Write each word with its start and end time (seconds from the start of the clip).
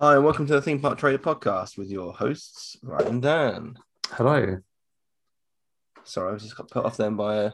Hi, 0.00 0.14
and 0.14 0.24
welcome 0.24 0.46
to 0.46 0.52
the 0.52 0.62
Theme 0.62 0.78
Park 0.78 0.96
Trader 0.96 1.18
podcast 1.18 1.76
with 1.76 1.90
your 1.90 2.12
hosts, 2.12 2.76
Ryan 2.84 3.08
and 3.08 3.22
Dan. 3.22 3.78
Hello. 4.10 4.58
Sorry, 6.04 6.32
I 6.32 6.38
just 6.38 6.56
got 6.56 6.70
put 6.70 6.84
off 6.84 6.96
then 6.96 7.16
by 7.16 7.34
a, 7.34 7.52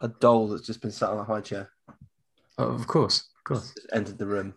a 0.00 0.08
doll 0.08 0.48
that's 0.48 0.66
just 0.66 0.80
been 0.80 0.90
sat 0.90 1.10
on 1.10 1.18
a 1.18 1.24
high 1.24 1.42
chair. 1.42 1.68
Oh, 2.56 2.68
of 2.68 2.86
course, 2.86 3.28
of 3.36 3.44
course. 3.44 3.74
Just 3.74 3.86
entered 3.92 4.16
the 4.16 4.24
room. 4.24 4.54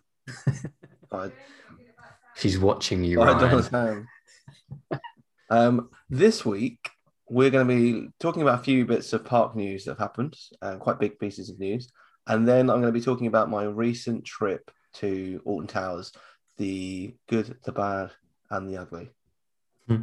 by, 1.10 1.30
She's 2.34 2.58
watching 2.58 3.04
you, 3.04 3.18
by 3.18 3.34
Ryan. 3.70 4.08
Um, 5.50 5.90
this 6.08 6.46
week, 6.46 6.88
we're 7.28 7.50
going 7.50 7.68
to 7.68 7.74
be 7.74 8.08
talking 8.20 8.40
about 8.40 8.60
a 8.60 8.64
few 8.64 8.86
bits 8.86 9.12
of 9.12 9.26
park 9.26 9.54
news 9.54 9.84
that 9.84 9.90
have 9.90 9.98
happened, 9.98 10.34
uh, 10.62 10.76
quite 10.76 10.98
big 10.98 11.18
pieces 11.18 11.50
of 11.50 11.58
news. 11.58 11.92
And 12.26 12.48
then 12.48 12.70
I'm 12.70 12.80
going 12.80 12.94
to 12.94 12.98
be 12.98 13.04
talking 13.04 13.26
about 13.26 13.50
my 13.50 13.64
recent 13.64 14.24
trip 14.24 14.70
to 14.94 15.42
Alton 15.44 15.66
Towers 15.66 16.12
the 16.56 17.14
good, 17.28 17.56
the 17.64 17.72
bad, 17.72 18.10
and 18.50 18.68
the 18.68 18.76
ugly. 18.76 19.10
Hmm. 19.88 20.02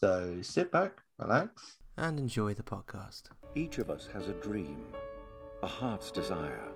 So 0.00 0.38
sit 0.42 0.72
back, 0.72 1.02
relax, 1.18 1.76
and 1.96 2.18
enjoy 2.18 2.54
the 2.54 2.62
podcast. 2.62 3.24
Each 3.54 3.78
of 3.78 3.90
us 3.90 4.08
has 4.12 4.28
a 4.28 4.34
dream, 4.34 4.86
a 5.62 5.66
heart's 5.66 6.10
desire. 6.10 6.68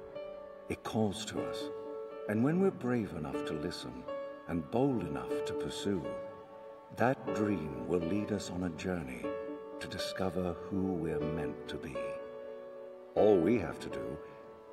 It 0.69 0.83
calls 0.83 1.25
to 1.27 1.42
us. 1.42 1.64
And 2.28 2.42
when 2.42 2.61
we're 2.61 2.70
brave 2.70 3.12
enough 3.12 3.45
to 3.47 3.52
listen 3.55 4.02
and 4.48 4.69
bold 4.70 5.03
enough 5.03 5.45
to 5.47 5.53
pursue, 5.55 6.05
that 6.97 7.34
dream 7.34 7.87
will 7.89 8.00
lead 8.00 8.33
us 8.33 8.50
on 8.50 8.64
a 8.64 8.70
journey 8.70 9.23
to 9.80 9.89
discover 9.89 10.55
who 10.64 10.92
we're 10.92 11.20
meant 11.20 11.69
to 11.69 11.77
be. 11.77 11.97
All 13.14 13.37
we 13.37 13.59
have 13.59 13.78
to 13.80 13.89
do 13.89 14.19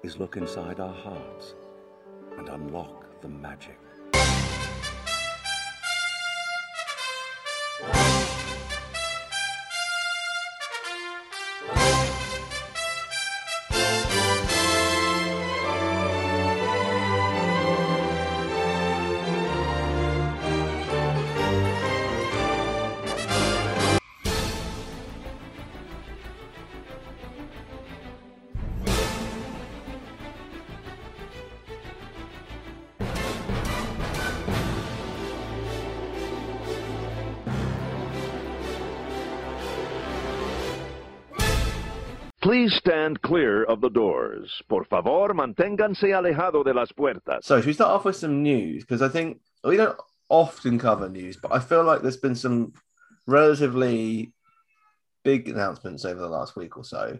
is 0.03 0.17
look 0.17 0.35
inside 0.37 0.79
our 0.79 0.93
hearts 0.93 1.55
and 2.37 2.49
unlock 2.49 3.21
the 3.21 3.29
magic. 3.29 3.79
Please 42.63 42.75
stand 42.77 43.21
clear 43.21 43.65
of 43.65 43.81
the 43.81 43.89
doors. 43.89 44.61
Por 44.69 44.85
favor, 44.85 45.33
manténganse 45.33 46.13
alejado 46.13 46.63
de 46.63 46.73
las 46.73 46.93
puertas. 46.93 47.43
So, 47.43 47.57
should 47.59 47.67
we 47.67 47.73
start 47.73 47.91
off 47.91 48.05
with 48.05 48.15
some 48.15 48.41
news? 48.41 48.83
Because 48.85 49.01
I 49.01 49.09
think 49.09 49.41
we 49.65 49.75
don't 49.75 49.97
often 50.29 50.79
cover 50.79 51.09
news, 51.09 51.35
but 51.35 51.51
I 51.51 51.59
feel 51.59 51.83
like 51.83 52.01
there's 52.01 52.15
been 52.15 52.35
some 52.35 52.71
relatively 53.27 54.31
big 55.25 55.49
announcements 55.49 56.05
over 56.05 56.21
the 56.21 56.29
last 56.29 56.55
week 56.55 56.77
or 56.77 56.85
so. 56.85 57.19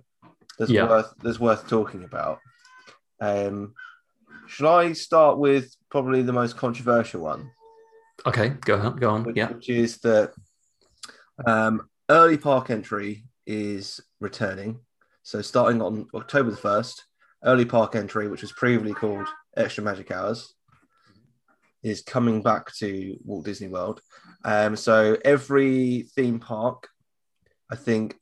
There's 0.58 0.72
Yeah. 0.72 0.88
worth 0.88 1.14
there's 1.22 1.42
worth 1.42 1.68
talking 1.68 2.06
about. 2.06 2.40
Um, 3.20 3.74
should 4.48 4.68
I 4.70 4.94
start 4.94 5.40
with 5.40 5.76
probably 5.90 6.22
the 6.22 6.32
most 6.32 6.56
controversial 6.56 7.20
one, 7.20 7.52
Okay, 8.26 8.50
go 8.62 8.78
on. 8.80 8.96
Go 8.96 9.10
on. 9.10 9.24
which, 9.26 9.36
Yeah. 9.36 9.52
which 9.52 9.68
is 9.68 9.98
that 10.04 10.32
um, 11.46 11.90
early 12.10 12.38
park 12.38 12.70
entry 12.70 13.26
is 13.46 14.00
returning. 14.22 14.80
So 15.24 15.42
starting 15.42 15.82
on 15.82 16.08
October 16.14 16.52
the 16.52 16.58
first, 16.58 17.06
early 17.46 17.66
park 17.66 17.96
entry, 17.96 18.28
which 18.28 18.42
was 18.42 18.52
previously 18.52 18.94
called 18.94 19.28
Extra 19.56 19.84
Magic 19.84 20.12
Hours, 20.12 20.54
is 21.82 22.02
coming 22.02 22.42
back 22.42 22.74
to 22.76 23.18
Walt 23.24 23.46
Disney 23.46 23.68
World. 23.70 24.02
Um, 24.44 24.76
so 24.76 25.18
every 25.24 26.04
theme 26.16 26.40
park, 26.40 26.90
I 27.72 27.76
think, 27.76 28.16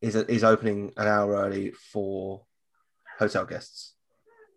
is 0.00 0.14
is 0.14 0.44
opening 0.44 0.92
an 0.96 1.08
hour 1.08 1.34
early 1.34 1.72
for 1.92 2.44
hotel 3.18 3.44
guests, 3.44 3.94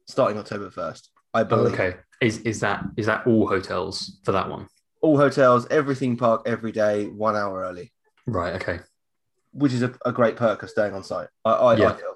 starting 0.07 0.38
October 0.38 0.69
first. 0.69 1.09
I 1.34 1.41
Oh, 1.41 1.45
believe. 1.45 1.74
okay. 1.74 1.95
Is 2.22 2.39
is 2.39 2.59
that 2.62 2.84
is 2.97 3.06
that 3.07 3.25
all 3.28 3.47
hotels 3.47 4.19
for 4.24 4.31
that 4.31 4.50
one? 4.50 4.68
All 5.01 5.18
hotels, 5.18 5.68
every 5.69 5.95
theme 5.95 6.18
park, 6.18 6.41
every 6.45 6.72
day, 6.72 7.06
one 7.07 7.35
hour 7.35 7.62
early, 7.62 7.94
Right. 8.25 8.56
Okay. 8.56 8.79
Which 9.57 9.73
is 9.73 9.81
a, 9.84 9.94
a 10.06 10.12
great 10.12 10.35
perk 10.38 10.63
of 10.63 10.69
staying 10.69 10.94
on 10.94 11.03
site. 11.03 11.28
I, 11.45 11.51
I, 11.51 11.75
Yeah. 11.78 11.90
I 11.90 11.94
feel. 11.94 12.13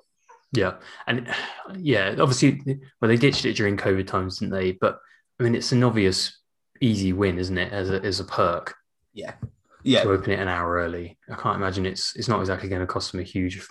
Yeah. 0.54 0.74
And 1.08 1.34
yeah, 1.78 2.16
obviously, 2.20 2.62
well, 3.00 3.08
they 3.10 3.16
ditched 3.16 3.46
it 3.46 3.54
during 3.56 3.78
COVID 3.78 4.06
times, 4.08 4.40
didn't 4.40 4.54
they? 4.54 4.74
But 4.74 5.00
I 5.40 5.44
mean, 5.44 5.56
it's 5.56 5.72
an 5.72 5.84
obvious 5.84 6.38
easy 6.82 7.14
win, 7.14 7.40
isn't 7.40 7.58
it? 7.58 7.72
As 7.72 7.90
a 7.90 8.02
as 8.04 8.20
a 8.20 8.26
perk 8.26 8.76
Yeah. 9.14 9.34
Yeah. 9.84 10.04
to 10.04 10.12
open 10.12 10.32
it 10.32 10.40
an 10.40 10.48
hour 10.48 10.74
early. 10.76 11.18
I 11.32 11.36
can't 11.36 11.56
imagine 11.56 11.86
it's 11.86 12.16
it's 12.16 12.28
not 12.28 12.40
exactly 12.42 12.70
going 12.70 12.82
to 12.82 12.88
cost 12.88 13.12
them 13.12 13.22
a 13.22 13.24
huge 13.24 13.66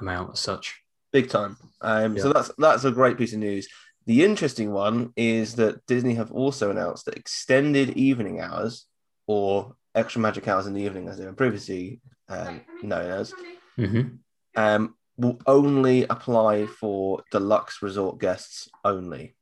amount 0.00 0.32
as 0.32 0.40
such. 0.40 0.80
big 1.12 1.28
time. 1.30 1.56
Um, 1.80 2.18
So 2.18 2.32
that's 2.32 2.50
that's 2.58 2.84
a 2.84 2.90
great 2.90 3.16
piece 3.16 3.32
of 3.32 3.38
news. 3.38 3.68
The 4.06 4.24
interesting 4.24 4.72
one 4.72 5.12
is 5.16 5.54
that 5.56 5.86
Disney 5.86 6.14
have 6.14 6.32
also 6.32 6.70
announced 6.70 7.04
that 7.06 7.16
extended 7.16 7.90
evening 7.90 8.40
hours 8.40 8.86
or 9.26 9.76
extra 9.94 10.20
magic 10.20 10.46
hours 10.48 10.66
in 10.66 10.74
the 10.74 10.82
evening, 10.82 11.08
as 11.08 11.16
they 11.18 11.24
were 11.24 11.32
previously 11.32 12.00
um, 12.28 12.60
known 12.82 13.10
as, 13.10 13.34
hmm 13.76 14.02
um, 14.56 14.94
will 15.16 15.38
only 15.46 16.04
apply 16.04 16.66
for 16.66 17.22
deluxe 17.30 17.82
resort 17.82 18.18
guests 18.18 18.68
only. 18.84 19.36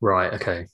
Right. 0.00 0.32
Okay. 0.34 0.66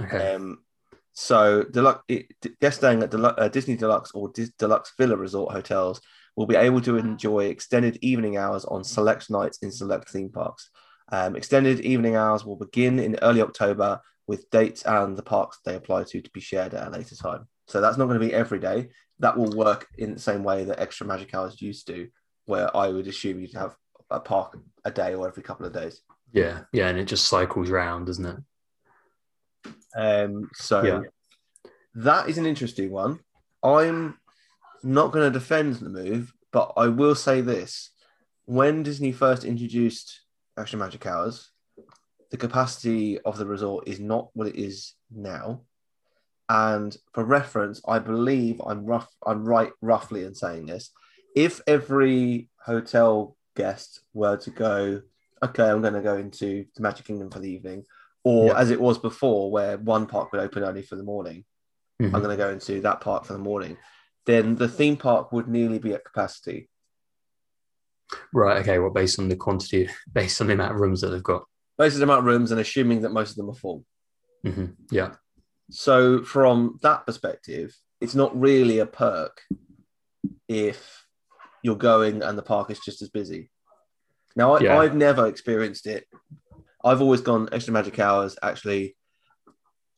Okay. 0.00 0.34
Um, 0.34 0.64
so 1.12 1.64
deluxe 1.64 2.04
it, 2.08 2.26
guests 2.60 2.78
staying 2.78 3.02
at 3.02 3.10
Delu- 3.10 3.34
uh, 3.36 3.48
Disney 3.48 3.76
Deluxe 3.76 4.12
or 4.12 4.30
Dis- 4.30 4.52
Deluxe 4.58 4.92
Villa 4.96 5.16
Resort 5.16 5.52
hotels 5.52 6.00
will 6.36 6.46
be 6.46 6.54
able 6.54 6.80
to 6.82 6.96
enjoy 6.96 7.46
extended 7.46 7.98
evening 8.02 8.36
hours 8.36 8.64
on 8.64 8.84
select 8.84 9.28
nights 9.30 9.58
in 9.58 9.72
select 9.72 10.10
theme 10.10 10.30
parks. 10.30 10.70
Um, 11.10 11.34
extended 11.34 11.80
evening 11.80 12.16
hours 12.16 12.44
will 12.44 12.56
begin 12.56 12.98
in 12.98 13.18
early 13.22 13.40
October 13.42 14.00
with 14.26 14.48
dates 14.50 14.82
and 14.82 15.16
the 15.16 15.22
parks 15.22 15.58
they 15.64 15.74
apply 15.74 16.04
to 16.04 16.20
to 16.20 16.30
be 16.30 16.40
shared 16.40 16.74
at 16.74 16.86
a 16.86 16.90
later 16.90 17.16
time. 17.16 17.48
So 17.66 17.80
that's 17.80 17.96
not 17.96 18.06
going 18.06 18.20
to 18.20 18.26
be 18.26 18.32
every 18.32 18.60
day. 18.60 18.90
That 19.20 19.36
will 19.36 19.50
work 19.56 19.88
in 19.98 20.14
the 20.14 20.20
same 20.20 20.44
way 20.44 20.64
that 20.64 20.78
extra 20.80 21.06
magic 21.06 21.34
hours 21.34 21.60
used 21.60 21.86
to, 21.88 22.08
where 22.46 22.74
I 22.76 22.88
would 22.88 23.06
assume 23.08 23.40
you'd 23.40 23.54
have 23.54 23.74
a 24.10 24.20
park 24.20 24.56
a 24.84 24.90
day 24.90 25.14
or 25.14 25.26
every 25.28 25.42
couple 25.42 25.66
of 25.66 25.72
days. 25.72 26.00
yeah. 26.32 26.60
Yeah. 26.72 26.88
And 26.88 26.98
it 26.98 27.06
just 27.06 27.28
cycles 27.28 27.68
round, 27.70 28.06
doesn't 28.06 28.26
it? 28.26 28.36
Um, 29.96 30.48
so 30.54 30.82
Yeah. 30.82 31.00
that 31.94 32.28
is 32.28 32.38
an 32.38 32.46
interesting 32.46 32.90
one. 32.90 33.20
I'm 33.62 34.18
not 34.82 35.10
going 35.12 35.30
to 35.30 35.38
defend 35.38 35.74
the 35.76 35.88
move, 35.88 36.32
but 36.52 36.72
I 36.76 36.86
will 36.88 37.14
say 37.14 37.40
this: 37.40 37.90
when 38.44 38.82
Disney 38.82 39.12
first 39.12 39.44
introduced 39.44 40.20
Extra 40.56 40.78
Magic 40.78 41.04
Hours, 41.06 41.50
the 42.30 42.36
capacity 42.36 43.18
of 43.20 43.36
the 43.36 43.46
resort 43.46 43.88
is 43.88 43.98
not 43.98 44.30
what 44.34 44.48
it 44.48 44.56
is 44.56 44.94
now. 45.10 45.62
And 46.48 46.96
for 47.12 47.24
reference, 47.24 47.80
I 47.86 47.98
believe 47.98 48.60
I'm 48.64 48.86
rough. 48.86 49.08
I'm 49.26 49.44
right 49.44 49.72
roughly 49.82 50.24
in 50.24 50.34
saying 50.34 50.66
this. 50.66 50.90
If 51.36 51.60
every 51.66 52.48
hotel 52.64 53.36
guest 53.54 54.00
were 54.14 54.36
to 54.38 54.50
go, 54.50 55.02
okay, 55.44 55.68
I'm 55.68 55.82
going 55.82 55.94
to 55.94 56.00
go 56.00 56.16
into 56.16 56.64
the 56.74 56.82
Magic 56.82 57.06
Kingdom 57.06 57.30
for 57.30 57.38
the 57.38 57.50
evening, 57.50 57.84
or 58.24 58.46
Yeah. 58.48 58.58
as 58.58 58.70
it 58.70 58.80
was 58.80 58.98
before, 58.98 59.50
where 59.50 59.76
one 59.78 60.06
park 60.06 60.32
would 60.32 60.40
open 60.40 60.64
only 60.64 60.82
for 60.82 60.96
the 60.96 61.02
morning, 61.02 61.44
Mhm. 62.00 62.14
I'm 62.14 62.22
going 62.22 62.36
to 62.36 62.42
go 62.42 62.50
into 62.50 62.80
that 62.80 63.00
park 63.00 63.24
for 63.24 63.32
the 63.34 63.38
morning, 63.38 63.76
then 64.26 64.56
the 64.56 64.68
theme 64.68 64.96
park 64.96 65.32
would 65.32 65.48
nearly 65.48 65.78
be 65.78 65.92
at 65.94 66.04
capacity. 66.04 66.70
Right. 68.32 68.58
Okay. 68.62 68.78
Well, 68.78 68.90
based 68.90 69.18
on 69.18 69.28
the 69.28 69.36
quantity, 69.36 69.88
based 70.12 70.40
on 70.40 70.46
the 70.46 70.54
amount 70.54 70.72
of 70.74 70.80
rooms 70.80 71.00
that 71.02 71.08
they've 71.08 71.22
got. 71.22 71.44
based 71.76 71.94
on 71.94 72.00
the 72.00 72.04
amount 72.04 72.20
of 72.20 72.24
rooms, 72.24 72.50
and 72.50 72.60
assuming 72.60 73.02
that 73.02 73.12
most 73.12 73.30
of 73.30 73.36
them 73.36 73.50
are 73.50 73.54
full. 73.54 73.84
hmm 74.44 74.66
Yeah. 74.90 75.14
So, 75.70 76.22
from 76.22 76.78
that 76.82 77.06
perspective, 77.06 77.76
it's 78.00 78.14
not 78.14 78.38
really 78.38 78.78
a 78.78 78.86
perk 78.86 79.42
if 80.48 81.04
you're 81.62 81.76
going 81.76 82.22
and 82.22 82.38
the 82.38 82.42
park 82.42 82.70
is 82.70 82.80
just 82.80 83.02
as 83.02 83.10
busy. 83.10 83.50
Now, 84.36 84.54
I, 84.54 84.60
Yeah. 84.60 84.78
I've 84.78 84.94
never 84.94 85.26
experienced 85.26 85.86
it. 85.86 86.06
I've 86.84 87.02
always 87.02 87.20
gone 87.20 87.48
extra 87.52 87.72
magic 87.72 87.98
hours. 87.98 88.38
Actually, 88.42 88.96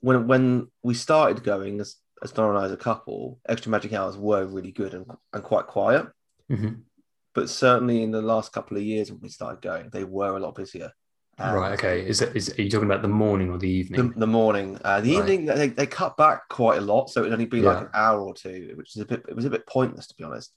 when 0.00 0.26
when 0.26 0.68
we 0.82 0.94
started 0.94 1.44
going 1.44 1.80
as 1.80 1.96
as 2.22 2.32
Donna 2.32 2.50
and 2.50 2.58
I 2.58 2.64
as 2.64 2.72
a 2.72 2.76
couple, 2.76 3.38
extra 3.48 3.70
magic 3.70 3.92
hours 3.92 4.16
were 4.16 4.46
really 4.46 4.72
good 4.72 4.94
and, 4.94 5.06
and 5.32 5.42
quite 5.42 5.66
quiet. 5.66 6.06
hmm 6.48 6.80
But 7.34 7.48
certainly 7.48 8.02
in 8.02 8.10
the 8.10 8.22
last 8.22 8.52
couple 8.52 8.76
of 8.76 8.82
years 8.82 9.10
when 9.10 9.20
we 9.20 9.28
started 9.28 9.62
going, 9.62 9.90
they 9.90 10.04
were 10.04 10.36
a 10.36 10.40
lot 10.40 10.54
busier. 10.54 10.92
Um, 11.40 11.54
right. 11.54 11.72
Okay. 11.72 12.06
Is 12.06 12.20
it 12.20 12.36
is 12.36 12.50
are 12.58 12.62
you 12.62 12.68
talking 12.70 12.86
about 12.86 13.02
the 13.02 13.08
morning 13.08 13.50
or 13.50 13.56
the 13.58 13.66
The, 13.68 13.72
evening? 13.72 14.12
the 14.16 14.26
morning, 14.26 14.78
uh, 14.84 15.00
the 15.00 15.10
Right. 15.10 15.18
evening, 15.30 15.46
they, 15.46 15.68
they 15.68 15.86
cut 15.86 16.16
back 16.16 16.48
quite 16.48 16.78
a 16.78 16.82
lot, 16.82 17.08
so 17.08 17.20
it 17.20 17.24
would 17.24 17.32
only 17.32 17.46
be 17.46 17.62
like 17.62 17.80
an 17.80 17.88
hour 17.94 18.20
or 18.20 18.34
two, 18.34 18.72
which 18.76 18.94
is 18.94 19.02
a 19.02 19.06
bit. 19.06 19.24
It 19.26 19.34
was 19.34 19.46
a 19.46 19.50
bit 19.50 19.66
pointless 19.66 20.06
to 20.08 20.14
be 20.16 20.24
honest. 20.24 20.52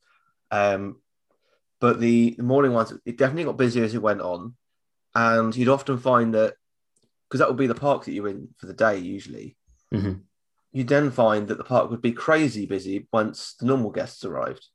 Um, 0.52 0.98
but 1.80 2.00
the, 2.00 2.36
the 2.38 2.44
morning 2.44 2.74
ones, 2.74 2.94
it 3.06 3.18
definitely 3.18 3.46
got 3.46 3.58
busier 3.58 3.84
as 3.84 3.96
it 3.96 4.02
went 4.02 4.22
on, 4.22 4.56
and 5.16 5.56
you'd 5.56 5.70
often 5.70 5.98
find 5.98 6.34
that 6.34 6.56
because 7.30 7.40
that 7.40 7.48
would 7.48 7.58
be 7.58 7.68
the 7.68 7.76
park 7.76 8.04
that 8.06 8.12
you're 8.12 8.28
in 8.28 8.50
for 8.58 8.68
the 8.68 8.74
day 8.74 8.98
usually. 8.98 9.58
Mhm. 9.94 10.22
You'd 10.74 10.88
then 10.88 11.12
find 11.12 11.48
that 11.48 11.58
the 11.58 11.64
park 11.64 11.90
would 11.92 12.02
be 12.02 12.12
crazy 12.12 12.66
busy 12.66 13.08
once 13.14 13.54
the 13.60 13.66
normal 13.68 13.92
guests 13.92 14.26
arrived. 14.26 14.68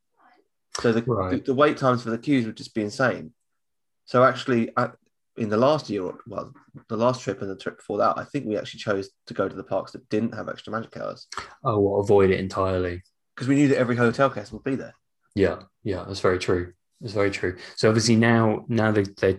So 0.80 0.92
the, 0.92 1.02
Right. 1.02 1.30
the, 1.30 1.40
the 1.40 1.54
wait 1.54 1.76
times 1.76 2.02
for 2.02 2.10
the 2.10 2.18
queues 2.18 2.46
would 2.46 2.56
just 2.56 2.74
be 2.74 2.82
insane. 2.82 3.32
So 4.04 4.22
actually, 4.24 4.70
at, 4.76 4.94
in 5.38 5.48
the 5.48 5.56
last 5.56 5.88
year, 5.88 6.02
or 6.02 6.18
well, 6.26 6.52
the 6.88 6.96
last 6.96 7.22
trip 7.22 7.40
and 7.42 7.50
the 7.50 7.56
trip 7.56 7.78
before 7.78 7.98
that, 7.98 8.18
I 8.18 8.24
think 8.24 8.46
we 8.46 8.56
actually 8.58 8.80
chose 8.80 9.08
to 9.26 9.34
go 9.34 9.48
to 9.48 9.54
the 9.56 9.64
parks 9.64 9.92
that 9.92 10.08
didn't 10.08 10.34
have 10.34 10.48
extra 10.48 10.72
magic 10.72 10.96
hours 10.96 11.26
Oh, 11.64 11.78
well, 11.78 12.00
avoid 12.00 12.30
it 12.30 12.40
entirely. 12.40 13.02
because 13.34 13.48
we 13.48 13.54
knew 13.54 13.68
that 13.68 13.78
every 13.78 13.96
hotel 13.96 14.28
guest 14.28 14.52
would 14.52 14.64
be 14.64 14.74
there. 14.74 14.94
Yeah, 15.34 15.60
yeah, 15.84 16.04
that's 16.06 16.20
very 16.20 16.38
true. 16.38 16.72
That's 17.00 17.14
very 17.14 17.30
true. 17.30 17.56
So 17.76 17.88
obviously 17.88 18.16
now, 18.16 18.64
now 18.68 18.90
they 18.90 19.04
they 19.20 19.38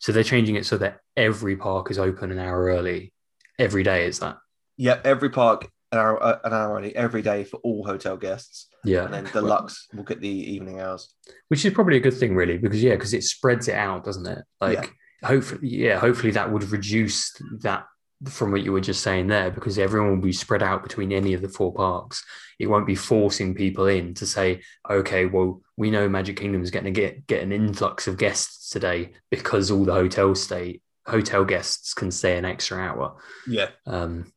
so 0.00 0.12
they're 0.12 0.22
changing 0.24 0.56
it 0.56 0.66
so 0.66 0.76
that 0.78 0.98
every 1.16 1.56
park 1.56 1.90
is 1.90 1.98
open 1.98 2.30
an 2.32 2.38
hour 2.38 2.64
early 2.66 3.12
every 3.58 3.82
day. 3.82 4.06
Is 4.06 4.18
that? 4.18 4.36
Yeah, 4.76 5.00
every 5.04 5.30
park 5.30 5.70
an 5.92 5.98
hour, 5.98 6.20
uh, 6.22 6.38
an 6.44 6.52
hour 6.52 6.76
early 6.76 6.94
every 6.96 7.22
day 7.22 7.44
for 7.44 7.58
all 7.58 7.86
hotel 7.86 8.16
guests, 8.16 8.66
Yeah, 8.84 9.04
and 9.04 9.14
then 9.14 9.28
the 9.32 9.40
Lux 9.40 9.86
will 9.94 10.02
get 10.02 10.20
the 10.20 10.28
evening 10.28 10.80
hours. 10.80 11.14
which 11.48 11.64
is 11.64 11.72
probably 11.72 11.96
a 11.96 12.00
good 12.00 12.12
thing, 12.14 12.34
really, 12.34 12.58
because 12.58 12.82
yeah, 12.82 12.94
because 12.96 13.14
it 13.14 13.22
spreads 13.22 13.68
it 13.68 13.74
out, 13.76 14.04
doesn't 14.04 14.26
it? 14.26 14.42
Like, 14.60 14.74
Yeah. 14.82 14.86
Hopefully, 15.24 15.68
yeah, 15.68 15.98
hopefully 15.98 16.32
that 16.32 16.50
would 16.50 16.64
reduce 16.70 17.32
that 17.62 17.86
from 18.28 18.50
what 18.50 18.62
you 18.62 18.72
were 18.72 18.80
just 18.80 19.02
saying 19.02 19.26
there, 19.26 19.50
because 19.50 19.78
everyone 19.78 20.10
will 20.10 20.26
be 20.26 20.32
spread 20.32 20.62
out 20.62 20.82
between 20.82 21.12
any 21.12 21.34
of 21.34 21.42
the 21.42 21.48
four 21.48 21.72
parks. 21.72 22.24
It 22.58 22.66
won't 22.66 22.86
be 22.86 22.94
forcing 22.94 23.54
people 23.54 23.86
in 23.86 24.14
to 24.14 24.26
say, 24.26 24.62
okay, 24.88 25.26
well, 25.26 25.60
we 25.76 25.90
know 25.90 26.08
Magic 26.08 26.36
Kingdom 26.36 26.62
is 26.62 26.70
going 26.70 26.86
to 26.86 26.90
get 26.90 27.26
get 27.26 27.42
an 27.42 27.52
influx 27.52 28.06
of 28.06 28.18
guests 28.18 28.70
today 28.70 29.12
because 29.30 29.70
all 29.70 29.84
the 29.84 29.92
hotel 29.92 30.34
stay 30.34 30.80
hotel 31.06 31.44
guests 31.44 31.94
can 31.94 32.10
stay 32.10 32.36
an 32.36 32.44
extra 32.44 32.78
hour. 32.78 33.16
Yeah, 33.46 33.68
Um, 33.86 34.32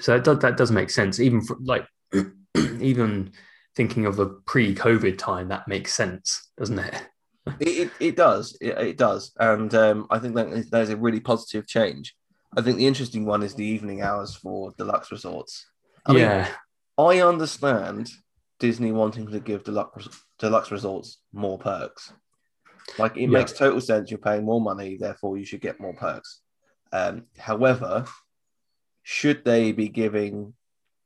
so 0.00 0.12
that 0.12 0.24
does, 0.24 0.38
that 0.40 0.56
does 0.56 0.70
make 0.70 0.90
sense. 0.90 1.20
Even 1.20 1.40
for, 1.40 1.56
like 1.62 1.86
even 2.56 3.32
thinking 3.76 4.06
of 4.06 4.18
a 4.18 4.26
pre-COVID 4.26 5.18
time, 5.18 5.48
that 5.48 5.68
makes 5.68 5.92
sense, 5.92 6.50
doesn't 6.58 6.78
it? 6.78 6.94
It, 7.60 7.68
it, 7.68 7.90
it 8.00 8.16
does, 8.16 8.56
it, 8.60 8.78
it 8.78 8.96
does, 8.98 9.32
and 9.38 9.74
um, 9.74 10.06
I 10.10 10.18
think 10.18 10.34
that 10.34 10.80
is 10.80 10.90
a 10.90 10.96
really 10.96 11.20
positive 11.20 11.66
change. 11.66 12.14
I 12.56 12.62
think 12.62 12.76
the 12.76 12.86
interesting 12.86 13.26
one 13.26 13.42
is 13.42 13.54
the 13.54 13.64
evening 13.64 14.00
hours 14.02 14.34
for 14.34 14.72
deluxe 14.78 15.10
resorts. 15.10 15.66
I 16.06 16.12
mean, 16.12 16.22
yeah, 16.22 16.48
I 16.96 17.20
understand 17.20 18.10
Disney 18.60 18.92
wanting 18.92 19.26
to 19.30 19.40
give 19.40 19.64
deluxe 19.64 20.08
deluxe 20.38 20.70
resorts 20.70 21.18
more 21.32 21.58
perks. 21.58 22.12
Like 22.98 23.16
it 23.16 23.22
Yeah. 23.22 23.38
makes 23.38 23.52
total 23.52 23.80
sense. 23.80 24.10
You're 24.10 24.18
paying 24.18 24.44
more 24.44 24.60
money, 24.60 24.96
therefore 24.96 25.36
you 25.38 25.44
should 25.44 25.60
get 25.60 25.80
more 25.80 25.94
perks. 25.94 26.40
Um, 26.92 27.24
however, 27.38 28.04
should 29.02 29.44
they 29.44 29.72
be 29.72 29.88
giving 29.88 30.54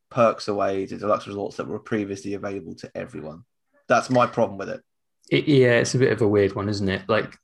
perks 0.09 0.47
away 0.47 0.85
to 0.85 0.97
deluxe 0.97 1.27
resorts 1.27 1.57
that 1.57 1.67
were 1.67 1.79
previously 1.79 2.33
available 2.35 2.75
to 2.75 2.91
everyone? 2.95 3.43
That's 3.87 4.09
my 4.09 4.27
problem 4.27 4.57
with 4.57 4.69
it. 4.69 4.81
It, 5.29 5.47
yeah, 5.47 5.79
it's 5.79 5.95
a 5.95 5.99
bit 5.99 6.11
of 6.11 6.21
a 6.21 6.27
weird 6.27 6.55
one, 6.55 6.69
isn't 6.69 6.89
it? 6.89 7.03
Like, 7.07 7.35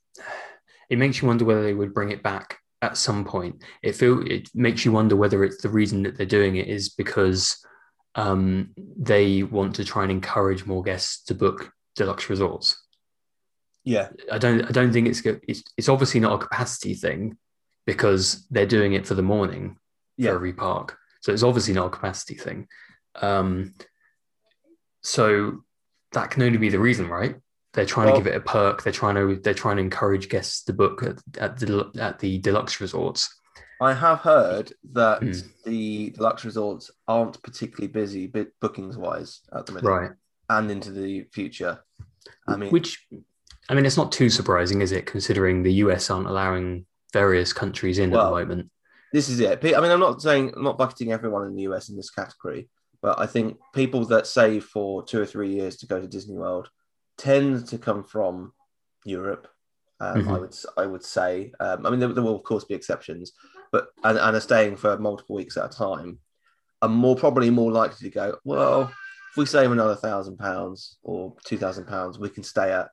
it 0.90 0.98
makes 0.98 1.22
you 1.22 1.28
wonder 1.28 1.46
whether 1.46 1.64
they 1.64 1.74
would 1.74 1.94
bring 1.94 2.12
it 2.12 2.24
back 2.24 2.58
at 2.82 2.98
some 2.98 3.26
point. 3.26 3.64
It 3.84 3.96
feel 3.96 4.26
it 4.30 4.50
makes 4.54 4.86
you 4.86 4.92
wonder 4.92 5.16
whether 5.16 5.44
it's 5.44 5.62
the 5.62 5.70
reason 5.70 6.04
that 6.04 6.18
they're 6.18 6.26
doing 6.26 6.56
it 6.58 6.68
is 6.68 6.90
because 6.90 7.58
um, 8.16 8.72
they 8.78 9.44
want 9.44 9.76
to 9.76 9.86
try 9.86 10.04
and 10.04 10.12
encourage 10.12 10.66
more 10.66 10.84
guests 10.84 11.24
to 11.26 11.36
book 11.36 11.72
deluxe 11.96 12.30
resorts. 12.30 12.82
Yeah, 13.84 14.10
I 14.32 14.38
don't. 14.40 14.64
I 14.66 14.72
don't 14.72 14.92
think 14.92 15.08
it's 15.08 15.22
it's, 15.48 15.64
it's 15.78 15.90
obviously 15.90 16.20
not 16.20 16.34
a 16.34 16.46
capacity 16.46 16.96
thing 16.96 17.38
because 17.86 18.48
they're 18.50 18.66
doing 18.66 18.94
it 18.94 19.06
for 19.06 19.14
the 19.14 19.22
morning 19.22 19.78
Yeah. 20.18 20.30
for 20.32 20.36
every 20.36 20.54
park. 20.54 20.98
So 21.22 21.32
it's 21.32 21.44
obviously 21.44 21.74
not 21.76 21.88
a 21.88 21.92
capacity 21.92 22.34
thing. 22.36 22.68
Um, 23.22 23.74
so 25.04 25.62
that 26.14 26.32
can 26.32 26.42
only 26.44 26.58
be 26.58 26.70
the 26.70 26.80
reason, 26.80 27.08
right? 27.08 27.36
They're 27.76 27.86
trying 27.86 28.08
Well- 28.08 28.16
to 28.18 28.24
give 28.24 28.34
it 28.34 28.38
a 28.38 28.40
perk. 28.40 28.84
They're 28.84 28.94
trying 28.94 29.16
to 29.16 29.36
they're 29.42 29.54
trying 29.54 29.76
to 29.78 29.82
encourage 29.84 30.30
guests 30.30 30.64
to 30.64 30.74
book 30.74 31.04
at, 31.04 31.20
at 31.38 31.58
the 31.60 31.92
at 32.00 32.20
the 32.20 32.40
deluxe 32.40 32.80
resorts. 32.82 33.36
I 33.82 33.94
have 33.94 34.20
heard 34.20 34.72
that 34.94 35.22
Hmm. 35.22 35.32
the 35.66 36.10
deluxe 36.12 36.46
resorts 36.46 36.90
aren't 37.08 37.42
particularly 37.44 37.88
busy 37.92 38.28
bookings 38.62 38.98
wise 38.98 39.42
at 39.54 39.66
the 39.66 39.74
minute 39.74 39.88
Right. 39.88 40.12
and 40.50 40.72
into 40.72 40.92
the 40.92 41.26
future. 41.34 41.80
I 42.48 42.56
mean, 42.56 42.72
Which 42.72 43.06
I 43.68 43.74
mean, 43.74 43.86
it's 43.86 43.98
not 43.98 44.12
too 44.12 44.30
surprising, 44.30 44.82
is 44.82 44.92
it? 44.94 45.06
Considering 45.06 45.64
the 45.64 45.74
US 45.86 46.10
aren't 46.10 46.28
allowing 46.28 46.86
various 47.12 47.52
countries 47.52 47.98
in 48.00 48.14
at 48.14 48.24
the 48.24 48.30
moment. 48.32 48.72
this 49.12 49.28
is 49.30 49.40
it. 49.40 49.60
I 49.64 49.80
mean, 49.82 49.92
I'm 49.92 50.00
not 50.00 50.22
saying 50.22 50.54
I'm 50.56 50.64
not 50.64 50.78
bucketing 50.78 51.12
everyone 51.12 51.46
in 51.48 51.56
the 51.56 51.64
US 51.64 51.90
in 51.90 51.98
this 51.98 52.10
category, 52.10 52.70
but 53.02 53.20
I 53.20 53.26
think 53.26 53.58
people 53.74 54.06
that 54.06 54.28
save 54.28 54.64
for 54.66 55.04
two 55.04 55.22
or 55.22 55.26
three 55.26 55.50
years 55.54 55.76
to 55.78 55.88
go 55.88 56.00
to 56.00 56.08
Disney 56.08 56.38
World 56.38 56.70
tend 57.18 57.68
to 57.68 57.78
come 57.78 58.04
from 58.04 58.54
Europe. 59.06 59.48
Um, 60.00 60.18
I 60.18 60.22
Mhm. 60.22 60.40
would 60.42 60.56
I 60.78 60.86
would 60.86 61.04
say. 61.04 61.54
Um, 61.60 61.86
I 61.86 61.90
mean, 61.90 62.00
there, 62.00 62.10
there 62.10 62.24
will 62.24 62.36
of 62.36 62.44
course 62.44 62.66
be 62.66 62.76
exceptions, 62.76 63.32
but 63.72 63.88
and, 64.04 64.18
and 64.18 64.36
are 64.36 64.40
staying 64.42 64.76
for 64.76 64.98
multiple 64.98 65.36
weeks 65.36 65.58
at 65.58 65.74
a 65.74 65.78
time. 65.78 66.20
Are 66.82 66.90
more 66.90 67.16
probably 67.16 67.50
more 67.50 67.72
likely 67.72 68.10
to 68.10 68.14
go. 68.14 68.38
Well, 68.44 68.82
if 69.32 69.38
we 69.38 69.46
save 69.46 69.72
another 69.72 69.96
thousand 69.96 70.38
pounds 70.38 70.98
or 71.04 71.34
two 71.46 71.58
thousand 71.58 71.86
pounds, 71.88 72.20
we 72.20 72.30
can 72.30 72.44
stay 72.44 72.72
at 72.74 72.90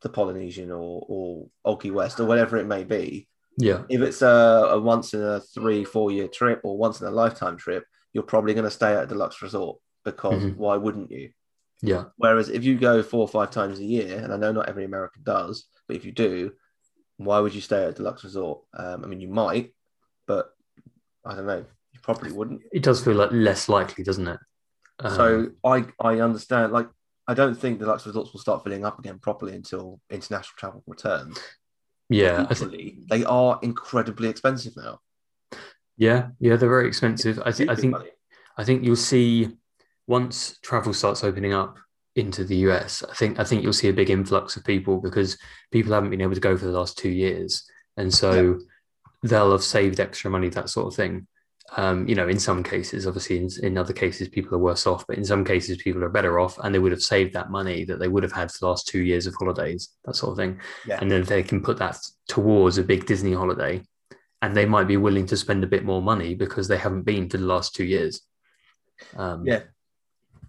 the 0.00 0.08
Polynesian 0.08 0.70
or 0.70 1.04
or 1.08 1.46
Old 1.64 1.82
Key 1.82 1.90
West 1.90 2.18
or 2.18 2.24
whatever 2.24 2.56
it 2.56 2.64
may 2.66 2.82
be 2.84 3.28
Yeah. 3.58 3.84
if 3.90 4.00
it's 4.00 4.22
a, 4.22 4.26
a 4.70 4.80
once 4.80 5.12
in 5.14 5.22
a 5.22 5.40
three, 5.40 5.84
four 5.84 6.10
year 6.10 6.26
trip 6.28 6.60
or 6.64 6.76
once 6.78 7.00
in 7.00 7.06
a 7.06 7.10
lifetime 7.10 7.56
trip, 7.58 7.84
you're 8.14 8.24
probably 8.24 8.54
going 8.54 8.64
to 8.64 8.70
stay 8.70 8.94
at 8.94 9.04
a 9.04 9.06
deluxe 9.06 9.42
resort 9.42 9.78
because 10.04 10.42
Mhm. 10.42 10.56
why 10.56 10.76
wouldn't 10.78 11.10
you? 11.10 11.30
Yeah. 11.82 12.04
Whereas 12.16 12.48
if 12.48 12.64
you 12.64 12.78
go 12.78 13.02
four 13.02 13.20
or 13.22 13.28
five 13.28 13.50
times 13.50 13.78
a 13.80 13.84
year, 13.84 14.18
and 14.18 14.32
I 14.32 14.36
know 14.36 14.52
not 14.52 14.68
every 14.68 14.84
American 14.84 15.22
does, 15.24 15.66
but 15.88 15.96
if 15.96 16.04
you 16.04 16.12
do, 16.12 16.52
why 17.16 17.40
would 17.40 17.54
you 17.54 17.60
stay 17.60 17.82
at 17.82 17.90
a 17.90 17.92
deluxe 17.92 18.24
resort? 18.24 18.60
Um, 18.74 19.04
I 19.04 19.08
mean, 19.08 19.20
you 19.20 19.28
might, 19.28 19.74
but 20.26 20.50
I 21.24 21.34
don't 21.34 21.46
know. 21.46 21.64
You 21.92 22.00
probably 22.02 22.32
wouldn't. 22.32 22.62
It 22.72 22.82
does 22.82 23.04
feel 23.04 23.14
like 23.14 23.30
less 23.32 23.68
likely, 23.68 24.04
doesn't 24.04 24.28
it? 24.28 24.38
Um, 25.00 25.14
so 25.14 25.46
I 25.64 25.84
I 26.00 26.20
understand. 26.20 26.72
Like 26.72 26.88
I 27.28 27.34
don't 27.34 27.54
think 27.54 27.78
the 27.78 27.84
deluxe 27.84 28.06
resorts 28.06 28.32
will 28.32 28.40
start 28.40 28.62
filling 28.64 28.84
up 28.84 28.98
again 28.98 29.18
properly 29.18 29.54
until 29.54 30.00
international 30.10 30.54
travel 30.56 30.82
returns. 30.86 31.38
yeah, 32.08 32.46
Equally, 32.50 32.98
they 33.10 33.24
are 33.24 33.58
incredibly 33.62 34.28
expensive 34.28 34.74
now. 34.76 35.00
yeah, 35.96 36.28
yeah, 36.40 36.56
they're 36.56 36.68
very 36.68 36.88
expensive. 36.88 37.40
I 37.44 37.52
think 37.52 37.70
I 37.70 37.74
think 37.76 37.92
money. 37.92 38.10
I 38.56 38.64
think 38.64 38.84
you'll 38.84 38.96
see 38.96 39.56
once 40.06 40.58
travel 40.62 40.92
starts 40.92 41.24
opening 41.24 41.52
up 41.52 41.78
into 42.14 42.44
the 42.44 42.56
US. 42.68 43.02
I 43.08 43.14
think 43.14 43.38
I 43.38 43.44
think 43.44 43.62
you'll 43.62 43.72
see 43.72 43.88
a 43.88 43.94
big 43.94 44.10
influx 44.10 44.56
of 44.56 44.64
people 44.64 45.00
because 45.00 45.38
people 45.70 45.92
haven't 45.92 46.10
been 46.10 46.20
able 46.20 46.34
to 46.34 46.40
go 46.40 46.56
for 46.56 46.66
the 46.66 46.72
last 46.72 46.98
two 46.98 47.10
years, 47.10 47.64
and 47.96 48.12
so 48.12 48.58
they'll 49.22 49.52
have 49.52 49.62
saved 49.62 50.00
extra 50.00 50.30
money, 50.30 50.48
that 50.50 50.68
sort 50.68 50.88
of 50.88 50.94
thing. 50.94 51.26
Um, 51.76 52.06
you 52.06 52.14
know, 52.14 52.28
in 52.28 52.38
some 52.38 52.62
cases, 52.62 53.06
obviously, 53.06 53.38
in, 53.38 53.48
in 53.62 53.78
other 53.78 53.94
cases, 53.94 54.28
people 54.28 54.54
are 54.54 54.58
worse 54.58 54.86
off, 54.86 55.06
but 55.06 55.16
in 55.16 55.24
some 55.24 55.42
cases, 55.42 55.80
people 55.80 56.04
are 56.04 56.10
better 56.10 56.38
off, 56.38 56.58
and 56.58 56.74
they 56.74 56.78
would 56.78 56.92
have 56.92 57.00
saved 57.00 57.32
that 57.32 57.50
money 57.50 57.84
that 57.84 57.98
they 57.98 58.08
would 58.08 58.24
have 58.24 58.32
had 58.32 58.50
for 58.50 58.58
the 58.60 58.66
last 58.66 58.88
two 58.88 59.00
years 59.00 59.26
of 59.26 59.34
holidays, 59.38 59.88
that 60.04 60.16
sort 60.16 60.32
of 60.32 60.36
thing. 60.36 60.60
Yeah. 60.86 60.98
And 61.00 61.10
then 61.10 61.22
they 61.22 61.42
can 61.42 61.62
put 61.62 61.78
that 61.78 61.98
towards 62.28 62.76
a 62.76 62.82
big 62.82 63.06
Disney 63.06 63.32
holiday, 63.32 63.82
and 64.42 64.54
they 64.54 64.66
might 64.66 64.88
be 64.88 64.98
willing 64.98 65.24
to 65.26 65.36
spend 65.36 65.64
a 65.64 65.68
bit 65.68 65.84
more 65.84 66.02
money 66.02 66.34
because 66.34 66.68
they 66.68 66.76
haven't 66.76 67.04
been 67.04 67.30
for 67.30 67.38
the 67.38 67.46
last 67.46 67.74
two 67.74 67.84
years. 67.84 68.20
Um, 69.16 69.46
Yeah. 69.46 69.62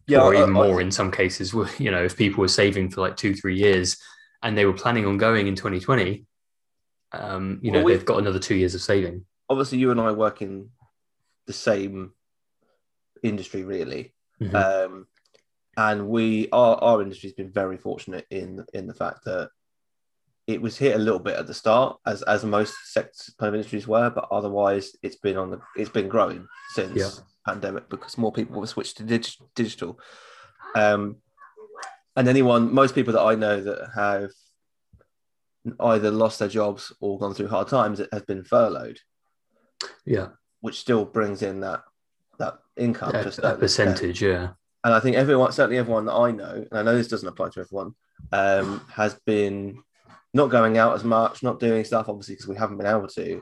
Yeah, 0.07 0.21
or 0.21 0.33
I- 0.35 0.39
even 0.39 0.49
I- 0.49 0.53
more 0.67 0.81
in 0.81 0.91
some 0.91 1.11
cases. 1.11 1.53
You 1.79 1.91
know, 1.91 2.03
if 2.03 2.17
people 2.17 2.41
were 2.41 2.47
saving 2.47 2.89
for 2.89 3.01
like 3.01 3.15
two, 3.17 3.33
three 3.33 3.57
years 3.57 3.97
and 4.41 4.57
they 4.57 4.65
were 4.65 4.73
planning 4.73 5.05
on 5.05 5.17
going 5.17 5.47
in 5.47 5.55
2020, 5.55 6.25
um, 7.13 7.59
you 7.61 7.71
Well, 7.71 7.81
know, 7.83 7.87
they've 7.89 8.05
got 8.05 8.19
another 8.19 8.39
two 8.39 8.55
years 8.55 8.75
of 8.75 8.81
saving. 8.81 9.25
obviously 9.49 9.77
you 9.77 9.91
and 9.91 10.01
I 10.01 10.11
work 10.11 10.41
in 10.41 10.69
the 11.45 11.53
same 11.53 12.13
industry, 13.21 13.63
really, 13.63 14.13
Mhm. 14.41 14.55
um, 14.55 15.07
and 15.77 16.07
we 16.07 16.49
our 16.51 16.75
our 16.77 17.01
industry's 17.01 17.33
been 17.33 17.51
very 17.51 17.77
fortunate 17.77 18.25
in 18.29 18.65
in 18.73 18.87
the 18.87 18.93
fact 18.93 19.25
that 19.25 19.49
it 20.47 20.61
was 20.61 20.77
hit 20.77 20.95
a 20.95 20.99
little 20.99 21.19
bit 21.19 21.37
at 21.37 21.47
the 21.47 21.53
start, 21.53 21.97
as 22.05 22.21
as 22.23 22.43
most 22.43 22.75
sectors 22.85 23.33
of 23.39 23.53
industries 23.55 23.87
were, 23.87 24.09
but 24.09 24.27
otherwise 24.31 24.95
it's 25.01 25.15
been 25.15 25.37
on 25.37 25.51
the 25.51 25.59
it's 25.75 25.89
been 25.89 26.09
growing 26.09 26.47
since 26.73 26.97
Yeah. 26.97 27.09
pandemic 27.45 27.89
because 27.89 28.17
more 28.17 28.31
people 28.31 28.59
have 28.61 28.69
switched 28.69 28.97
to 28.97 29.03
dig- 29.03 29.27
digital. 29.55 29.99
Um, 30.75 31.17
and 32.15 32.27
anyone, 32.27 32.73
most 32.73 32.93
people 32.95 33.13
that 33.13 33.21
I 33.21 33.35
know 33.35 33.61
that 33.61 33.89
have 33.95 34.31
either 35.79 36.11
lost 36.11 36.39
their 36.39 36.47
jobs 36.49 36.91
or 36.99 37.17
gone 37.17 37.33
through 37.33 37.47
hard 37.47 37.67
times 37.69 37.99
it 37.99 38.09
has 38.11 38.23
been 38.23 38.43
furloughed, 38.43 38.99
Yeah, 40.05 40.29
which 40.61 40.79
still 40.79 41.05
brings 41.05 41.41
in 41.41 41.61
that 41.61 41.83
that 42.39 42.59
income. 42.75 43.11
a 43.15 43.19
a, 43.19 43.21
a 43.27 43.31
certain 43.31 43.51
extent. 43.51 43.59
percentage. 43.59 44.21
Yeah, 44.21 44.49
And 44.83 44.93
I 44.93 44.99
think 44.99 45.15
everyone, 45.15 45.51
certainly 45.53 45.77
everyone 45.77 46.05
that 46.07 46.13
I 46.15 46.31
know, 46.31 46.65
and 46.69 46.79
I 46.79 46.81
know 46.83 46.95
this 46.97 47.07
doesn't 47.07 47.27
apply 47.27 47.49
to 47.49 47.59
everyone, 47.61 47.93
um, 48.31 48.81
has 48.91 49.13
been 49.25 49.81
not 50.33 50.49
going 50.49 50.77
out 50.77 50.95
as 50.95 51.03
much, 51.03 51.43
not 51.43 51.59
doing 51.59 51.83
stuff, 51.83 52.09
obviously, 52.09 52.35
because 52.35 52.47
we 52.47 52.55
haven't 52.55 52.77
been 52.77 52.87
able 52.87 53.07
to, 53.07 53.41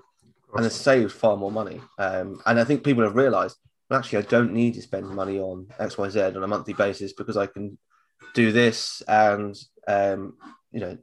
and 0.55 0.63
has 0.63 0.75
saved 0.75 1.11
far 1.11 1.37
more 1.37 1.51
money. 1.51 1.79
Um, 1.97 2.41
and 2.45 2.59
I 2.59 2.63
think 2.63 2.83
people 2.83 3.03
have 3.03 3.15
realised, 3.15 3.57
well, 3.89 3.99
actually, 3.99 4.19
I 4.19 4.27
don't 4.27 4.53
need 4.53 4.73
to 4.75 4.81
spend 4.81 5.07
money 5.07 5.39
on 5.39 5.67
X, 5.79 5.97
Y, 5.97 6.09
Z 6.09 6.21
on 6.21 6.43
a 6.43 6.47
monthly 6.47 6.73
basis 6.73 7.13
because 7.13 7.37
I 7.37 7.47
can 7.47 7.77
do 8.33 8.51
this 8.51 9.01
and 9.07 9.57
um, 9.87 10.37
you 10.71 10.79
know 10.79 10.97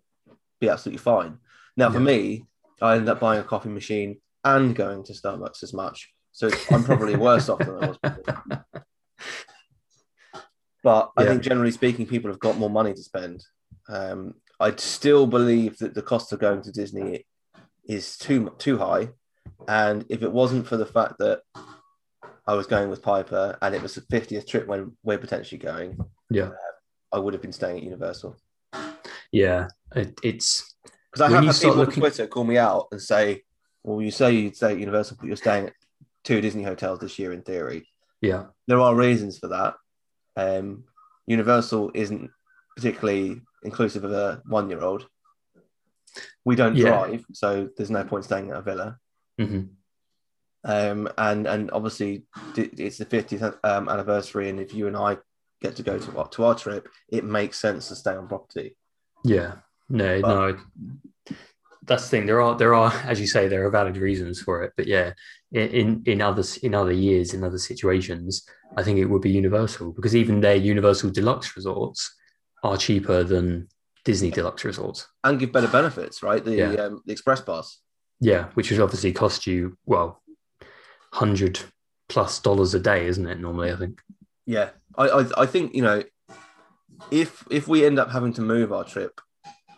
be 0.60 0.68
absolutely 0.68 0.98
fine. 0.98 1.38
Now, 1.76 1.90
for 1.90 2.00
me, 2.00 2.44
I 2.82 2.94
ended 2.94 3.08
up 3.08 3.20
buying 3.20 3.40
a 3.40 3.44
coffee 3.44 3.68
machine 3.68 4.20
and 4.44 4.74
going 4.74 5.04
to 5.04 5.12
Starbucks 5.12 5.62
as 5.62 5.72
much, 5.72 6.12
so 6.32 6.50
I'm 6.70 6.84
probably 6.84 7.16
worse 7.16 7.48
off 7.48 7.60
than 7.60 7.82
I 7.82 7.86
was 7.86 7.98
before. 7.98 8.64
But 10.82 11.10
I 11.16 11.24
think 11.24 11.42
generally 11.42 11.72
speaking, 11.72 12.06
people 12.06 12.30
have 12.30 12.38
got 12.38 12.56
more 12.56 12.70
money 12.70 12.94
to 12.94 13.02
spend. 13.02 13.44
Um, 13.88 14.34
I 14.60 14.74
still 14.76 15.26
believe 15.26 15.78
that 15.78 15.94
the 15.94 16.02
cost 16.02 16.32
of 16.32 16.40
going 16.40 16.62
to 16.62 16.72
Disney 16.72 17.26
is 17.86 18.16
too 18.16 18.52
too 18.58 18.78
high, 18.78 19.10
and 19.66 20.04
if 20.08 20.22
it 20.22 20.32
wasn't 20.32 20.66
for 20.66 20.76
the 20.76 20.86
fact 20.86 21.14
that 21.18 21.42
I 22.46 22.54
was 22.54 22.66
going 22.66 22.90
with 22.90 23.02
Piper 23.02 23.56
and 23.62 23.74
it 23.74 23.82
was 23.82 23.94
the 23.94 24.00
fiftieth 24.02 24.46
trip 24.46 24.66
when 24.66 24.96
we're 25.04 25.18
potentially 25.18 25.58
going, 25.58 25.98
yeah, 26.30 26.50
I 27.12 27.18
would 27.18 27.34
have 27.34 27.42
been 27.42 27.52
staying 27.52 27.78
at 27.78 27.82
Universal. 27.84 28.36
yeah. 29.32 29.68
It, 29.94 30.18
it's 30.22 30.74
Because 31.12 31.30
I 31.30 31.34
have 31.34 31.44
had 31.44 31.54
people 31.54 31.76
looking- 31.76 31.94
on 31.94 32.00
Twitter 32.10 32.26
call 32.26 32.44
me 32.44 32.58
out 32.58 32.88
and 32.90 33.00
say, 33.00 33.42
"Well, 33.84 34.02
you 34.02 34.10
say 34.10 34.32
you'd 34.32 34.56
stay 34.56 34.72
at 34.72 34.78
Universal, 34.78 35.16
but 35.20 35.26
you're 35.26 35.36
staying 35.36 35.66
at 35.68 35.72
two 36.24 36.40
Disney 36.40 36.62
hotels 36.64 36.98
this 36.98 37.18
year 37.18 37.32
in 37.32 37.42
theory." 37.42 37.86
yeah, 38.20 38.46
there 38.66 38.80
are 38.80 38.94
reasons 38.96 39.38
for 39.38 39.48
that. 39.48 39.74
Um, 40.36 40.84
Universal 41.26 41.92
isn't 41.94 42.30
particularly 42.76 43.40
inclusive 43.62 44.04
of 44.04 44.12
a 44.12 44.42
one 44.46 44.68
year 44.70 44.80
old. 44.82 45.06
We 46.44 46.56
don't 46.56 46.76
Yeah. 46.76 46.88
drive, 47.06 47.24
so 47.32 47.68
there's 47.76 47.90
no 47.90 48.04
point 48.04 48.24
staying 48.24 48.50
at 48.50 48.56
a 48.56 48.62
villa. 48.62 48.98
hmm 49.38 49.62
Um, 50.64 51.08
and 51.16 51.46
and 51.46 51.70
obviously 51.70 52.24
it's 52.56 52.98
the 52.98 53.06
50th 53.06 53.58
um, 53.64 53.88
anniversary, 53.88 54.48
and 54.48 54.58
if 54.60 54.74
you 54.74 54.86
and 54.88 54.96
I 54.96 55.18
get 55.62 55.76
to 55.76 55.82
go 55.82 55.98
to 55.98 56.18
our, 56.18 56.28
to 56.30 56.44
our 56.44 56.54
trip, 56.54 56.88
it 57.08 57.24
makes 57.24 57.58
sense 57.58 57.88
to 57.88 57.96
stay 57.96 58.14
on 58.14 58.28
property. 58.28 58.76
yeah. 59.24 59.56
No, 59.90 60.20
But- 60.20 60.28
no. 60.34 60.58
That's 61.86 62.02
the 62.04 62.08
thing. 62.10 62.26
There 62.26 62.42
are 62.42 62.54
there 62.54 62.74
are, 62.74 62.92
as 63.06 63.18
you 63.18 63.26
say, 63.26 63.48
there 63.48 63.64
are 63.64 63.70
valid 63.70 63.96
reasons 63.96 64.42
for 64.42 64.62
it. 64.62 64.72
But 64.76 64.86
yeah, 64.86 65.14
in 65.52 65.68
in, 65.80 66.02
in 66.04 66.20
other 66.20 66.42
in 66.62 66.74
other 66.74 66.92
years, 66.92 67.32
in 67.32 67.42
other 67.42 67.56
situations, 67.56 68.46
I 68.76 68.82
think 68.82 68.98
it 68.98 69.06
would 69.06 69.22
be 69.22 69.30
Universal 69.30 69.92
because 69.92 70.14
even 70.14 70.40
their 70.42 70.56
Universal 70.56 71.10
Deluxe 71.12 71.56
resorts 71.56 72.14
are 72.62 72.76
cheaper 72.76 73.22
than 73.24 73.68
Disney 74.04 74.30
Deluxe 74.30 74.64
resorts. 74.64 75.06
And 75.24 75.38
give 75.38 75.52
better 75.52 75.68
benefits, 75.68 76.22
right? 76.22 76.44
The 76.44 76.54
Yeah. 76.56 76.72
um, 76.84 77.02
the 77.06 77.12
express 77.12 77.40
pass. 77.40 77.78
Yeah, 78.20 78.46
which 78.54 78.70
would 78.70 78.80
obviously 78.80 79.12
cost 79.12 79.46
you 79.46 79.76
well, 79.86 80.22
hundred 81.12 81.60
plus 82.08 82.40
dollars 82.40 82.74
a 82.74 82.80
day, 82.80 83.06
isn't 83.06 83.26
it? 83.26 83.38
Normally, 83.40 83.70
I 83.72 83.76
think. 83.76 84.00
Yeah, 84.46 84.70
I, 84.96 85.08
I 85.08 85.42
I 85.42 85.46
think 85.46 85.74
you 85.74 85.82
know, 85.82 86.02
if 87.10 87.44
if 87.50 87.68
we 87.68 87.84
end 87.84 87.98
up 87.98 88.10
having 88.10 88.32
to 88.34 88.40
move 88.42 88.72
our 88.72 88.84
trip 88.84 89.20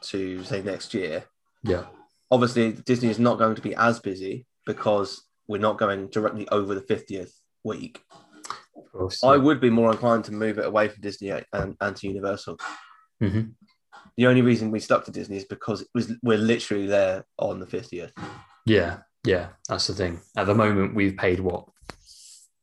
to 0.02 0.42
say 0.44 0.62
next 0.62 0.94
year, 0.94 1.24
Yeah, 1.62 1.84
obviously 2.30 2.72
Disney 2.72 3.10
is 3.10 3.18
not 3.18 3.38
going 3.38 3.56
to 3.56 3.62
be 3.62 3.74
as 3.74 3.98
busy 4.00 4.46
because 4.64 5.22
we're 5.48 5.60
not 5.60 5.78
going 5.78 6.06
directly 6.08 6.48
over 6.48 6.74
the 6.74 6.80
50th 6.80 7.32
week. 7.64 8.02
Course. 8.92 9.22
I 9.24 9.36
would 9.36 9.60
be 9.60 9.70
more 9.70 9.90
inclined 9.90 10.24
to 10.24 10.32
move 10.32 10.58
it 10.58 10.66
away 10.66 10.88
from 10.88 11.00
Disney 11.02 11.30
and, 11.52 11.76
and 11.80 11.96
to 11.96 12.06
Universal. 12.06 12.58
Mhm. 13.22 13.54
The 14.16 14.26
only 14.26 14.42
reason 14.42 14.70
we 14.70 14.80
stuck 14.80 15.04
to 15.04 15.10
Disney 15.10 15.36
is 15.36 15.44
because 15.44 15.82
it 15.82 15.88
was 15.94 16.12
we're 16.22 16.38
literally 16.38 16.86
there 16.86 17.24
on 17.38 17.58
the 17.60 17.66
50th. 17.66 18.12
Yeah, 18.66 18.98
yeah, 19.24 19.48
that's 19.68 19.86
the 19.86 19.94
thing. 19.94 20.20
At 20.36 20.46
the 20.46 20.54
moment, 20.54 20.94
we've 20.94 21.16
paid 21.16 21.40
what? 21.40 21.66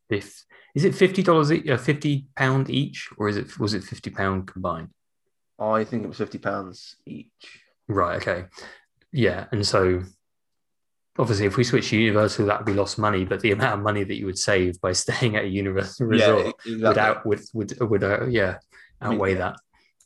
If 0.09 0.45
is 0.75 0.85
it 0.85 0.95
fifty 0.95 1.23
dollars, 1.23 1.51
uh, 1.51 1.77
fifty 1.77 2.27
pound 2.35 2.69
each, 2.69 3.09
or 3.17 3.27
is 3.29 3.37
it 3.37 3.59
was 3.59 3.73
it 3.73 3.83
fifty 3.83 4.09
pound 4.09 4.47
combined? 4.47 4.89
I 5.59 5.83
think 5.83 6.03
it 6.03 6.07
was 6.07 6.17
50 6.17 6.37
pounds 6.37 6.97
each. 7.07 7.61
Right. 7.87 8.21
Okay. 8.21 8.45
Yeah, 9.11 9.47
and 9.51 9.65
so 9.65 10.03
obviously, 11.17 11.45
if 11.45 11.57
we 11.57 11.63
switch 11.63 11.89
to 11.89 11.97
Universal, 11.97 12.45
that 12.47 12.59
would 12.59 12.65
be 12.65 12.73
lost 12.73 12.97
money. 12.97 13.25
But 13.25 13.41
the 13.41 13.51
amount 13.51 13.79
of 13.79 13.83
money 13.83 14.03
that 14.03 14.15
you 14.15 14.25
would 14.25 14.37
save 14.37 14.79
by 14.81 14.91
staying 14.93 15.35
at 15.35 15.45
a 15.45 15.47
Universal 15.47 16.07
resort 16.07 16.45
yeah, 16.65 16.73
exactly. 16.73 16.83
would 16.83 16.97
out 16.97 17.25
would 17.25 17.41
would 17.53 17.79
would 17.89 18.03
uh, 18.03 18.27
yeah 18.27 18.57
outweigh 19.01 19.33
yeah. 19.33 19.39
that. 19.39 19.55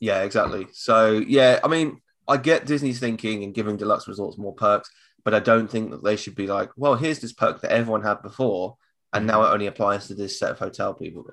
Yeah, 0.00 0.22
exactly. 0.22 0.66
So 0.72 1.12
yeah, 1.26 1.60
I 1.62 1.68
mean, 1.68 2.00
I 2.26 2.36
get 2.36 2.66
Disney's 2.66 3.00
thinking 3.00 3.44
and 3.44 3.54
giving 3.54 3.76
deluxe 3.76 4.08
resorts 4.08 4.38
more 4.38 4.54
perks, 4.54 4.90
but 5.24 5.34
I 5.34 5.38
don't 5.38 5.70
think 5.70 5.90
that 5.90 6.02
they 6.02 6.16
should 6.16 6.34
be 6.34 6.46
like, 6.46 6.70
well, 6.76 6.94
here's 6.94 7.20
this 7.20 7.32
perk 7.32 7.60
that 7.60 7.72
everyone 7.72 8.02
had 8.02 8.22
before, 8.22 8.76
and 9.12 9.26
now 9.26 9.42
it 9.42 9.50
only 9.50 9.66
applies 9.66 10.08
to 10.08 10.14
this 10.14 10.38
set 10.38 10.50
of 10.50 10.58
hotel 10.58 10.94
people. 10.94 11.26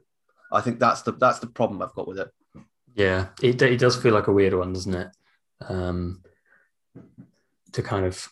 I 0.52 0.62
think 0.62 0.80
that's 0.80 1.02
the 1.04 1.12
that's 1.14 1.40
the 1.40 1.48
problem 1.48 1.82
I've 1.82 1.94
got 1.94 2.08
with 2.08 2.20
it. 2.20 2.30
Yeah, 2.96 3.28
it 3.42 3.62
it 3.62 3.80
does 3.80 4.02
feel 4.02 4.14
like 4.14 4.28
a 4.28 4.34
weird 4.34 4.54
one, 4.54 4.74
doesn't 4.74 4.94
it? 4.94 5.10
Um, 5.68 6.24
to 7.74 7.84
kind 7.84 8.06
of, 8.06 8.28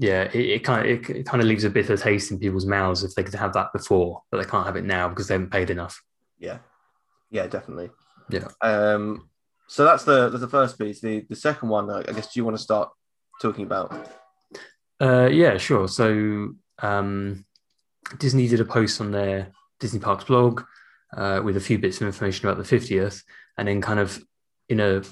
yeah, 0.00 0.22
it, 0.32 0.34
it 0.34 0.64
kind 0.64 0.80
of 0.80 0.90
it, 0.90 1.10
it 1.10 1.26
kind 1.26 1.42
of 1.42 1.46
leaves 1.46 1.64
a 1.64 1.70
bitter 1.70 1.94
taste 1.94 2.30
in 2.30 2.38
people's 2.38 2.64
mouths 2.64 3.04
if 3.04 3.14
they 3.14 3.22
could 3.22 3.34
have 3.34 3.52
that 3.52 3.70
before, 3.74 4.22
but 4.30 4.38
they 4.38 4.48
can't 4.48 4.64
have 4.64 4.76
it 4.76 4.84
now 4.84 5.10
because 5.10 5.28
they 5.28 5.34
haven't 5.34 5.50
paid 5.50 5.68
enough. 5.68 6.02
Yeah, 6.38 6.58
yeah, 7.30 7.46
definitely. 7.46 7.90
Yeah. 8.30 8.48
Um. 8.62 9.28
So 9.68 9.84
that's 9.84 10.04
the 10.04 10.30
that's 10.30 10.40
the 10.40 10.48
first 10.48 10.78
piece. 10.78 11.02
The 11.02 11.26
the 11.28 11.36
second 11.36 11.68
one, 11.68 11.90
I 11.90 11.98
I 11.98 12.12
guess, 12.12 12.32
do 12.32 12.40
you 12.40 12.44
want 12.46 12.56
to 12.56 12.62
start 12.62 12.88
talking 13.42 13.64
about? 13.64 14.08
Uh, 14.98 15.28
yeah, 15.30 15.58
sure. 15.58 15.86
So 15.86 16.54
um, 16.78 17.44
Disney 18.18 18.48
did 18.48 18.60
a 18.60 18.64
post 18.64 19.02
on 19.02 19.10
their 19.10 19.52
Disney 19.80 20.00
Parks 20.00 20.24
blog 20.24 20.62
uh, 21.14 21.42
with 21.44 21.58
a 21.58 21.60
few 21.60 21.78
bits 21.78 22.00
of 22.00 22.06
information 22.06 22.48
about 22.48 22.56
the 22.56 22.78
50th, 22.78 23.22
and 23.58 23.68
then 23.68 23.82
kind 23.82 24.00
of 24.00 24.18
in 24.70 24.80
a 24.80 25.02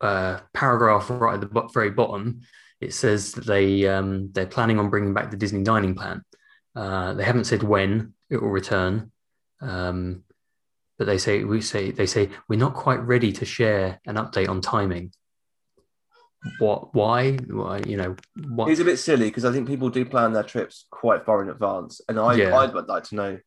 uh, 0.00 0.40
paragraph 0.52 1.10
right 1.10 1.34
at 1.34 1.40
the 1.40 1.68
very 1.72 1.90
bottom, 1.90 2.42
it 2.80 2.92
says 2.92 3.32
that 3.32 3.46
they 3.46 3.86
um, 3.88 4.30
they're 4.32 4.46
planning 4.46 4.78
on 4.78 4.90
bringing 4.90 5.14
back 5.14 5.30
the 5.30 5.36
Disney 5.36 5.62
dining 5.62 5.94
plan. 5.94 6.22
Uh, 6.74 7.14
they 7.14 7.24
haven't 7.24 7.44
said 7.44 7.62
when 7.62 8.14
it 8.30 8.42
will 8.42 8.50
return, 8.50 9.12
um, 9.60 10.24
but 10.98 11.06
they 11.06 11.18
say 11.18 11.44
we 11.44 11.60
say 11.60 11.90
they 11.90 12.06
say 12.06 12.30
we're 12.48 12.58
not 12.58 12.74
quite 12.74 13.00
ready 13.00 13.32
to 13.32 13.44
share 13.44 14.00
an 14.06 14.16
update 14.16 14.48
on 14.48 14.60
timing. 14.60 15.12
What? 16.58 16.94
Why? 16.94 17.32
Why? 17.32 17.78
You 17.86 17.96
know? 17.96 18.16
What? 18.48 18.70
It's 18.70 18.80
a 18.80 18.84
bit 18.84 18.98
silly 18.98 19.28
because 19.28 19.44
I 19.44 19.52
think 19.52 19.66
people 19.66 19.88
do 19.88 20.04
plan 20.04 20.32
their 20.32 20.42
trips 20.42 20.86
quite 20.90 21.24
far 21.24 21.42
in 21.42 21.48
advance, 21.48 22.00
and 22.08 22.18
I 22.18 22.34
Yeah. 22.34 22.56
I'd 22.56 22.74
like 22.74 23.04
to 23.04 23.14
know. 23.14 23.38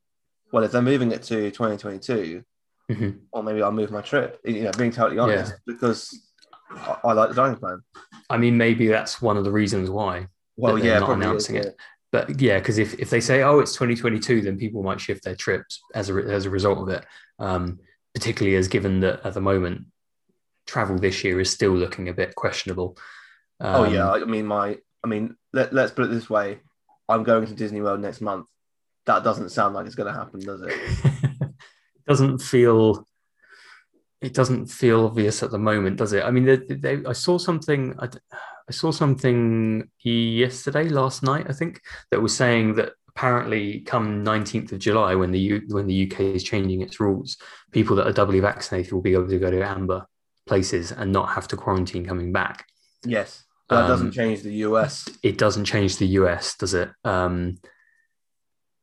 Well, 0.51 0.63
if 0.63 0.71
they're 0.71 0.81
moving 0.81 1.11
it 1.11 1.23
to 1.23 1.51
2022, 1.51 2.41
Mhm. 2.89 3.19
or 3.31 3.43
maybe 3.43 3.61
I'll 3.61 3.71
move 3.71 3.91
my 3.91 4.01
trip. 4.01 4.39
You 4.45 4.63
know, 4.63 4.71
being 4.71 4.91
totally 4.91 5.19
honest, 5.19 5.53
because 5.65 6.31
I, 6.71 6.97
I 7.03 7.13
like 7.13 7.29
the 7.29 7.35
dining 7.35 7.59
plan. 7.59 7.81
I 8.29 8.37
mean, 8.37 8.57
maybe 8.57 8.87
that's 8.87 9.21
one 9.21 9.37
of 9.37 9.43
the 9.43 9.51
reasons 9.51 9.89
why. 9.89 10.27
Well, 10.55 10.77
yeah, 10.79 10.99
not 10.99 11.11
announcing 11.11 11.57
is, 11.57 11.67
it. 11.67 11.77
But 12.11 12.39
yeah, 12.41 12.59
because 12.59 12.77
if, 12.77 12.93
if 12.95 13.09
they 13.09 13.19
say, 13.19 13.43
oh, 13.43 13.59
it's 13.59 13.73
2022, 13.73 14.41
then 14.41 14.57
people 14.57 14.81
might 14.83 15.01
shift 15.01 15.23
their 15.23 15.35
trips 15.35 15.81
as 15.93 16.09
a, 16.09 16.15
as 16.15 16.45
a 16.45 16.49
result 16.49 16.79
of 16.79 16.89
it. 16.89 17.05
Um, 17.39 17.79
particularly 18.13 18.57
as 18.57 18.67
given 18.67 19.01
that 19.01 19.23
at 19.25 19.33
the 19.33 19.41
moment, 19.41 19.85
travel 20.65 20.97
this 20.97 21.23
year 21.23 21.39
is 21.39 21.51
still 21.51 21.71
looking 21.71 22.09
a 22.09 22.13
bit 22.13 22.35
questionable. 22.35 22.97
oh 23.59 23.83
Um, 23.85 23.93
yeah, 23.93 24.09
I 24.09 24.23
mean 24.25 24.45
my, 24.45 24.77
I 25.03 25.07
mean 25.07 25.35
let, 25.53 25.73
let's 25.73 25.91
put 25.91 26.05
it 26.05 26.11
this 26.11 26.29
way: 26.29 26.59
I'm 27.09 27.23
going 27.23 27.45
to 27.45 27.53
Disney 27.53 27.81
World 27.81 27.99
next 27.99 28.21
month. 28.21 28.47
That 29.05 29.23
doesn't 29.23 29.49
sound 29.49 29.75
like 29.75 29.85
it's 29.85 29.95
going 29.95 30.11
to 30.11 30.17
happen, 30.17 30.39
does 30.39 30.61
it? 30.61 30.73
doesn't 32.07 32.39
feel 32.39 33.07
it 34.21 34.33
doesn't 34.33 34.65
feel 34.67 35.05
obvious 35.05 35.43
at 35.43 35.51
the 35.51 35.59
moment, 35.59 35.97
does 35.97 36.13
it? 36.13 36.23
I 36.23 36.31
mean, 36.31 36.45
they, 36.45 36.57
they, 36.57 37.05
I 37.05 37.13
saw 37.13 37.37
something. 37.37 37.93
I 37.99 38.71
saw 38.71 38.91
something 38.91 39.89
yesterday, 40.03 40.89
last 40.89 41.23
night, 41.23 41.45
I 41.47 41.53
think, 41.53 41.81
that 42.11 42.21
was 42.21 42.35
saying 42.35 42.75
that 42.75 42.93
apparently, 43.09 43.81
come 43.81 44.23
nineteenth 44.23 44.71
of 44.71 44.79
July, 44.79 45.13
when 45.15 45.31
the 45.31 45.39
U, 45.39 45.61
when 45.69 45.87
the 45.87 46.09
UK 46.11 46.19
is 46.21 46.43
changing 46.43 46.81
its 46.81 46.99
rules, 46.99 47.37
people 47.71 47.95
that 47.97 48.07
are 48.07 48.13
doubly 48.13 48.39
vaccinated 48.39 48.91
will 48.91 49.01
be 49.01 49.13
able 49.13 49.27
to 49.29 49.39
go 49.39 49.51
to 49.51 49.61
amber 49.61 50.05
places 50.47 50.91
and 50.91 51.11
not 51.11 51.29
have 51.29 51.47
to 51.49 51.57
quarantine 51.57 52.05
coming 52.05 52.31
back. 52.31 52.65
Yes, 53.05 53.43
that 53.69 53.83
Um, 53.83 53.87
doesn't 53.87 54.11
change 54.13 54.41
the 54.41 54.53
US. 54.67 55.07
It 55.21 55.37
doesn't 55.37 55.65
change 55.65 55.97
the 55.97 56.07
US, 56.21 56.55
does 56.57 56.73
it? 56.73 56.89
Um, 57.03 57.57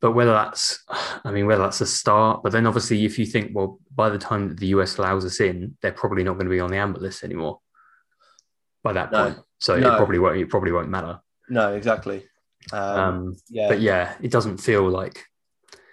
but 0.05 0.13
whether 0.13 0.33
that's, 0.33 0.85
I 1.25 1.31
mean, 1.31 1.47
whether 1.47 1.63
that's 1.63 1.81
a 1.81 1.87
start, 1.87 2.43
but 2.43 2.53
then 2.53 2.67
obviously, 2.67 3.07
if 3.07 3.19
you 3.19 3.25
think, 3.25 3.53
well, 3.55 3.81
by 3.95 4.11
the 4.11 4.19
time 4.19 4.49
that 4.51 4.59
the 4.59 4.67
US 4.77 4.99
allows 4.99 5.25
us 5.25 5.41
in, 5.41 5.79
they're 5.81 5.93
probably 5.93 6.23
not 6.23 6.35
going 6.35 6.45
to 6.45 6.51
be 6.51 6.61
on 6.61 6.71
the 6.71 6.77
amber 6.77 7.01
list 7.01 7.25
anymore. 7.25 7.61
by 8.83 8.93
that 8.93 9.11
No. 9.11 9.23
point. 9.25 9.39
So 9.61 9.79
No. 9.79 9.95
it 9.95 9.97
probably 9.97 10.19
won't. 10.19 10.37
It 10.37 10.51
probably 10.51 10.73
won't 10.73 10.91
matter. 10.91 11.19
No, 11.49 11.73
exactly. 11.73 12.27
Um, 12.71 12.99
Um, 12.99 13.37
yeah, 13.49 13.69
But 13.69 13.81
yeah, 13.81 14.15
it 14.21 14.31
doesn't 14.31 14.59
feel 14.59 14.87
like 14.91 15.25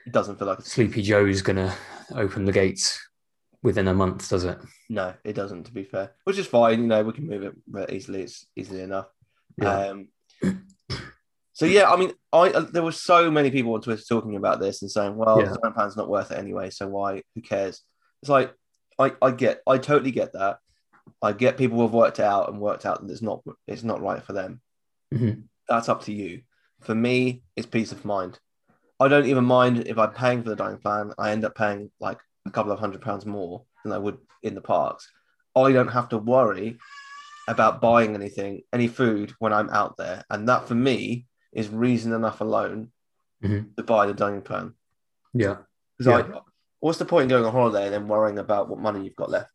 it 0.06 0.12
doesn't 0.12 0.38
feel 0.38 0.50
like 0.50 0.60
Sleepy 0.60 1.02
Joe's 1.02 1.42
gonna 1.42 1.74
open 2.14 2.44
the 2.44 2.52
gates 2.52 3.00
within 3.64 3.88
a 3.88 3.94
month, 3.94 4.28
does 4.30 4.44
it? 4.44 4.58
no, 4.90 5.14
it 5.24 5.36
doesn't. 5.36 5.64
To 5.68 5.72
be 5.72 5.86
fair, 5.86 6.12
which 6.26 6.38
is 6.38 6.48
fine. 6.48 6.82
You 6.82 6.88
know, 6.88 7.02
we 7.06 7.14
can 7.14 7.28
move 7.30 7.44
it 7.44 7.94
easily. 7.94 8.24
It's 8.24 8.46
easily 8.58 8.82
enough. 8.82 9.08
Yeah. 9.58 9.88
Um, 9.88 10.10
so 11.54 11.66
yeah, 11.66 11.90
I 11.92 11.96
mean, 11.98 12.14
I 12.32 12.50
uh, 12.50 12.62
there 12.62 12.84
were 12.84 12.92
so 12.92 13.30
many 13.32 13.52
people 13.52 13.74
on 13.74 13.82
Twitter 13.82 14.04
talking 14.08 14.36
about 14.36 14.60
this 14.60 14.82
and 14.82 14.90
saying, 14.92 15.16
"Well, 15.16 15.40
Yeah. 15.40 15.50
the 15.50 15.58
Dining 15.58 15.74
Plan's 15.74 15.98
not 15.98 16.10
worth 16.10 16.32
it 16.32 16.38
anyway, 16.38 16.70
so 16.70 16.88
why? 16.88 17.24
Who 17.36 17.42
cares?" 17.42 17.82
It's 18.22 18.30
like 18.30 18.54
I, 19.00 19.14
I 19.22 19.32
get, 19.32 19.62
I 19.66 19.78
totally 19.78 20.12
get 20.12 20.34
that. 20.34 20.60
I 21.22 21.34
get 21.34 21.58
people 21.58 21.78
who 21.78 21.84
have 21.84 21.94
worked 21.94 22.20
it 22.20 22.26
out 22.26 22.50
and 22.50 22.60
worked 22.60 22.86
out 22.86 23.02
that 23.02 23.12
it's 23.12 23.22
not, 23.22 23.42
it's 23.68 23.84
not 23.84 24.02
right 24.02 24.22
for 24.24 24.34
them. 24.34 24.62
Mhm. 25.14 25.44
That's 25.68 25.90
up 25.90 26.04
to 26.04 26.14
you. 26.14 26.42
For 26.82 26.94
me, 26.94 27.42
it's 27.56 27.66
peace 27.68 27.92
of 27.92 28.06
mind. 28.06 28.40
I 29.00 29.08
don't 29.08 29.26
even 29.26 29.46
mind 29.46 29.88
if 29.88 29.98
I'm 29.98 30.14
paying 30.14 30.44
for 30.44 30.50
the 30.50 30.56
dining 30.56 30.78
plan. 30.80 31.14
I 31.18 31.32
end 31.32 31.44
up 31.46 31.56
paying 31.56 31.92
like 32.00 32.20
a 32.46 32.52
couple 32.52 32.72
of 32.72 32.80
hundred 32.80 33.02
pounds 33.02 33.26
more 33.26 33.64
than 33.84 33.92
I 33.94 33.98
would 33.98 34.20
in 34.44 34.54
the 34.56 34.62
parks. 34.62 35.10
I 35.56 35.72
don't 35.72 35.88
have 35.88 36.10
to 36.10 36.18
worry 36.20 36.78
about 37.48 37.82
buying 37.82 38.14
anything, 38.16 38.62
any 38.72 38.88
food 38.88 39.34
when 39.40 39.52
I'm 39.54 39.70
out 39.72 39.98
there. 39.98 40.24
And 40.30 40.48
that 40.50 40.68
for 40.68 40.76
me 40.76 41.26
is 41.52 41.70
reason 41.70 42.14
enough 42.14 42.42
alone 42.42 42.92
Mhm. 43.44 43.76
to 43.76 43.84
buy 43.84 44.06
the 44.06 44.14
dining 44.14 44.42
plan. 44.42 44.74
Yeah. 45.34 45.58
Because 45.98 46.28
Yeah. 46.30 46.36
I, 46.38 46.42
what's 46.80 47.00
the 47.00 47.06
point 47.06 47.24
in 47.24 47.30
going 47.30 47.46
on 47.46 47.52
holiday 47.52 47.86
and 47.86 47.94
then 47.94 48.08
worrying 48.08 48.40
about 48.40 48.70
what 48.70 48.80
money 48.80 49.04
you've 49.04 49.16
got 49.16 49.30
left? 49.30 49.52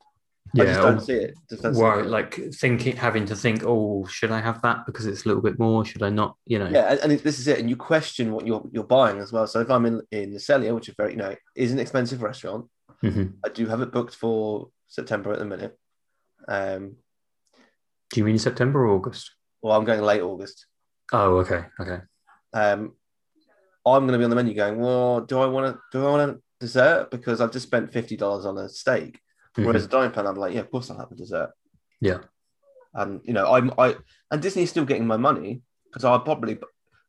I 0.55 0.59
Yeah. 0.59 0.65
just 0.67 0.81
don't 0.81 1.01
see 1.01 1.13
it. 1.15 1.35
Just 1.51 1.63
don't 1.63 1.75
see 1.75 1.81
Worry, 1.81 2.03
it. 2.05 2.09
like 2.11 2.35
thinking, 2.55 2.97
having 2.97 3.27
to 3.27 3.37
think, 3.37 3.63
oh, 3.65 4.07
should 4.07 4.31
I 4.31 4.41
have 4.41 4.63
that 4.63 4.87
because 4.87 5.07
it's 5.07 5.25
a 5.25 5.29
little 5.29 5.43
bit 5.43 5.59
more? 5.59 5.85
Should 5.85 6.03
I 6.03 6.11
not? 6.11 6.37
You 6.47 6.59
know. 6.61 6.69
Yeah, 6.69 6.93
and, 6.93 7.01
and 7.13 7.21
this 7.21 7.39
is 7.39 7.49
it. 7.49 7.59
And 7.59 7.69
you 7.69 7.77
question 7.77 8.33
what 8.33 8.47
you're 8.47 8.65
you're 8.73 8.85
buying 8.85 9.19
as 9.19 9.33
well. 9.33 9.47
So 9.47 9.61
if 9.61 9.71
I'm 9.71 9.87
in 9.87 10.03
in 10.13 10.33
the 10.33 10.39
Cellier, 10.39 10.75
which 10.75 10.89
is 10.89 10.95
very 10.97 11.13
you 11.13 11.17
know 11.19 11.35
is 11.57 11.73
an 11.73 11.79
expensive 11.81 12.23
restaurant, 12.23 12.67
Mhm. 13.03 13.35
I 13.45 13.49
do 13.49 13.67
have 13.67 13.81
it 13.83 13.91
booked 13.93 14.15
for 14.15 14.71
September 14.89 15.33
at 15.33 15.39
the 15.41 15.45
minute. 15.45 15.77
Um, 16.49 16.97
Do 18.13 18.21
you 18.21 18.25
mean 18.25 18.39
September 18.39 18.87
or 18.87 18.95
August? 18.95 19.33
well, 19.63 19.77
I'm 19.77 19.85
going 19.85 20.01
late 20.01 20.23
August. 20.23 20.67
Oh, 21.13 21.39
okay. 21.39 21.65
Okay. 21.81 21.99
Um, 22.53 22.95
I'm 23.87 24.07
going 24.07 24.13
to 24.13 24.19
be 24.19 24.25
on 24.25 24.31
the 24.31 24.37
menu 24.37 24.55
going. 24.55 24.79
Well, 24.81 25.21
do 25.21 25.39
I 25.39 25.47
want 25.47 25.75
to 25.75 25.81
do 25.93 26.07
I 26.07 26.11
want 26.11 26.31
a 26.31 26.41
dessert 26.59 27.11
because 27.11 27.41
I've 27.41 27.53
just 27.53 27.67
spent 27.67 27.93
fifty 27.93 28.17
dollars 28.17 28.45
on 28.45 28.59
a 28.59 28.69
steak? 28.69 29.21
Mhm. 29.57 29.65
Whereas 29.65 29.85
a 29.85 29.89
dining 29.89 30.11
plan, 30.11 30.27
I'm 30.27 30.37
like, 30.37 30.55
yeah, 30.55 30.61
of 30.61 30.71
course 30.71 30.91
I'll 30.91 30.99
have 30.99 31.13
a 31.13 31.17
dessert. 31.17 31.53
Yeah. 32.01 32.19
And 32.95 33.21
you 33.25 33.33
know, 33.33 33.53
I'm 33.53 33.73
I 33.79 33.97
and 34.31 34.43
Disney's 34.43 34.71
still 34.71 34.85
getting 34.85 35.07
my 35.07 35.17
money 35.17 35.63
because 35.89 36.05
I'll 36.05 36.21
probably 36.21 36.59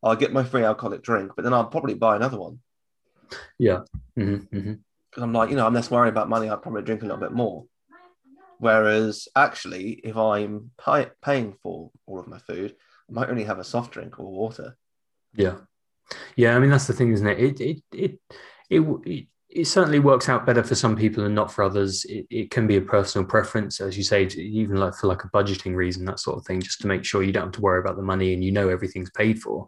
I'll 0.03 0.15
get 0.15 0.33
my 0.33 0.43
free 0.43 0.63
alcoholic 0.63 1.01
drink, 1.01 1.31
but 1.35 1.43
then 1.43 1.53
I'll 1.53 1.65
probably 1.65 1.95
buy 1.95 2.15
another 2.15 2.39
one 2.39 2.59
mhm. 4.51 4.79
because 5.09 5.23
I'm 5.23 5.33
like, 5.33 5.49
you 5.49 5.55
know, 5.55 5.65
I'm 5.65 5.73
less 5.73 5.91
worried 5.91 6.09
about 6.09 6.29
money. 6.29 6.49
I'll 6.49 6.57
probably 6.57 6.83
drink 6.83 7.01
a 7.01 7.05
little 7.05 7.19
bit 7.19 7.31
more. 7.31 7.65
Whereas 8.59 9.27
actually, 9.35 9.93
if 10.03 10.17
I'm 10.17 10.71
pay, 10.83 11.09
paying 11.21 11.55
for 11.61 11.91
all 12.05 12.19
of 12.19 12.27
my 12.27 12.39
food, 12.39 12.75
I 13.09 13.13
might 13.13 13.29
only 13.29 13.43
have 13.43 13.59
a 13.59 13.63
soft 13.63 13.93
drink 13.93 14.19
or 14.19 14.31
water. 14.31 14.77
Yeah, 15.33 15.57
yeah. 16.35 16.55
I 16.55 16.59
mean, 16.59 16.69
that's 16.69 16.87
the 16.87 16.93
thing, 16.93 17.11
isn't 17.11 17.27
it? 17.27 17.39
It 17.39 17.61
it 17.61 17.83
it 17.93 18.19
it, 18.69 18.81
it, 19.05 19.27
it 19.49 19.65
certainly 19.65 19.99
works 19.99 20.29
out 20.29 20.45
better 20.45 20.63
for 20.63 20.75
some 20.75 20.95
people 20.95 21.25
and 21.25 21.33
not 21.33 21.51
for 21.51 21.63
others. 21.63 22.05
It, 22.05 22.27
it 22.29 22.51
can 22.51 22.67
be 22.67 22.77
a 22.77 22.81
personal 22.81 23.25
preference, 23.25 23.79
as 23.79 23.97
you 23.97 24.03
say, 24.03 24.25
even 24.25 24.77
like 24.77 24.95
for 24.95 25.07
like 25.07 25.23
a 25.23 25.29
budgeting 25.29 25.75
reason, 25.75 26.05
that 26.05 26.19
sort 26.19 26.37
of 26.37 26.45
thing, 26.45 26.61
just 26.61 26.81
to 26.81 26.87
make 26.87 27.05
sure 27.05 27.23
you 27.23 27.31
don't 27.31 27.45
have 27.45 27.53
to 27.53 27.61
worry 27.61 27.79
about 27.79 27.95
the 27.95 28.01
money 28.01 28.33
and 28.33 28.43
you 28.43 28.51
know 28.51 28.69
everything's 28.69 29.11
paid 29.11 29.39
for. 29.39 29.67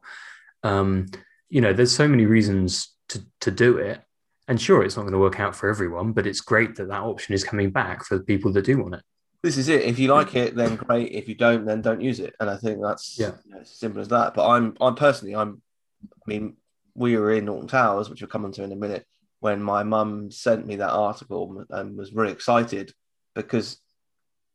Um, 0.64 1.08
you 1.50 1.62
know, 1.62 1.74
there's 1.74 1.96
so 1.96 2.08
many 2.08 2.26
reasons 2.26 2.94
to 3.10 3.26
to 3.42 3.52
do 3.52 3.78
it. 3.78 4.02
And 4.48 4.60
sure, 4.60 4.84
it's 4.84 4.96
not 4.96 5.04
going 5.04 5.14
to 5.14 5.20
work 5.20 5.40
out 5.40 5.56
for 5.56 5.70
everyone, 5.70 6.12
but 6.12 6.26
it's 6.26 6.42
great 6.42 6.76
that 6.76 6.88
that 6.88 7.02
option 7.02 7.36
is 7.36 7.44
coming 7.44 7.70
back 7.70 8.04
for 8.04 8.18
the 8.18 8.24
people 8.24 8.52
that 8.54 8.66
do 8.66 8.80
want 8.80 8.96
it. 8.96 9.04
This 9.42 9.58
is 9.58 9.70
it. 9.70 9.84
If 9.84 10.00
you 10.00 10.10
like 10.14 10.36
it, 10.36 10.56
then 10.56 10.76
great. 10.76 11.12
If 11.14 11.30
you 11.30 11.36
don't, 11.36 11.66
then 11.66 11.82
don't 11.82 12.02
use 12.02 12.20
it. 12.20 12.36
And 12.40 12.50
I 12.50 12.58
think 12.58 12.82
that's 12.82 13.18
Yeah. 13.18 13.32
you 13.46 13.54
know, 13.54 13.60
as 13.62 13.70
simple 13.72 14.02
as 14.02 14.10
that. 14.10 14.34
But 14.34 14.48
I'm, 14.50 14.76
I'm 14.82 14.96
personally, 14.96 15.36
I'm. 15.36 15.62
I 16.04 16.24
mean, 16.28 16.58
we 16.94 17.16
were 17.18 17.32
in 17.34 17.48
Alton 17.48 17.68
Towers, 17.68 18.10
which 18.10 18.22
we'll 18.22 18.30
come 18.30 18.44
onto 18.46 18.64
in 18.64 18.72
a 18.72 18.76
minute, 18.76 19.06
when 19.40 19.62
my 19.64 19.84
mum 19.84 20.32
sent 20.32 20.68
me 20.68 20.76
that 20.78 20.92
article 20.92 21.64
and 21.70 21.98
was 21.98 22.14
really 22.14 22.32
excited 22.34 22.92
because 23.36 23.80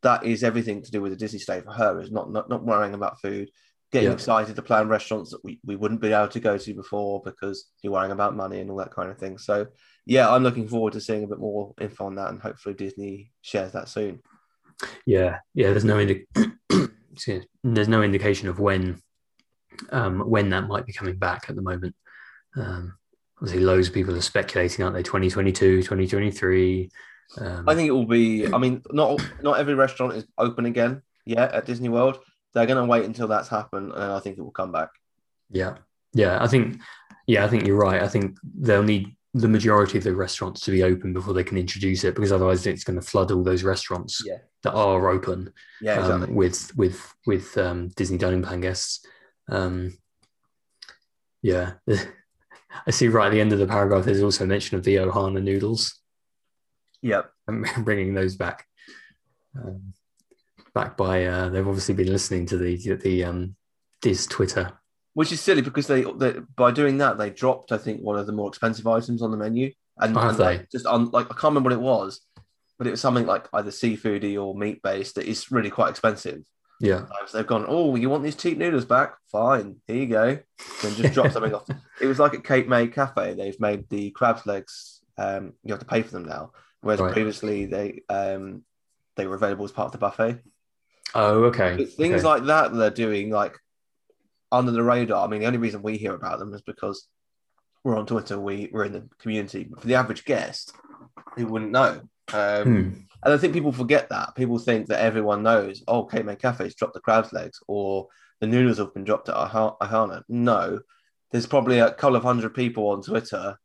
that 0.03 0.25
is 0.25 0.45
everything 0.45 0.83
to 0.83 0.91
do 0.91 1.01
with 1.01 1.13
the 1.13 1.17
Disney 1.17 1.39
stay 1.39 1.61
for 1.63 1.73
her. 1.73 2.01
Is 2.01 2.11
not 2.11 2.31
not, 2.31 2.51
not 2.51 2.65
worrying 2.65 2.93
about 2.93 3.21
food, 3.23 3.51
getting 3.91 4.09
Yeah. 4.11 4.15
excited 4.15 4.55
to 4.57 4.63
plan 4.63 4.89
restaurants 4.89 5.31
that 5.31 5.43
we, 5.43 5.61
we 5.65 5.77
wouldn't 5.77 6.03
be 6.03 6.13
able 6.13 6.29
to 6.29 6.41
go 6.41 6.59
to 6.59 6.75
before 6.75 7.23
because 7.25 7.71
you're 7.83 7.95
worrying 7.95 8.13
about 8.13 8.37
money 8.37 8.61
and 8.61 8.71
all 8.71 8.77
that 8.79 8.95
kind 8.95 9.11
of 9.11 9.17
thing. 9.19 9.39
So 9.39 9.67
yeah, 10.05 10.29
I'm 10.31 10.43
looking 10.43 10.69
forward 10.69 10.93
to 10.93 11.01
seeing 11.01 11.25
a 11.25 11.29
bit 11.29 11.39
more 11.39 11.73
info 11.81 12.05
on 12.05 12.17
that, 12.17 12.29
and 12.31 12.41
hopefully 12.43 12.75
Disney 12.75 13.33
shares 13.41 13.73
that 13.73 13.89
soon. 13.89 14.21
Yeah, 15.07 15.39
yeah. 15.55 15.71
There's 15.71 15.85
no 15.85 15.99
indi- 15.99 16.27
there's 17.65 17.89
no 17.89 18.03
indication 18.03 18.49
of 18.49 18.59
when 18.59 19.01
um, 19.91 20.21
when 20.21 20.51
that 20.51 20.67
might 20.69 20.87
be 20.87 20.93
coming 20.93 21.17
back 21.17 21.47
at 21.49 21.57
the 21.57 21.63
moment. 21.63 21.95
Um, 22.57 22.95
obviously, 23.39 23.65
loads 23.65 23.89
of 23.89 23.95
people 23.95 24.15
are 24.17 24.21
speculating, 24.21 24.85
aren't 24.85 24.97
they? 24.97 25.03
2022, 25.03 25.83
2023. 25.83 26.91
Um, 27.39 27.69
I 27.69 27.75
think 27.75 27.89
it 27.89 27.93
will 27.93 28.07
be. 28.07 28.47
I 28.53 28.59
mean, 28.59 28.83
not 28.91 29.21
not 29.43 29.59
every 29.59 29.75
restaurant 29.75 30.15
is 30.15 30.27
open 30.39 30.67
again 30.67 31.03
yet 31.25 31.53
at 31.53 31.67
Disney 31.67 31.89
World. 31.89 32.19
They're 32.53 32.67
going 32.67 32.79
to 32.79 32.89
wait 32.89 33.05
until 33.05 33.27
that's 33.27 33.49
happened, 33.49 33.93
and 33.93 34.13
I 34.13 34.21
think 34.21 34.39
it 34.39 34.43
will 34.43 34.51
come 34.53 34.73
back. 34.73 34.91
yeah, 35.51 35.79
yeah. 36.13 36.43
I 36.43 36.47
think 36.47 36.81
yeah, 37.27 37.45
I 37.45 37.49
think 37.49 37.67
you're 37.67 37.77
right. 37.79 38.03
I 38.03 38.09
think 38.09 38.39
they'll 38.43 38.83
need 38.83 39.17
the 39.35 39.49
majority 39.49 39.99
of 39.99 40.05
the 40.05 40.15
restaurants 40.15 40.61
to 40.63 40.71
be 40.71 40.83
open 40.85 41.13
before 41.13 41.35
they 41.35 41.43
can 41.45 41.59
introduce 41.59 42.05
it, 42.05 42.15
because 42.15 42.31
otherwise 42.33 42.67
it's 42.67 42.85
going 42.85 42.99
to 43.01 43.05
flood 43.07 43.33
all 43.33 43.43
those 43.43 43.65
restaurants 43.65 44.23
Yeah, 44.25 44.39
that 44.63 44.73
are 44.73 45.09
open. 45.09 45.53
yeah, 45.81 45.99
exactly. 45.99 46.29
um, 46.29 46.35
with 46.35 46.71
with 46.77 47.15
with 47.27 47.59
um, 47.59 47.89
Disney 47.97 48.17
dining 48.19 48.43
plan 48.43 48.61
guests. 48.61 49.05
Um, 49.49 49.99
yeah, 51.43 51.73
I 52.87 52.91
see 52.91 53.09
right 53.09 53.27
at 53.27 53.33
the 53.33 53.41
end 53.41 53.53
of 53.53 53.59
the 53.59 53.67
paragraph. 53.67 54.05
There's 54.05 54.23
also 54.23 54.47
mention 54.47 54.79
of 54.79 54.85
the 54.85 54.97
Ohana 54.97 55.43
noodles. 55.43 56.01
yep. 57.03 57.31
I'm 57.49 57.65
bringing 57.85 58.15
those 58.15 58.37
back. 58.37 58.67
Um, 59.57 59.93
back 60.75 60.97
by 60.97 61.25
uh, 61.27 61.49
they've 61.51 61.67
obviously 61.69 61.95
been 61.95 62.11
listening 62.13 62.47
to 62.47 62.57
the 62.57 62.77
the 62.97 63.25
um, 63.25 63.57
Diz 64.01 64.27
Twitter. 64.27 64.73
Which 65.15 65.33
is 65.33 65.41
silly 65.41 65.63
because 65.63 65.87
they, 65.87 66.03
they 66.03 66.35
by 66.57 66.71
doing 66.71 66.99
that 66.99 67.19
they 67.19 67.31
dropped 67.31 67.73
I 67.73 67.79
think 67.79 68.01
one 68.01 68.19
of 68.19 68.27
the 68.27 68.33
more 68.33 68.49
expensive 68.49 68.87
items 68.87 69.23
on 69.23 69.31
the 69.31 69.37
menu, 69.37 69.73
and, 69.99 70.17
Oh, 70.17 70.29
and, 70.29 70.39
like, 70.39 70.71
just 70.71 70.87
on 70.87 71.11
like 71.11 71.27
I 71.27 71.35
can't 71.35 71.55
remember 71.55 71.71
what 71.71 71.79
it 71.79 71.81
was, 71.81 72.21
but 72.79 72.87
it 72.87 72.91
was 72.91 73.01
something 73.01 73.27
like 73.27 73.49
either 73.53 73.71
seafoody 73.71 74.41
or 74.43 74.55
meat 74.57 74.83
based 74.83 75.15
that 75.15 75.27
is 75.27 75.51
really 75.51 75.71
quite 75.71 75.91
expensive. 75.91 76.43
Yeah, 76.81 77.07
So 77.29 77.39
they've 77.39 77.47
gone, 77.47 77.65
oh, 77.69 77.95
you 77.95 78.11
want 78.11 78.25
these 78.25 78.35
cheap 78.35 78.59
noodles 78.59 78.85
back? 78.85 79.15
Fine, 79.31 79.77
here 79.87 79.97
you 79.97 80.07
go. 80.07 80.39
And 80.85 80.97
just 80.97 81.15
drop 81.15 81.31
something 81.33 81.55
off. 81.55 81.67
It 82.01 82.07
was 82.07 82.19
like 82.19 82.35
at 82.35 82.43
Cape 82.43 82.67
May 82.67 82.89
Cafe. 82.89 83.35
They've 83.35 83.59
made 83.61 83.89
the 83.89 84.11
crab's 84.11 84.45
legs. 84.45 85.01
Um, 85.17 85.53
you 85.63 85.73
have 85.73 85.79
to 85.79 85.87
pay 85.87 86.03
for 86.03 86.11
them 86.11 86.25
now, 86.25 86.51
whereas 86.81 87.01
Right. 87.01 87.13
previously 87.13 87.67
they 87.67 88.03
um, 88.09 88.65
they 89.15 89.29
were 89.29 89.37
available 89.37 89.65
as 89.65 89.71
part 89.71 89.87
of 89.87 89.93
the 89.93 89.99
buffet. 89.99 90.41
Oh, 91.15 91.45
okay. 91.45 91.77
But 91.77 91.93
things 91.93 92.25
okay. 92.25 92.25
like 92.25 92.45
that 92.47 92.75
they're 92.75 92.91
doing 92.91 93.31
like 93.31 93.57
under 94.55 94.73
the 94.73 94.83
radar. 94.83 95.25
I 95.27 95.31
mean, 95.31 95.41
the 95.41 95.47
only 95.47 95.59
reason 95.59 95.83
we 95.83 95.97
hear 95.97 96.15
about 96.15 96.39
them 96.39 96.53
is 96.55 96.63
because 96.63 97.07
we're 97.83 97.99
on 97.99 98.07
Twitter. 98.07 98.39
We 98.39 98.71
we're 98.73 98.85
in 98.85 98.93
the 98.93 99.09
community. 99.19 99.65
But 99.65 99.81
for 99.81 99.87
the 99.87 99.95
average 99.97 100.25
guest, 100.25 100.73
who 101.37 101.47
wouldn't 101.47 101.73
know. 101.73 102.01
Um, 102.33 102.63
Hmm. 102.65 102.91
and 103.23 103.35
I 103.35 103.37
think 103.37 103.53
people 103.53 103.73
forget 103.73 104.09
that. 104.09 104.35
People 104.35 104.59
think 104.59 104.87
that 104.87 105.01
everyone 105.03 105.43
knows, 105.43 105.83
oh, 105.87 106.05
Cape 106.05 106.25
May 106.25 106.37
Cafe's 106.37 106.75
dropped 106.75 106.95
the 106.95 107.01
crab's 107.01 107.33
legs 107.35 107.59
or 107.69 108.09
the 108.41 108.47
noodles 108.47 108.79
have 108.79 108.95
been 108.95 109.05
dropped 109.05 109.29
at 109.29 109.35
Aha- 109.37 109.77
Ohana. 109.83 110.23
No, 110.29 110.81
there's 111.31 111.47
probably 111.47 111.81
a 111.81 111.91
couple 111.93 112.17
of 112.17 112.23
hundred 112.23 112.55
people 112.55 112.89
on 112.89 113.03
Twitter 113.03 113.59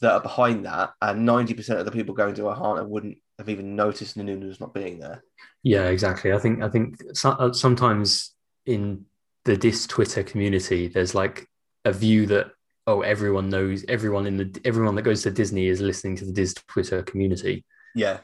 that 0.00 0.12
are 0.12 0.20
behind 0.20 0.64
that. 0.66 0.92
And 1.02 1.28
90% 1.28 1.78
of 1.80 1.84
the 1.84 1.90
people 1.90 2.14
going 2.14 2.34
to 2.36 2.42
Ohana 2.42 2.86
wouldn't 2.86 3.18
have 3.38 3.48
even 3.48 3.74
noticed 3.74 4.14
the 4.16 4.22
noodles 4.22 4.60
not 4.60 4.72
being 4.72 5.00
there. 5.00 5.24
Yeah, 5.64 5.88
exactly. 5.88 6.32
I 6.32 6.38
think 6.38 6.62
I 6.62 6.68
think 6.68 6.96
so, 7.14 7.30
uh, 7.30 7.52
sometimes 7.52 8.34
in 8.66 9.04
the 9.44 9.56
Dis 9.56 9.86
Twitter 9.86 10.22
community, 10.22 10.88
there's 10.88 11.14
like 11.14 11.48
a 11.84 11.92
view 11.92 12.26
that 12.26 12.52
oh, 12.86 13.02
everyone 13.02 13.48
knows 13.48 13.84
everyone 13.88 14.26
in 14.26 14.36
the 14.36 14.60
everyone 14.64 14.94
that 14.96 15.02
goes 15.02 15.22
to 15.22 15.30
Disney 15.30 15.66
is 15.66 15.80
listening 15.80 16.16
to 16.16 16.24
the 16.24 16.32
Dis 16.32 16.54
Twitter 16.54 17.02
community. 17.02 17.64
Yeah. 17.94 18.18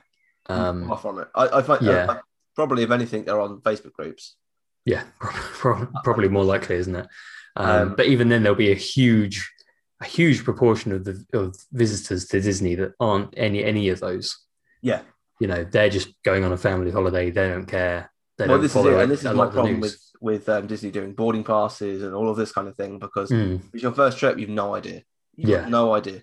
Um, 0.49 0.89
far 0.89 0.99
from 0.99 1.19
it. 1.21 1.29
I, 1.35 1.49
I 1.49 1.63
find 1.63 1.83
yeah. 1.83 2.07
uh, 2.09 2.21
probably, 2.55 2.83
if 2.83 2.91
anything, 2.91 3.25
they're 3.25 3.41
on 3.41 3.61
Facebook 3.61 3.93
groups. 3.93 4.37
yeah, 4.85 5.05
prob- 5.19 5.93
probably 6.05 6.29
more 6.29 6.45
likely, 6.45 6.77
isn't 6.77 6.95
it? 6.95 7.07
Um, 7.57 7.69
Um, 7.69 7.95
but 7.97 8.07
even 8.07 8.29
then, 8.29 8.43
there'll 8.43 8.57
be 8.57 8.73
a 8.73 8.77
huge, 8.77 9.51
a 10.01 10.05
huge 10.05 10.45
proportion 10.45 10.93
of 10.93 11.05
the 11.05 11.25
of 11.33 11.57
visitors 11.73 12.27
to 12.27 12.41
Disney 12.41 12.75
that 12.77 12.93
aren't 13.01 13.35
any 13.37 13.65
any 13.65 13.89
of 13.89 14.01
those. 14.01 14.39
Yeah. 14.83 15.03
You 15.41 15.49
know, 15.49 15.65
they're 15.65 15.91
just 15.91 16.09
going 16.23 16.45
on 16.45 16.53
a 16.53 16.57
family 16.57 16.91
holiday. 16.91 17.31
They 17.31 17.49
don't 17.49 17.67
care 17.67 18.11
they 18.39 18.47
well, 18.47 18.59
this 18.59 18.77
is 18.77 18.85
it, 18.85 18.95
and 18.95 19.11
this 19.11 19.25
is 19.25 19.35
my 19.35 19.47
problem 19.47 19.81
with 19.81 19.99
with 20.21 20.49
um, 20.49 20.67
Disney 20.67 20.91
doing 20.91 21.13
boarding 21.15 21.45
passes 21.45 22.03
and 22.03 22.15
all 22.15 22.29
of 22.31 22.37
this 22.37 22.53
kind 22.53 22.69
of 22.69 22.77
thing 22.77 22.99
because 22.99 23.31
Mm. 23.31 23.63
it's 23.73 23.83
your 23.83 23.93
first 23.93 24.19
trip, 24.19 24.39
you've 24.39 24.49
no 24.51 24.75
idea. 24.75 25.03
You've 25.37 25.51
Yeah. 25.51 25.69
no 25.69 25.95
idea. 25.95 26.23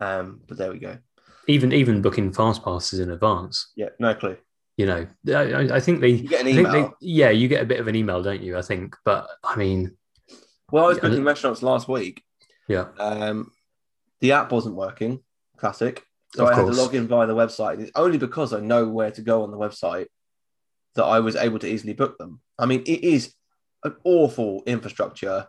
Um, 0.00 0.40
but 0.46 0.58
there 0.58 0.70
we 0.72 0.78
go. 0.78 0.98
Even 1.48 1.72
even 1.72 2.02
booking 2.02 2.32
fast 2.32 2.62
passes 2.64 2.98
in 3.00 3.10
advance. 3.10 3.72
Yeah, 3.76 3.88
no 3.98 4.14
clue. 4.14 4.36
You 4.76 4.86
know, 4.86 5.06
I, 5.28 5.76
I- 5.76 5.80
think 5.80 6.00
they. 6.00 6.08
You 6.08 6.28
get 6.28 6.40
an 6.42 6.48
email. 6.48 6.72
they, 6.72 6.88
yeah, 7.00 7.30
you 7.30 7.46
get 7.48 7.62
a 7.62 7.66
bit 7.66 7.80
of 7.80 7.88
an 7.88 7.94
email, 7.96 8.22
don't 8.22 8.40
you? 8.42 8.56
I 8.56 8.62
think, 8.62 8.96
but 9.04 9.28
I 9.44 9.56
mean, 9.56 9.96
Well, 10.70 10.84
I 10.84 10.88
was 10.88 10.96
Yeah, 10.96 11.02
booking 11.02 11.16
and- 11.18 11.26
restaurants 11.26 11.62
last 11.62 11.88
week. 11.88 12.22
yeah, 12.68 12.86
Um, 12.98 13.50
the 14.20 14.32
app 14.32 14.50
wasn't 14.52 14.76
working. 14.76 15.20
Classic. 15.58 16.02
So 16.34 16.44
Of 16.46 16.52
I 16.52 16.54
had 16.54 16.66
to 16.66 16.72
log 16.72 16.94
in 16.94 17.06
via 17.08 17.26
the 17.26 17.34
website. 17.34 17.80
It's 17.80 17.92
only 17.94 18.16
because 18.16 18.54
I 18.54 18.60
know 18.60 18.88
where 18.88 19.10
to 19.10 19.20
go 19.20 19.42
on 19.42 19.50
the 19.50 19.58
website 19.58 20.06
that 20.94 21.04
I 21.04 21.20
was 21.20 21.36
able 21.36 21.58
to 21.60 21.66
easily 21.68 21.92
book 21.94 22.18
them. 22.18 22.40
I 22.58 22.66
mean, 22.66 22.82
it 22.86 23.02
is 23.04 23.34
an 23.84 23.96
awful 24.04 24.62
infrastructure 24.66 25.46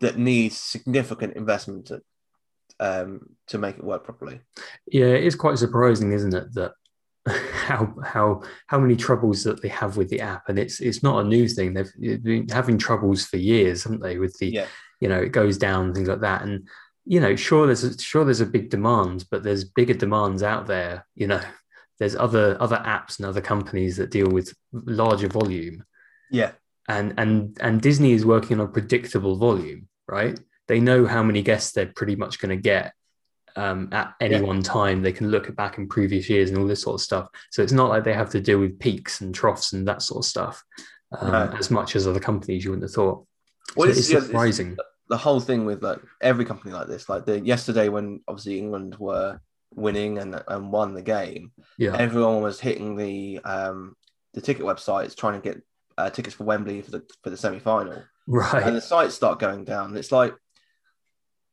that 0.00 0.18
needs 0.18 0.58
significant 0.58 1.36
investment 1.36 1.86
to 1.86 2.02
um, 2.78 3.30
to 3.48 3.58
make 3.58 3.78
it 3.78 3.84
work 3.84 4.04
properly. 4.04 4.40
yeah. 4.86 5.06
It 5.06 5.24
is 5.24 5.34
quite 5.34 5.56
surprising, 5.58 6.12
isn't 6.12 6.34
it, 6.34 6.52
that 6.54 6.72
how 7.26 7.94
how 8.04 8.42
how 8.66 8.78
many 8.78 8.96
troubles 8.96 9.44
that 9.44 9.62
they 9.62 9.68
have 9.68 9.96
with 9.96 10.10
the 10.10 10.20
app, 10.20 10.48
and 10.48 10.58
it's 10.58 10.80
it's 10.80 11.02
not 11.02 11.24
a 11.24 11.28
new 11.28 11.48
thing. 11.48 11.74
They've 11.74 12.22
been 12.22 12.48
having 12.48 12.78
troubles 12.78 13.24
for 13.24 13.36
years, 13.38 13.84
haven't 13.84 14.02
they? 14.02 14.18
With 14.18 14.36
the 14.38 14.48
Yeah. 14.48 14.66
you 15.00 15.08
know, 15.08 15.20
it 15.20 15.32
goes 15.32 15.58
down 15.58 15.94
things 15.94 16.08
like 16.08 16.20
that, 16.20 16.42
and 16.42 16.68
you 17.04 17.20
know, 17.20 17.36
sure, 17.36 17.66
there's 17.66 17.84
a, 17.84 17.96
sure 17.98 18.24
there's 18.24 18.40
a 18.40 18.46
big 18.46 18.68
demand, 18.68 19.24
but 19.30 19.42
there's 19.42 19.64
bigger 19.64 19.94
demands 19.94 20.42
out 20.42 20.66
there. 20.66 21.06
You 21.14 21.28
know, 21.28 21.40
there's 21.98 22.16
other 22.16 22.56
other 22.60 22.76
apps 22.84 23.18
and 23.18 23.26
other 23.26 23.40
companies 23.40 23.96
that 23.96 24.10
deal 24.10 24.28
with 24.28 24.52
larger 24.72 25.28
volume. 25.28 25.84
Yeah. 26.30 26.52
and 26.88 27.14
and 27.18 27.56
and 27.60 27.80
Disney 27.80 28.12
is 28.12 28.24
working 28.26 28.60
on 28.60 28.66
a 28.66 28.70
predictable 28.70 29.36
volume, 29.36 29.88
right? 30.08 30.38
They 30.68 30.80
know 30.80 31.06
how 31.06 31.22
many 31.22 31.42
guests 31.42 31.72
they're 31.72 31.86
pretty 31.94 32.16
much 32.16 32.38
going 32.40 32.50
to 32.56 32.60
get 32.62 32.92
um, 33.54 33.88
at 33.92 34.14
any 34.20 34.34
Yeah. 34.34 34.40
one 34.42 34.62
time. 34.62 35.02
They 35.02 35.12
can 35.12 35.30
look 35.30 35.54
back 35.56 35.78
in 35.78 35.88
previous 35.88 36.28
years 36.28 36.50
and 36.50 36.58
all 36.58 36.66
this 36.66 36.82
sort 36.82 36.94
of 36.94 37.00
stuff. 37.00 37.28
So 37.50 37.62
it's 37.62 37.72
not 37.72 37.88
like 37.88 38.04
they 38.04 38.12
have 38.12 38.30
to 38.30 38.40
deal 38.40 38.58
with 38.58 38.78
peaks 38.78 39.20
and 39.20 39.34
troughs 39.34 39.72
and 39.72 39.86
that 39.88 40.02
sort 40.02 40.24
of 40.24 40.28
stuff 40.28 40.62
um, 41.20 41.32
as 41.56 41.70
much 41.70 41.96
as 41.96 42.06
other 42.06 42.20
companies. 42.20 42.64
You 42.64 42.70
wouldn't 42.72 42.84
have 42.90 42.94
thought. 42.94 43.24
Well, 43.76 43.92
so 43.92 43.98
it's 43.98 44.12
other- 44.14 44.26
surprising. 44.26 44.76
the 45.08 45.16
whole 45.16 45.40
thing 45.40 45.64
with 45.64 45.82
like 45.82 46.00
every 46.20 46.44
company 46.44 46.74
like 46.74 46.88
this, 46.88 47.08
like 47.08 47.24
the 47.26 47.40
yesterday 47.40 47.88
when 47.88 48.20
obviously 48.28 48.58
England 48.58 48.96
were 48.98 49.40
winning 49.76 50.18
and 50.18 50.42
and 50.48 50.72
won 50.72 50.94
the 50.94 51.02
game, 51.02 51.52
yeah, 51.78 51.94
everyone 51.96 52.42
was 52.42 52.58
hitting 52.58 52.96
the 52.96 53.38
um 53.44 53.94
the 54.34 54.40
ticket 54.40 54.64
websites 54.64 55.16
trying 55.16 55.40
to 55.40 55.48
get 55.48 55.62
uh, 55.98 56.10
tickets 56.10 56.34
for 56.34 56.44
Wembley 56.44 56.82
for 56.82 56.90
the 56.90 57.02
for 57.22 57.30
the 57.30 57.36
semi 57.36 57.58
final, 57.60 58.02
right. 58.26 58.62
and 58.64 58.74
the 58.76 58.80
sites 58.80 59.14
start 59.14 59.38
going 59.38 59.64
down. 59.64 59.96
It's 59.96 60.10
like 60.12 60.34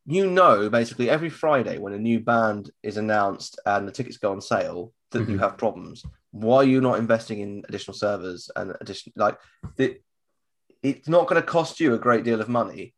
you 0.06 0.30
know, 0.30 0.70
basically 0.70 1.10
every 1.10 1.30
Friday 1.30 1.78
when 1.78 1.94
a 1.94 1.98
new 2.00 2.20
band 2.20 2.70
is 2.84 2.98
announced 2.98 3.58
and 3.66 3.88
the 3.88 3.92
tickets 3.92 4.18
go 4.18 4.32
on 4.34 4.42
sale, 4.42 4.92
that 5.12 5.30
you 5.30 5.38
Mhm. 5.38 5.40
have 5.40 5.58
problems. 5.58 6.04
Why 6.32 6.58
are 6.58 6.64
you 6.66 6.82
not 6.82 7.00
investing 7.00 7.40
in 7.40 7.64
additional 7.70 7.94
servers 7.96 8.50
and 8.56 8.76
addition 8.82 9.14
like 9.16 9.40
the, 9.78 10.02
it's 10.82 11.08
not 11.08 11.28
going 11.28 11.42
to 11.42 11.48
cost 11.48 11.80
you 11.80 11.94
a 11.94 12.00
great 12.00 12.26
deal 12.26 12.42
of 12.42 12.50
money 12.50 12.94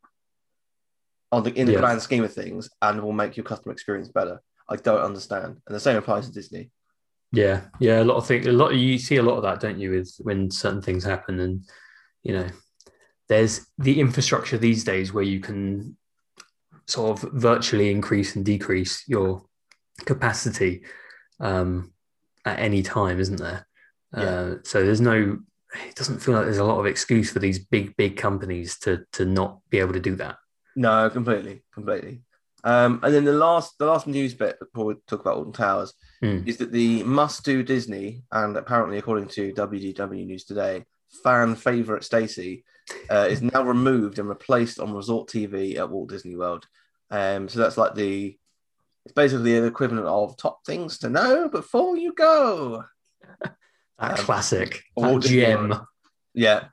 on 1.30 1.44
the 1.44 1.52
in 1.52 1.66
the 1.68 1.74
Yeah. 1.74 1.78
grand 1.80 2.02
scheme 2.02 2.24
of 2.24 2.32
things 2.32 2.70
and 2.82 3.00
will 3.00 3.12
make 3.12 3.36
your 3.36 3.44
customer 3.44 3.72
experience 3.72 4.08
better. 4.08 4.42
I 4.68 4.76
don't 4.76 5.00
understand. 5.00 5.60
And 5.66 5.76
the 5.76 5.80
same 5.80 5.96
applies 5.96 6.26
to 6.26 6.32
Disney. 6.32 6.70
Yeah, 7.32 7.62
yeah, 7.80 8.02
a 8.02 8.04
lot 8.04 8.16
of 8.16 8.26
things. 8.26 8.46
A 8.46 8.52
lot 8.52 8.74
you 8.74 8.98
see 8.98 9.16
a 9.16 9.22
lot 9.22 9.36
of 9.36 9.42
that, 9.42 9.60
don't 9.60 9.78
you? 9.78 9.90
With 9.90 10.14
when 10.20 10.50
certain 10.50 10.80
things 10.80 11.04
happen, 11.04 11.40
and 11.40 11.64
you 12.22 12.32
know, 12.32 12.46
there's 13.28 13.66
the 13.78 14.00
infrastructure 14.00 14.58
these 14.58 14.84
days 14.84 15.12
where 15.12 15.24
you 15.24 15.40
can 15.40 15.96
sort 16.86 17.22
of 17.22 17.32
virtually 17.32 17.90
increase 17.90 18.36
and 18.36 18.44
decrease 18.44 19.02
your 19.08 19.44
capacity 20.04 20.84
um, 21.40 21.92
at 22.44 22.60
any 22.60 22.82
time, 22.82 23.18
isn't 23.18 23.40
there? 23.40 23.66
Yeah. 24.16 24.22
Uh, 24.22 24.54
so 24.62 24.84
there's 24.84 25.00
no. 25.00 25.38
It 25.74 25.96
doesn't 25.96 26.20
feel 26.20 26.34
like 26.34 26.44
there's 26.44 26.58
a 26.58 26.64
lot 26.64 26.78
of 26.78 26.86
excuse 26.86 27.30
for 27.30 27.40
these 27.40 27.58
big, 27.58 27.96
big 27.96 28.16
companies 28.16 28.78
to 28.80 29.04
to 29.12 29.24
not 29.24 29.60
be 29.68 29.78
able 29.78 29.92
to 29.92 30.00
do 30.00 30.14
that. 30.16 30.36
No, 30.76 31.10
completely, 31.10 31.64
completely. 31.72 32.22
Um, 32.66 32.98
and 33.04 33.14
then 33.14 33.24
the 33.24 33.32
last, 33.32 33.78
the 33.78 33.86
last 33.86 34.06
news 34.06 34.34
bit 34.34 34.58
before 34.58 34.84
we 34.86 34.94
talk 35.06 35.20
about 35.20 35.36
Alton 35.36 35.52
Towers 35.52 35.94
Hmm. 36.20 36.40
is 36.46 36.56
that 36.56 36.72
the 36.72 37.02
must-do 37.04 37.62
Disney 37.62 38.22
and 38.32 38.56
apparently, 38.56 38.98
according 38.98 39.28
to 39.28 39.52
WDW 39.52 40.26
News 40.26 40.44
today, 40.44 40.84
fan 41.22 41.54
favorite 41.54 42.04
Stacy 42.04 42.64
uh, 43.10 43.26
is 43.30 43.40
now 43.42 43.62
removed 43.62 44.18
and 44.18 44.28
replaced 44.28 44.80
on 44.80 44.94
Resort 44.94 45.28
TV 45.28 45.76
at 45.76 45.88
Walt 45.90 46.08
Disney 46.08 46.34
World. 46.34 46.66
Um, 47.10 47.48
so 47.48 47.60
that's 47.60 47.76
like 47.76 47.94
the, 47.94 48.36
it's 49.04 49.12
basically 49.14 49.52
the 49.60 49.66
equivalent 49.66 50.06
of 50.06 50.36
top 50.36 50.64
things 50.66 50.98
to 50.98 51.08
know 51.08 51.48
before 51.48 51.96
you 51.96 52.12
go. 52.14 52.82
That 53.98 54.18
Um, 54.18 54.24
classic, 54.26 54.82
that 54.96 55.20
gem. 55.22 55.74
Yeah. 56.34 56.64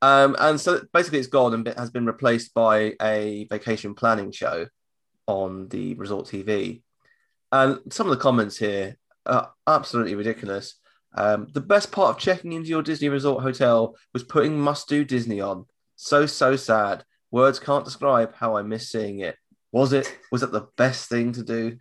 Um, 0.00 0.36
and 0.38 0.60
so 0.60 0.82
basically, 0.92 1.18
it's 1.18 1.28
gone 1.28 1.54
and 1.54 1.66
has 1.76 1.90
been 1.90 2.06
replaced 2.06 2.54
by 2.54 2.94
a 3.02 3.46
vacation 3.50 3.94
planning 3.94 4.30
show 4.30 4.66
on 5.26 5.68
the 5.68 5.94
Resort 5.94 6.26
TV. 6.26 6.82
And 7.50 7.80
some 7.90 8.06
of 8.06 8.10
the 8.10 8.22
comments 8.22 8.56
here 8.56 8.96
are 9.26 9.52
absolutely 9.66 10.14
ridiculous. 10.14 10.74
Um, 11.16 11.48
the 11.52 11.60
best 11.60 11.90
part 11.90 12.10
of 12.10 12.22
checking 12.22 12.52
into 12.52 12.68
your 12.68 12.82
Disney 12.82 13.08
Resort 13.08 13.42
hotel 13.42 13.96
was 14.12 14.22
putting 14.22 14.60
Must 14.60 14.88
Do 14.88 15.04
Disney 15.04 15.40
on. 15.40 15.66
So, 15.96 16.26
so 16.26 16.56
sad. 16.56 17.04
Words 17.30 17.58
can't 17.58 17.84
describe 17.84 18.34
how 18.34 18.56
I 18.56 18.62
miss 18.62 18.90
seeing 18.90 19.20
it. 19.20 19.36
Was 19.72 19.92
it? 19.92 20.16
Was 20.30 20.42
it 20.42 20.52
the 20.52 20.68
best 20.76 21.08
thing 21.08 21.32
to 21.32 21.42
do? 21.42 21.76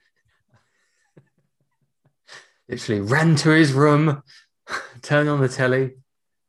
literally 2.69 3.01
ran 3.01 3.36
to 3.38 3.49
his 3.49 3.73
room, 3.73 4.23
turned 5.01 5.30
on 5.30 5.39
the 5.39 5.47
telly. 5.47 5.84
It 5.84 5.95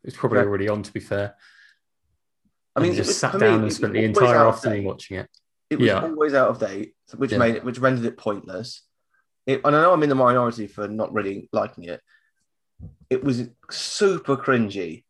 was 0.05 0.15
probably 0.15 0.39
already 0.39 0.69
on, 0.69 0.83
to 0.83 0.93
be 0.93 1.01
fair. 1.01 1.35
I 2.79 2.83
mean, 2.83 2.95
just 2.95 3.09
was- 3.09 3.19
sat 3.19 3.39
down 3.39 3.59
me, 3.61 3.63
and 3.65 3.73
spent 3.73 3.93
the 3.93 4.05
entire 4.05 4.47
afternoon 4.47 4.85
watching 4.85 5.19
it. 5.19 5.29
It 5.71 5.79
was 5.79 5.87
Yeah. 5.87 6.03
always 6.03 6.35
out 6.35 6.49
of 6.49 6.59
date, 6.59 6.95
which 7.17 7.33
Yeah. 7.33 7.39
made 7.39 7.57
it, 7.57 7.65
which 7.65 7.79
rendered 7.79 8.05
it 8.07 8.17
pointless. 8.17 8.83
It, 9.47 9.61
and 9.65 9.75
I 9.77 9.83
know 9.83 9.93
I'm 9.93 10.03
in 10.03 10.09
the 10.09 10.15
minority 10.15 10.67
for 10.67 10.89
not 10.89 11.13
really 11.13 11.49
liking 11.53 11.85
it. 11.85 12.01
It 13.11 13.25
was 13.25 13.45
super 13.71 14.37
cringy, 14.37 15.05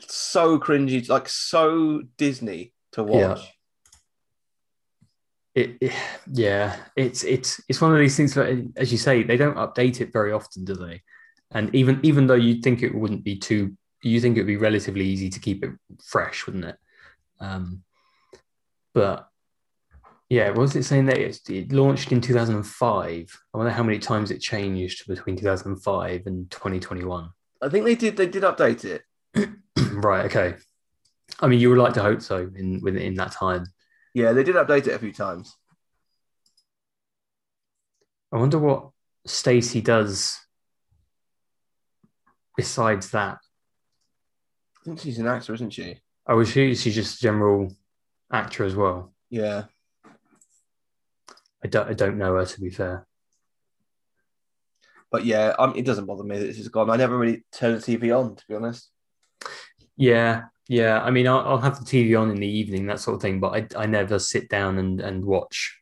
so 0.00 0.58
cringy, 0.58 1.08
like 1.08 1.28
so 1.28 2.02
Disney 2.16 2.74
to 2.92 3.02
Yeah. 3.02 3.28
watch. 3.28 3.52
It, 5.54 5.76
it- 5.80 5.92
yeah, 6.32 6.76
it's 6.96 7.24
it's 7.24 7.60
it's 7.68 7.80
one 7.80 7.92
of 7.92 7.98
these 7.98 8.16
things 8.16 8.34
that, 8.34 8.72
as 8.76 8.90
you 8.90 8.98
say, 8.98 9.22
they 9.22 9.36
don't 9.36 9.56
update 9.56 10.00
it 10.00 10.12
very 10.12 10.32
often, 10.32 10.64
do 10.64 10.74
they? 10.74 11.02
And 11.50 11.74
even 11.74 12.00
even 12.02 12.26
though 12.26 12.34
you'd 12.34 12.62
think 12.62 12.82
it 12.82 12.94
wouldn't 12.94 13.22
be 13.24 13.36
too, 13.36 13.76
you 14.02 14.20
think 14.20 14.36
it 14.36 14.40
would 14.40 14.46
be 14.46 14.56
relatively 14.56 15.04
easy 15.04 15.30
to 15.30 15.40
keep 15.40 15.64
it 15.64 15.70
fresh, 16.04 16.46
wouldn't 16.46 16.64
it? 16.64 16.76
Um, 17.40 17.82
but 18.94 19.28
yeah, 20.28 20.48
what 20.48 20.58
was 20.58 20.76
it 20.76 20.84
saying 20.84 21.06
that 21.06 21.18
it, 21.18 21.38
it 21.50 21.72
launched 21.72 22.10
in 22.10 22.20
2005? 22.20 23.42
I 23.52 23.56
wonder 23.56 23.72
how 23.72 23.82
many 23.82 23.98
times 23.98 24.30
it 24.30 24.40
changed 24.40 25.06
between 25.06 25.36
2005 25.36 26.26
and 26.26 26.50
2021. 26.50 27.30
I 27.60 27.68
think 27.68 27.84
they 27.84 27.94
did. 27.94 28.16
They 28.16 28.26
did 28.26 28.42
update 28.42 28.84
it. 28.84 29.02
right. 29.92 30.24
Okay. 30.24 30.56
I 31.40 31.48
mean, 31.48 31.60
you 31.60 31.70
would 31.70 31.78
like 31.78 31.94
to 31.94 32.02
hope 32.02 32.22
so 32.22 32.50
in 32.54 32.80
within 32.82 33.14
that 33.14 33.32
time. 33.32 33.66
Yeah, 34.14 34.32
they 34.32 34.42
did 34.42 34.56
update 34.56 34.86
it 34.86 34.94
a 34.94 34.98
few 34.98 35.12
times. 35.12 35.56
I 38.32 38.38
wonder 38.38 38.58
what 38.58 38.90
Stacy 39.26 39.80
does 39.80 40.38
besides 42.56 43.10
that. 43.10 43.38
I 44.82 44.84
think 44.84 45.00
she's 45.00 45.18
an 45.18 45.28
actor, 45.28 45.54
isn't 45.54 45.70
she? 45.70 46.00
Oh, 46.26 46.40
is 46.40 46.50
she? 46.50 46.74
She's 46.74 46.94
just 46.94 47.18
a 47.18 47.22
general 47.22 47.74
actor 48.32 48.64
as 48.64 48.74
well. 48.74 49.12
Yeah. 49.30 49.64
I 51.64 51.68
don't. 51.68 51.88
I 51.88 51.92
don't 51.94 52.18
know 52.18 52.34
her 52.36 52.44
to 52.44 52.60
be 52.60 52.70
fair. 52.70 53.06
But 55.10 55.24
yeah, 55.24 55.54
um, 55.58 55.74
it 55.76 55.84
doesn't 55.84 56.06
bother 56.06 56.24
me 56.24 56.38
that 56.38 56.46
this 56.46 56.58
is 56.58 56.68
gone. 56.68 56.90
I 56.90 56.96
never 56.96 57.16
really 57.18 57.44
turn 57.52 57.74
the 57.74 57.80
TV 57.80 58.10
on, 58.12 58.34
to 58.36 58.44
be 58.48 58.54
honest. 58.54 58.90
Yeah, 59.96 60.44
yeah. 60.68 61.00
I 61.02 61.10
mean, 61.10 61.26
I'll, 61.28 61.40
I'll 61.40 61.58
have 61.60 61.78
the 61.78 61.84
TV 61.84 62.18
on 62.20 62.30
in 62.30 62.36
the 62.40 62.46
evening, 62.46 62.86
that 62.86 63.00
sort 63.00 63.16
of 63.16 63.22
thing. 63.22 63.40
But 63.40 63.72
I, 63.76 63.82
I 63.82 63.86
never 63.86 64.18
sit 64.18 64.48
down 64.48 64.78
and 64.78 65.00
and 65.00 65.24
watch 65.24 65.78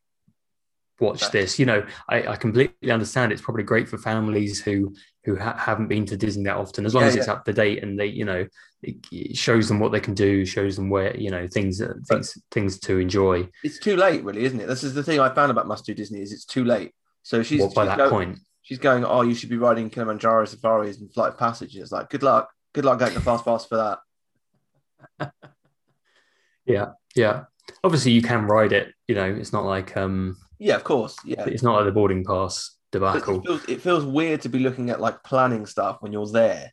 watch 0.99 1.23
Right. 1.23 1.33
this. 1.33 1.59
You 1.59 1.67
know, 1.67 1.87
I, 2.09 2.27
I 2.29 2.37
completely 2.37 2.91
understand. 2.91 3.33
It's 3.33 3.43
probably 3.43 3.63
great 3.65 3.89
for 3.89 3.99
families 3.99 4.61
who 4.63 4.95
who 5.25 5.37
ha- 5.37 5.57
haven't 5.57 5.89
been 5.89 6.07
to 6.07 6.17
Disney 6.17 6.45
that 6.45 6.57
often, 6.57 6.85
as 6.87 6.95
long 6.95 7.05
Yeah, 7.05 7.09
as 7.09 7.17
it's 7.17 7.29
up 7.29 7.45
to 7.45 7.53
date 7.53 7.83
and 7.83 7.99
they, 7.99 8.07
you 8.07 8.25
know, 8.25 8.47
it, 8.83 8.97
it 9.13 9.37
shows 9.37 9.69
them 9.69 9.79
what 9.81 9.93
they 9.93 10.01
can 10.01 10.15
do, 10.15 10.45
shows 10.47 10.77
them 10.77 10.89
where 10.91 11.17
you 11.17 11.31
know 11.31 11.47
things 11.49 11.79
that- 11.79 11.97
things 12.07 12.39
things 12.51 12.79
to 12.81 12.99
enjoy. 12.99 13.49
It's 13.63 13.79
too 13.79 13.97
late, 13.97 14.25
really, 14.25 14.45
isn't 14.45 14.61
it? 14.61 14.67
This 14.67 14.83
is 14.85 14.95
the 14.95 15.03
thing 15.03 15.21
I 15.21 15.29
found 15.35 15.51
about 15.51 15.67
Must 15.67 15.85
Do 15.85 15.95
Disney 15.95 16.21
is 16.23 16.33
it's 16.33 16.45
too 16.45 16.65
late. 16.65 16.93
So 17.23 17.43
she's, 17.43 17.61
Well, 17.61 17.71
by 17.75 17.83
she's 17.85 17.89
that 17.91 17.99
go- 17.99 18.11
point, 18.11 18.39
she's 18.63 18.79
going, 18.79 19.05
oh, 19.05 19.21
you 19.23 19.35
should 19.35 19.51
be 19.51 19.59
riding 19.59 19.91
Kilimanjaro 19.91 20.47
safaris 20.47 20.99
and 20.99 21.13
flight 21.13 21.33
of 21.33 21.39
passage. 21.39 21.77
It's 21.77 21.93
like, 21.93 22.09
good 22.09 22.23
luck, 22.23 22.49
good 22.73 22.85
luck 22.87 22.99
getting 22.99 23.15
the 23.15 23.21
fast 23.21 23.45
pass 23.45 23.67
for 23.67 23.99
that. 25.19 25.33
Yeah, 26.67 26.91
yeah. 27.17 27.45
Obviously, 27.83 28.13
you 28.13 28.23
can 28.23 28.47
ride 28.47 28.73
it. 28.73 28.93
You 29.09 29.15
know, 29.15 29.25
it's 29.25 29.53
not 29.53 29.65
like 29.65 29.97
um, 29.97 30.37
Yeah, 30.59 30.77
of 30.77 30.85
course. 30.85 31.17
Yeah, 31.25 31.45
it's 31.47 31.63
not 31.63 31.77
like 31.77 31.85
the 31.87 31.93
boarding 31.93 32.25
pass 32.25 32.77
debacle. 32.93 33.39
it 33.41 33.45
feels, 33.47 33.65
it 33.69 33.83
feels 33.83 34.05
weird 34.05 34.43
to 34.43 34.49
be 34.49 34.59
looking 34.61 34.91
at 34.91 35.01
like 35.01 35.23
planning 35.25 35.67
stuff 35.67 35.97
when 36.01 36.13
you're 36.13 36.27
there. 36.31 36.73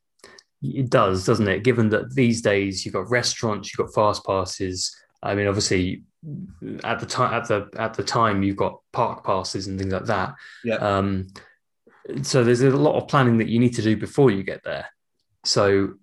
It 0.62 0.90
does, 0.90 1.26
doesn't 1.26 1.48
it? 1.48 1.64
Given 1.64 1.90
that 1.90 2.16
these 2.16 2.42
days 2.42 2.86
you've 2.86 2.94
got 2.94 3.10
restaurants, 3.10 3.72
you've 3.72 3.86
got 3.86 3.94
fast 3.94 4.26
passes. 4.26 4.96
I 5.22 5.36
mean, 5.36 5.48
obviously, 5.48 6.04
at 6.84 7.00
the 7.00 7.06
time, 7.06 7.34
at 7.34 7.48
the 7.48 7.70
at 7.78 7.94
the 7.94 8.04
time, 8.04 8.44
you've 8.44 8.58
got 8.58 8.80
park 8.92 9.24
passes 9.24 9.68
and 9.68 9.80
things 9.80 9.94
like 9.94 10.06
that. 10.06 10.34
Yeah. 10.64 10.76
Um, 10.76 11.28
so 12.24 12.44
there's 12.44 12.62
a 12.62 12.70
lot 12.72 12.96
of 12.96 13.08
planning 13.08 13.38
that 13.38 13.50
you 13.50 13.60
need 13.60 13.76
to 13.76 13.82
do 13.82 13.98
before 13.98 14.32
you 14.32 14.44
get 14.44 14.64
there. 14.64 14.88
So, 15.44 15.96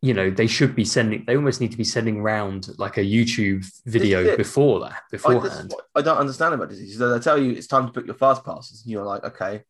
you 0.00 0.14
know, 0.14 0.30
they 0.30 0.46
should 0.46 0.74
be 0.74 0.84
sending. 0.84 1.24
They 1.26 1.36
almost 1.36 1.60
need 1.60 1.70
to 1.70 1.76
be 1.76 1.84
sending 1.84 2.22
round 2.22 2.68
like 2.78 2.96
a 2.96 3.04
YouTube 3.04 3.64
video 3.86 4.36
before 4.36 4.80
that, 4.80 4.92
I, 4.92 5.00
beforehand. 5.10 5.70
what 5.72 5.86
I 5.94 6.02
don't 6.02 6.18
understand 6.18 6.54
about 6.54 6.70
Disney. 6.70 6.88
So 6.88 7.10
they 7.10 7.20
tell 7.20 7.38
you 7.38 7.52
it's 7.52 7.66
time 7.66 7.86
to 7.86 7.92
book 7.92 8.06
your 8.06 8.16
fast 8.16 8.44
passes, 8.44 8.82
and 8.82 8.90
you're 8.90 9.04
like, 9.04 9.24
okay, 9.24 9.62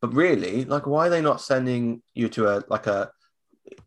but 0.00 0.12
really, 0.12 0.64
like, 0.64 0.86
why 0.86 1.06
are 1.06 1.10
they 1.10 1.20
not 1.20 1.40
sending 1.40 2.02
you 2.14 2.28
to 2.30 2.48
a 2.48 2.64
like 2.68 2.86
a 2.86 3.10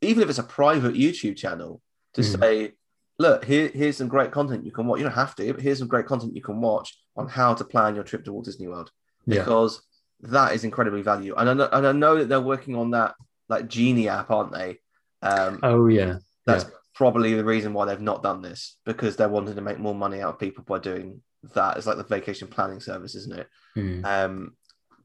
even 0.01 0.23
if 0.23 0.29
it's 0.29 0.39
a 0.39 0.43
private 0.43 0.93
YouTube 0.95 1.37
channel 1.37 1.81
to 2.13 2.21
Mhm. 2.21 2.39
say, 2.39 2.73
look, 3.19 3.45
here, 3.45 3.67
here's 3.69 3.97
some 3.97 4.07
great 4.07 4.31
content 4.31 4.65
you 4.65 4.71
can 4.71 4.87
watch. 4.87 4.99
You 4.99 5.05
don't 5.05 5.13
have 5.13 5.35
to, 5.35 5.53
but 5.53 5.61
here's 5.61 5.79
some 5.79 5.87
great 5.87 6.05
content 6.07 6.35
you 6.35 6.41
can 6.41 6.59
watch 6.61 6.97
on 7.15 7.27
how 7.27 7.53
to 7.53 7.63
plan 7.63 7.95
your 7.95 8.03
trip 8.03 8.23
to 8.25 8.33
Walt 8.33 8.45
Disney 8.45 8.67
World 8.67 8.91
Yeah. 9.25 9.39
because 9.39 9.81
that 10.21 10.53
is 10.53 10.63
incredibly 10.63 11.01
valuable. 11.01 11.39
And 11.39 11.49
I 11.49 11.53
know, 11.53 11.69
and 11.71 11.87
I 11.87 11.91
know 11.91 12.17
that 12.17 12.29
they're 12.29 12.41
working 12.41 12.75
on 12.75 12.91
that 12.91 13.15
like 13.49 13.67
Genie 13.67 14.07
app, 14.09 14.31
aren't 14.31 14.53
they? 14.53 14.79
Um, 15.21 15.59
Oh 15.61 15.87
yeah. 15.87 16.17
that's 16.45 16.65
probably 16.95 17.33
the 17.35 17.45
reason 17.45 17.73
why 17.73 17.85
they've 17.85 18.01
not 18.01 18.23
done 18.23 18.41
this 18.41 18.77
because 18.85 19.15
they're 19.15 19.29
wanting 19.29 19.55
to 19.55 19.61
make 19.61 19.79
more 19.79 19.95
money 19.95 20.21
out 20.21 20.33
of 20.33 20.39
people 20.39 20.63
by 20.63 20.79
doing 20.79 21.21
that. 21.53 21.77
It's 21.77 21.87
like 21.87 21.97
the 21.97 22.03
vacation 22.03 22.47
planning 22.47 22.79
service, 22.79 23.15
isn't 23.15 23.39
it? 23.39 23.47
Mm. 23.75 24.05
Um, 24.05 24.55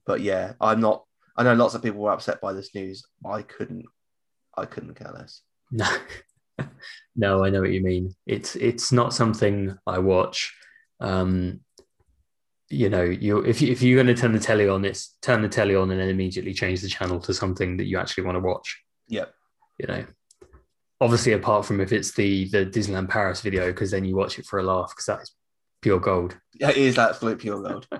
but 0.04 0.20
yeah, 0.20 0.54
I'm 0.60 0.80
not. 0.80 1.04
I 1.36 1.42
know 1.42 1.54
lots 1.54 1.74
of 1.74 1.82
people 1.82 2.00
were 2.00 2.12
upset 2.12 2.40
by 2.40 2.52
this 2.54 2.74
news. 2.74 3.04
I 3.24 3.42
couldn't. 3.42 3.84
I 4.56 4.64
couldn't 4.66 4.94
care 4.94 5.12
less. 5.12 5.42
No, 5.70 5.86
no, 7.16 7.44
I 7.44 7.50
know 7.50 7.60
what 7.60 7.72
you 7.72 7.82
mean. 7.82 8.14
It's 8.26 8.56
it's 8.56 8.92
not 8.92 9.14
something 9.14 9.76
I 9.86 9.98
watch. 9.98 10.54
Um, 11.00 11.60
you 12.68 12.90
know, 12.90 13.02
you 13.02 13.38
if 13.40 13.62
you, 13.62 13.70
if 13.70 13.82
you're 13.82 14.02
going 14.02 14.14
to 14.14 14.20
turn 14.20 14.32
the 14.32 14.40
telly 14.40 14.68
on, 14.68 14.84
it's 14.84 15.16
turn 15.22 15.42
the 15.42 15.48
telly 15.48 15.76
on 15.76 15.90
and 15.90 16.00
then 16.00 16.08
immediately 16.08 16.52
change 16.52 16.80
the 16.80 16.88
channel 16.88 17.20
to 17.20 17.34
something 17.34 17.76
that 17.76 17.86
you 17.86 17.98
actually 17.98 18.24
want 18.24 18.36
to 18.36 18.40
watch. 18.40 18.82
Yep. 19.08 19.32
You 19.78 19.86
know, 19.86 20.04
obviously 21.00 21.32
apart 21.32 21.64
from 21.64 21.80
if 21.80 21.92
it's 21.92 22.12
the 22.12 22.48
the 22.48 22.66
Disneyland 22.66 23.08
Paris 23.08 23.40
video, 23.40 23.66
because 23.66 23.90
then 23.90 24.04
you 24.04 24.16
watch 24.16 24.38
it 24.38 24.46
for 24.46 24.58
a 24.58 24.62
laugh 24.62 24.90
because 24.90 25.06
that 25.06 25.22
is 25.22 25.32
pure 25.82 26.00
gold. 26.00 26.36
Yeah, 26.54 26.70
it 26.70 26.78
is 26.78 26.98
absolute 26.98 27.38
pure 27.38 27.62
gold. 27.62 27.86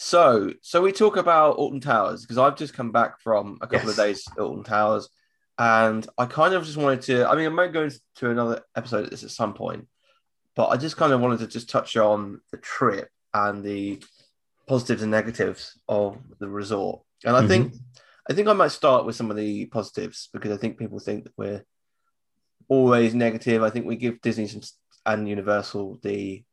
so, 0.00 0.52
so 0.62 0.80
we 0.80 0.92
talk 0.92 1.16
about 1.16 1.56
Alton 1.56 1.80
Towers 1.80 2.22
because 2.22 2.38
I've 2.38 2.56
just 2.56 2.72
come 2.72 2.92
back 2.92 3.20
from 3.20 3.58
a 3.60 3.66
couple 3.66 3.88
Yes. 3.88 3.98
of 3.98 4.04
days 4.04 4.28
at 4.30 4.38
Alton 4.38 4.62
Towers, 4.62 5.08
and 5.58 6.06
I 6.16 6.26
kind 6.26 6.54
of 6.54 6.64
just 6.64 6.76
wanted 6.76 7.02
to. 7.02 7.28
I 7.28 7.34
mean, 7.34 7.46
I 7.46 7.48
might 7.48 7.72
go 7.72 7.82
into 7.82 8.30
another 8.30 8.62
episode 8.76 9.04
of 9.04 9.10
this 9.10 9.24
at 9.24 9.30
some 9.30 9.54
point, 9.54 9.88
but 10.54 10.68
I 10.68 10.76
just 10.76 10.96
kind 10.96 11.12
of 11.12 11.20
wanted 11.20 11.40
to 11.40 11.48
just 11.48 11.68
touch 11.68 11.96
on 11.96 12.40
the 12.52 12.58
trip 12.58 13.08
and 13.34 13.64
the 13.64 14.00
positives 14.68 15.02
and 15.02 15.10
negatives 15.10 15.76
of 15.88 16.16
the 16.38 16.48
resort. 16.48 17.02
And 17.24 17.34
I 17.34 17.44
think, 17.48 17.72
mm-hmm. 17.72 17.78
I 18.30 18.34
think 18.34 18.46
I 18.46 18.52
might 18.52 18.70
start 18.70 19.04
with 19.04 19.16
some 19.16 19.32
of 19.32 19.36
the 19.36 19.66
positives 19.66 20.28
because 20.32 20.52
I 20.52 20.58
think 20.58 20.78
people 20.78 21.00
think 21.00 21.24
that 21.24 21.32
we're 21.36 21.64
always 22.68 23.16
negative. 23.16 23.64
I 23.64 23.70
think 23.70 23.84
we 23.84 23.96
give 23.96 24.20
Disney 24.20 24.46
some, 24.46 24.62
and 25.04 25.28
Universal 25.28 25.98
the 26.04 26.44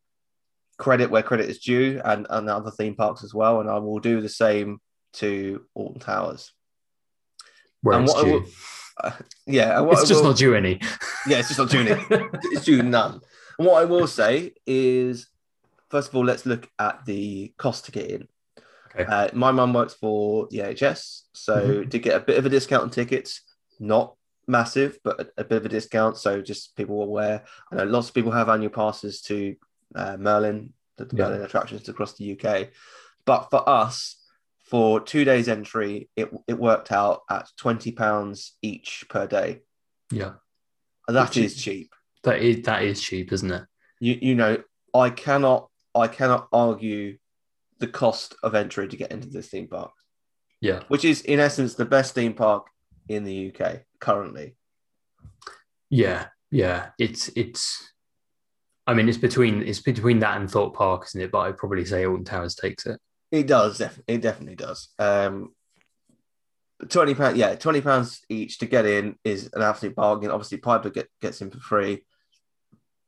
credit 0.78 1.10
where 1.10 1.24
credit 1.24 1.50
is 1.50 1.60
due, 1.60 2.02
and 2.04 2.28
and 2.30 2.50
other 2.50 2.72
theme 2.72 2.96
parks 2.96 3.24
as 3.24 3.34
well. 3.34 3.62
And 3.62 3.70
I 3.70 3.78
will 3.80 4.00
do 4.00 4.22
the 4.22 4.30
same 4.30 4.80
to 5.14 5.66
Alton 5.74 6.00
Towers. 6.02 6.52
Where 7.82 7.98
And 7.98 8.06
it's 8.06 8.14
what 8.14 8.26
I 8.26 8.30
due. 8.30 8.34
will- 8.40 8.46
Yeah, 9.46 9.78
and 9.78 9.88
what 9.88 10.00
it's 10.00 10.08
just 10.08 10.24
not 10.24 10.38
due 10.38 10.56
any. 10.56 10.80
yeah, 11.28 11.40
it's 11.40 11.50
just 11.50 11.60
not 11.60 11.70
due. 11.70 11.82
any. 11.82 11.92
it's 12.52 12.66
due 12.66 12.82
none. 12.82 13.22
And 13.58 13.68
what 13.68 13.82
I 13.82 13.86
will 13.86 14.08
say 14.08 14.54
is, 14.66 15.28
first 15.90 16.10
of 16.10 16.16
all, 16.16 16.26
let's 16.26 16.46
look 16.46 16.68
at 16.80 17.06
the 17.06 17.54
cost 17.58 17.86
to 17.86 17.92
get 17.92 18.10
in. 18.10 18.28
Okay. 18.94 19.06
Uh, 19.06 19.28
my 19.34 19.52
mum 19.52 19.74
works 19.74 19.94
for 19.94 20.48
the 20.52 20.60
NHS, 20.60 21.24
so 21.34 21.84
to 21.84 22.00
get 22.00 22.16
a 22.16 22.20
bit 22.22 22.38
of 22.38 22.46
a 22.46 22.50
discount 22.50 22.84
on 22.84 22.90
tickets, 22.90 23.42
not 23.80 24.16
massive, 24.48 24.98
but 25.04 25.20
a, 25.20 25.42
a 25.42 25.44
bit 25.44 25.58
of 25.58 25.66
a 25.66 25.70
discount. 25.70 26.18
So 26.18 26.42
just 26.42 26.76
people 26.78 27.02
aware. 27.04 27.44
I 27.72 27.76
know 27.76 27.84
lots 27.84 28.08
of 28.08 28.14
people 28.14 28.32
have 28.32 28.48
annual 28.50 28.72
passes 28.72 29.22
to 29.24 29.56
uh, 29.96 30.18
Merlin, 30.18 30.74
the 30.98 31.08
Yeah. 31.14 31.26
Merlin 31.30 31.42
attractions 31.42 31.88
across 31.90 32.14
the 32.14 32.38
UK. 32.40 32.70
But 33.26 33.50
for 33.50 33.68
us, 33.68 34.18
for 34.62 35.00
two 35.00 35.24
days 35.26 35.48
entry, 35.48 36.10
it, 36.16 36.30
it 36.48 36.58
worked 36.60 36.92
out 36.92 37.22
at 37.30 37.48
twenty 37.58 37.92
pounds 37.92 38.54
each 38.62 39.06
per 39.10 39.26
day. 39.28 39.62
yeah, 40.12 40.34
That 41.08 41.30
Which 41.30 41.38
is 41.38 41.56
is- 41.56 41.64
cheap. 41.64 41.94
that 42.24 42.42
is 42.42 42.64
that 42.66 42.84
is 42.84 43.02
cheap, 43.02 43.32
isn't 43.34 43.52
it? 43.52 43.64
you 44.02 44.18
you 44.22 44.36
know 44.36 44.62
i 44.94 45.10
cannot 45.10 45.70
i 45.96 46.06
cannot 46.08 46.50
argue 46.52 47.18
the 47.80 47.88
cost 47.88 48.36
of 48.44 48.54
entry 48.54 48.88
to 48.90 48.98
get 48.98 49.10
into 49.12 49.30
this 49.30 49.48
theme 49.48 49.68
park 49.70 49.94
Yeah. 50.60 50.82
which 50.90 51.06
is 51.06 51.22
in 51.22 51.40
essence 51.40 51.76
the 51.76 51.86
best 51.86 52.14
theme 52.14 52.34
park 52.34 52.68
in 53.08 53.24
the 53.24 53.38
uk 53.54 53.84
currently 54.02 54.58
Yeah, 55.90 56.28
yeah. 56.52 56.90
It's 57.00 57.30
it's. 57.36 57.94
I 58.88 58.94
mean, 58.94 59.10
it's 59.10 59.18
between 59.18 59.62
it's 59.64 59.82
between 59.82 60.20
that 60.20 60.38
and 60.40 60.50
Thorpe 60.50 60.76
Park, 60.76 61.06
isn't 61.08 61.22
it? 61.22 61.32
But 61.32 61.40
I'd 61.40 61.58
probably 61.58 61.86
say 61.86 62.06
Alton 62.06 62.24
Towers 62.26 62.56
takes 62.56 62.86
it. 62.86 63.00
it 63.32 63.48
does 63.48 63.78
def- 63.80 64.00
it 64.08 64.22
definitely 64.22 64.56
does 64.56 64.90
um 65.00 65.54
20 66.90 67.16
pounds 67.16 67.38
yeah 67.38 67.56
20 67.56 67.82
pounds 67.82 68.22
each 68.30 68.60
to 68.60 68.66
get 68.66 68.86
in 68.86 69.16
is 69.24 69.50
an 69.54 69.62
absolute 69.62 69.96
bargain 69.96 70.30
obviously 70.30 70.58
piper 70.58 70.90
get, 70.90 71.08
gets 71.22 71.42
in 71.42 71.50
for 71.50 71.60
free 71.60 72.06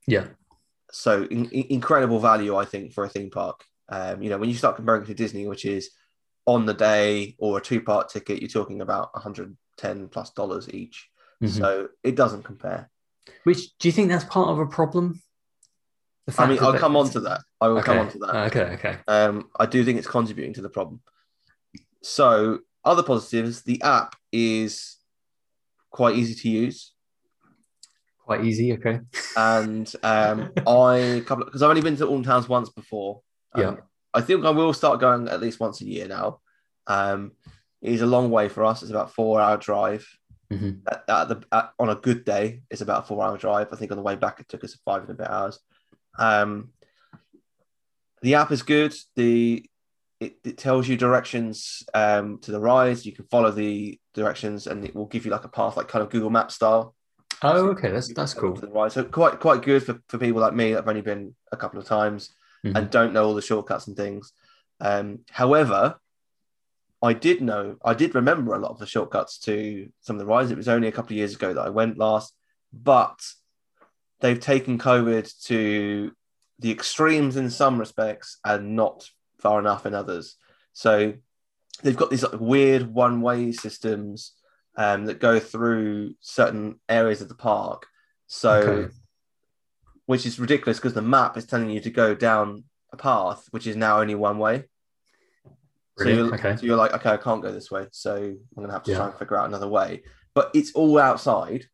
Yeah, 0.08 0.28
so 0.92 1.24
in, 1.24 1.46
in- 1.50 1.68
incredible 1.70 2.20
value 2.20 2.56
i 2.56 2.64
think 2.66 2.94
for 2.94 3.04
a 3.04 3.10
theme 3.10 3.30
park 3.30 3.64
um 3.90 4.22
you 4.22 4.30
know 4.30 4.38
when 4.38 4.50
you 4.50 4.56
start 4.56 4.78
comparing 4.78 5.04
it 5.04 5.08
to 5.08 5.14
disney 5.14 5.48
which 5.48 5.66
is 5.66 5.90
on 6.46 6.66
the 6.66 6.74
day 6.74 7.36
or 7.40 7.58
a 7.58 7.62
two 7.62 7.82
part 7.82 8.10
ticket 8.10 8.42
you're 8.42 8.50
talking 8.50 8.82
about 8.82 9.14
110 9.14 10.08
plus 10.08 10.32
dollars 10.32 10.70
each 10.74 11.10
Mhm. 11.44 11.50
so 11.50 11.88
it 12.04 12.16
doesn't 12.16 12.44
compare 12.44 12.90
Which 13.44 13.78
do 13.78 13.88
you 13.90 13.92
think 13.92 14.08
that's 14.10 14.24
part 14.26 14.50
of 14.50 14.58
a 14.60 14.66
problem? 14.66 15.22
I 16.38 16.46
mean 16.48 16.60
i'll 16.60 16.78
come 16.78 16.96
on 16.98 17.10
to 17.12 17.20
that 17.22 17.42
i 17.62 17.68
will 17.68 17.82
come 17.82 18.00
on 18.00 18.10
to 18.12 18.18
that 18.20 18.36
Okay, 18.48 18.74
okay. 18.76 18.98
um 19.08 19.50
i 19.60 19.66
do 19.66 19.84
think 19.84 19.98
it's 19.98 20.08
contributing 20.08 20.54
to 20.56 20.62
the 20.62 20.70
problem 20.70 21.00
so 22.02 22.60
other 22.84 23.04
positives 23.04 23.62
the 23.64 23.82
app 23.82 24.16
is 24.32 24.98
quite 25.92 26.16
easy 26.16 26.36
to 26.36 26.50
use 26.50 26.94
Quite 28.26 28.44
easy. 28.44 28.74
Okay. 28.74 29.00
and 29.38 29.92
um 30.04 30.52
i 30.68 31.24
couple 31.26 31.46
because 31.46 31.64
i've 31.64 31.70
only 31.70 31.82
been 31.82 31.96
to 31.98 32.06
Alton 32.06 32.24
Towers 32.24 32.50
once 32.50 32.70
before 32.70 33.22
Um, 33.54 33.62
Yeah. 33.62 33.76
i 34.14 34.20
think 34.22 34.44
i 34.46 34.50
will 34.50 34.74
start 34.74 35.00
going 35.00 35.30
at 35.30 35.40
least 35.40 35.60
once 35.62 35.80
a 35.82 35.86
year 35.86 36.08
now 36.10 36.40
um 36.88 37.32
it 37.82 37.94
is 37.94 38.02
a 38.02 38.06
long 38.06 38.30
way 38.30 38.50
for 38.50 38.66
us 38.66 38.82
it's 38.82 38.92
about 38.92 39.14
four 39.14 39.40
hour 39.40 39.56
drive 39.58 40.06
Mhm. 40.52 40.82
at, 40.90 41.04
at 41.10 41.28
the 41.30 41.44
at, 41.52 41.72
on 41.80 41.90
a 41.90 41.96
good 41.96 42.24
day 42.24 42.62
it's 42.72 42.82
about 42.82 43.04
a 43.04 43.08
four 43.08 43.24
hour 43.24 43.38
drive 43.38 43.68
i 43.72 43.76
think 43.78 43.92
on 43.92 43.98
the 43.98 44.04
way 44.04 44.16
back 44.16 44.40
it 44.42 44.48
took 44.50 44.64
us 44.64 44.78
five 44.86 45.02
and 45.04 45.12
a 45.12 45.14
bit 45.14 45.30
hours 45.30 45.60
um 46.18 46.70
the 48.22 48.36
app 48.36 48.52
is 48.52 48.64
good 48.64 48.94
the 49.16 49.66
it, 50.20 50.38
it 50.44 50.58
tells 50.58 50.88
you 50.88 50.98
directions 50.98 51.84
um 51.94 52.40
to 52.40 52.52
the 52.52 52.60
rides 52.60 53.06
you 53.06 53.12
can 53.12 53.26
follow 53.26 53.52
the 53.52 54.00
directions 54.14 54.66
and 54.68 54.84
it 54.84 54.96
will 54.96 55.06
give 55.06 55.26
you 55.26 55.32
like 55.32 55.44
a 55.44 55.50
path 55.50 55.78
like 55.78 55.88
kind 55.88 56.02
of 56.04 56.10
google 56.10 56.30
map 56.30 56.52
style 56.52 56.94
Oh, 57.44 57.68
okay. 57.70 57.92
That's 57.92 58.12
that's 58.16 58.34
to 58.34 58.40
cool. 58.40 58.56
the 58.56 58.68
right. 58.68 58.92
So 58.92 59.04
quite 59.04 59.40
quite 59.40 59.62
good 59.62 59.84
for, 59.84 60.00
for 60.10 60.18
people 60.18 60.42
like 60.42 60.56
me 60.56 60.72
that 60.72 60.78
have 60.78 60.88
only 60.88 61.02
been 61.04 61.36
a 61.52 61.58
couple 61.58 61.80
of 61.80 61.86
times 61.86 62.34
Mhm. 62.66 62.76
and 62.76 62.90
don't 62.90 63.14
know 63.14 63.26
all 63.26 63.36
the 63.36 63.44
shortcuts 63.44 63.86
and 63.86 63.96
things. 63.96 64.34
Um, 64.80 65.20
however, 65.30 66.00
I 67.04 67.14
did 67.14 67.44
know 67.44 67.76
I 67.86 67.94
did 67.94 68.16
remember 68.16 68.56
a 68.56 68.60
lot 68.60 68.72
of 68.72 68.80
the 68.80 68.88
shortcuts 68.88 69.38
to 69.42 69.88
some 70.02 70.16
of 70.16 70.20
the 70.20 70.26
rides. 70.26 70.50
It 70.50 70.58
was 70.58 70.68
only 70.68 70.88
a 70.88 70.92
couple 70.92 71.14
of 71.14 71.18
years 71.18 71.36
ago 71.36 71.54
that 71.54 71.62
I 71.62 71.70
went 71.70 72.00
last, 72.00 72.34
but 72.74 73.20
they've 74.20 74.40
taken 74.40 74.78
COVID 74.78 75.44
to 75.46 76.12
the 76.60 76.72
extremes 76.72 77.36
in 77.38 77.50
some 77.50 77.80
respects 77.80 78.40
and 78.44 78.76
not 78.76 79.10
far 79.40 79.60
enough 79.60 79.86
in 79.86 79.94
others. 79.94 80.38
So 80.74 81.14
they've 81.84 81.96
got 81.96 82.10
these 82.10 82.24
like, 82.24 82.40
weird 82.40 82.94
one-way 82.94 83.52
systems 83.52 84.34
um, 84.76 85.06
that 85.06 85.20
go 85.20 85.40
through 85.40 86.16
certain 86.20 86.80
areas 86.90 87.22
of 87.22 87.30
the 87.30 87.36
park. 87.36 87.86
So, 88.28 88.54
Okay. 88.54 88.94
which 90.06 90.26
is 90.26 90.40
ridiculous 90.40 90.78
because 90.78 90.94
the 90.94 91.02
map 91.02 91.38
is 91.38 91.46
telling 91.46 91.70
you 91.70 91.80
to 91.82 91.90
go 91.90 92.16
down 92.16 92.64
a 92.94 92.98
path 92.98 93.48
which 93.52 93.68
is 93.68 93.76
now 93.76 94.00
only 94.00 94.16
one 94.16 94.38
way. 94.38 94.64
So 95.98 96.10
you're, 96.10 96.34
okay. 96.36 96.56
so 96.56 96.66
you're 96.66 96.78
like, 96.78 96.94
okay, 96.94 97.10
I 97.10 97.18
can't 97.18 97.42
go 97.42 97.52
this 97.52 97.72
way, 97.72 97.88
so 97.92 98.16
I'm 98.16 98.40
gonna 98.56 98.72
have 98.74 98.84
to 98.84 98.92
Yeah. 98.92 98.98
try 98.98 99.08
and 99.08 99.18
figure 99.18 99.38
out 99.38 99.48
another 99.48 99.68
way. 99.68 100.04
But 100.36 100.52
it's 100.54 100.72
all 100.74 101.00
outside, 101.00 101.66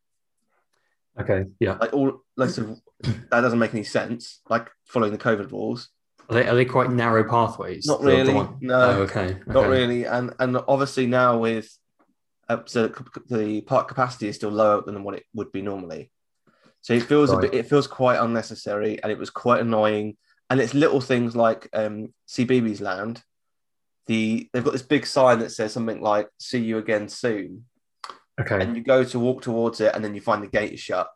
Okay. 1.20 1.46
Yeah. 1.60 1.78
like 1.80 1.94
all 1.94 2.24
like 2.38 2.50
so 2.50 2.76
that 3.04 3.42
doesn't 3.42 3.60
make 3.60 3.74
any 3.74 3.84
sense. 3.84 4.42
Like 4.50 4.70
following 4.86 5.12
the 5.12 5.18
COVID 5.18 5.52
rules, 5.52 5.90
Are 6.30 6.36
they 6.36 6.48
are 6.48 6.56
they 6.56 6.66
quite 6.66 6.92
narrow 6.92 7.24
pathways? 7.30 7.86
not 7.86 8.02
really. 8.02 8.34
No, 8.62 8.80
Oh, 8.82 9.02
okay. 9.04 9.38
not 9.46 9.58
okay. 9.58 9.68
really. 9.70 10.06
And 10.06 10.34
and 10.40 10.58
obviously 10.68 11.06
now 11.06 11.38
with 11.38 11.70
uh, 12.50 12.58
so 12.66 12.88
the 13.30 13.62
park 13.62 13.88
capacity 13.88 14.28
is 14.28 14.36
still 14.36 14.50
lower 14.52 14.82
than 14.82 15.04
what 15.04 15.16
it 15.16 15.24
would 15.34 15.52
be 15.52 15.62
normally. 15.62 16.12
So 16.82 16.94
it 16.94 17.04
feels 17.04 17.32
a 17.32 17.38
bit. 17.38 17.54
It 17.54 17.68
feels 17.68 17.88
quite 17.88 18.20
unnecessary, 18.20 19.02
and 19.02 19.10
it 19.12 19.18
was 19.18 19.30
quite 19.30 19.62
annoying. 19.62 20.18
And 20.50 20.60
it's 20.60 20.74
little 20.74 21.00
things 21.00 21.34
like 21.36 21.70
um, 21.74 22.14
CBeebies 22.28 22.82
Land. 22.82 23.24
The 24.08 24.50
they've 24.52 24.64
got 24.64 24.74
this 24.74 24.82
big 24.82 25.06
sign 25.06 25.40
that 25.40 25.52
says 25.52 25.72
something 25.72 26.02
like 26.02 26.28
"See 26.40 26.60
you 26.60 26.78
again 26.80 27.08
soon," 27.08 27.66
Okay. 28.42 28.62
and 28.62 28.76
you 28.76 28.84
go 28.84 29.04
to 29.04 29.20
walk 29.20 29.42
towards 29.42 29.80
it, 29.82 29.94
and 29.96 30.04
then 30.04 30.16
you 30.16 30.22
find 30.22 30.42
the 30.44 30.48
gate 30.48 30.74
is 30.74 30.80
shut 30.80 31.08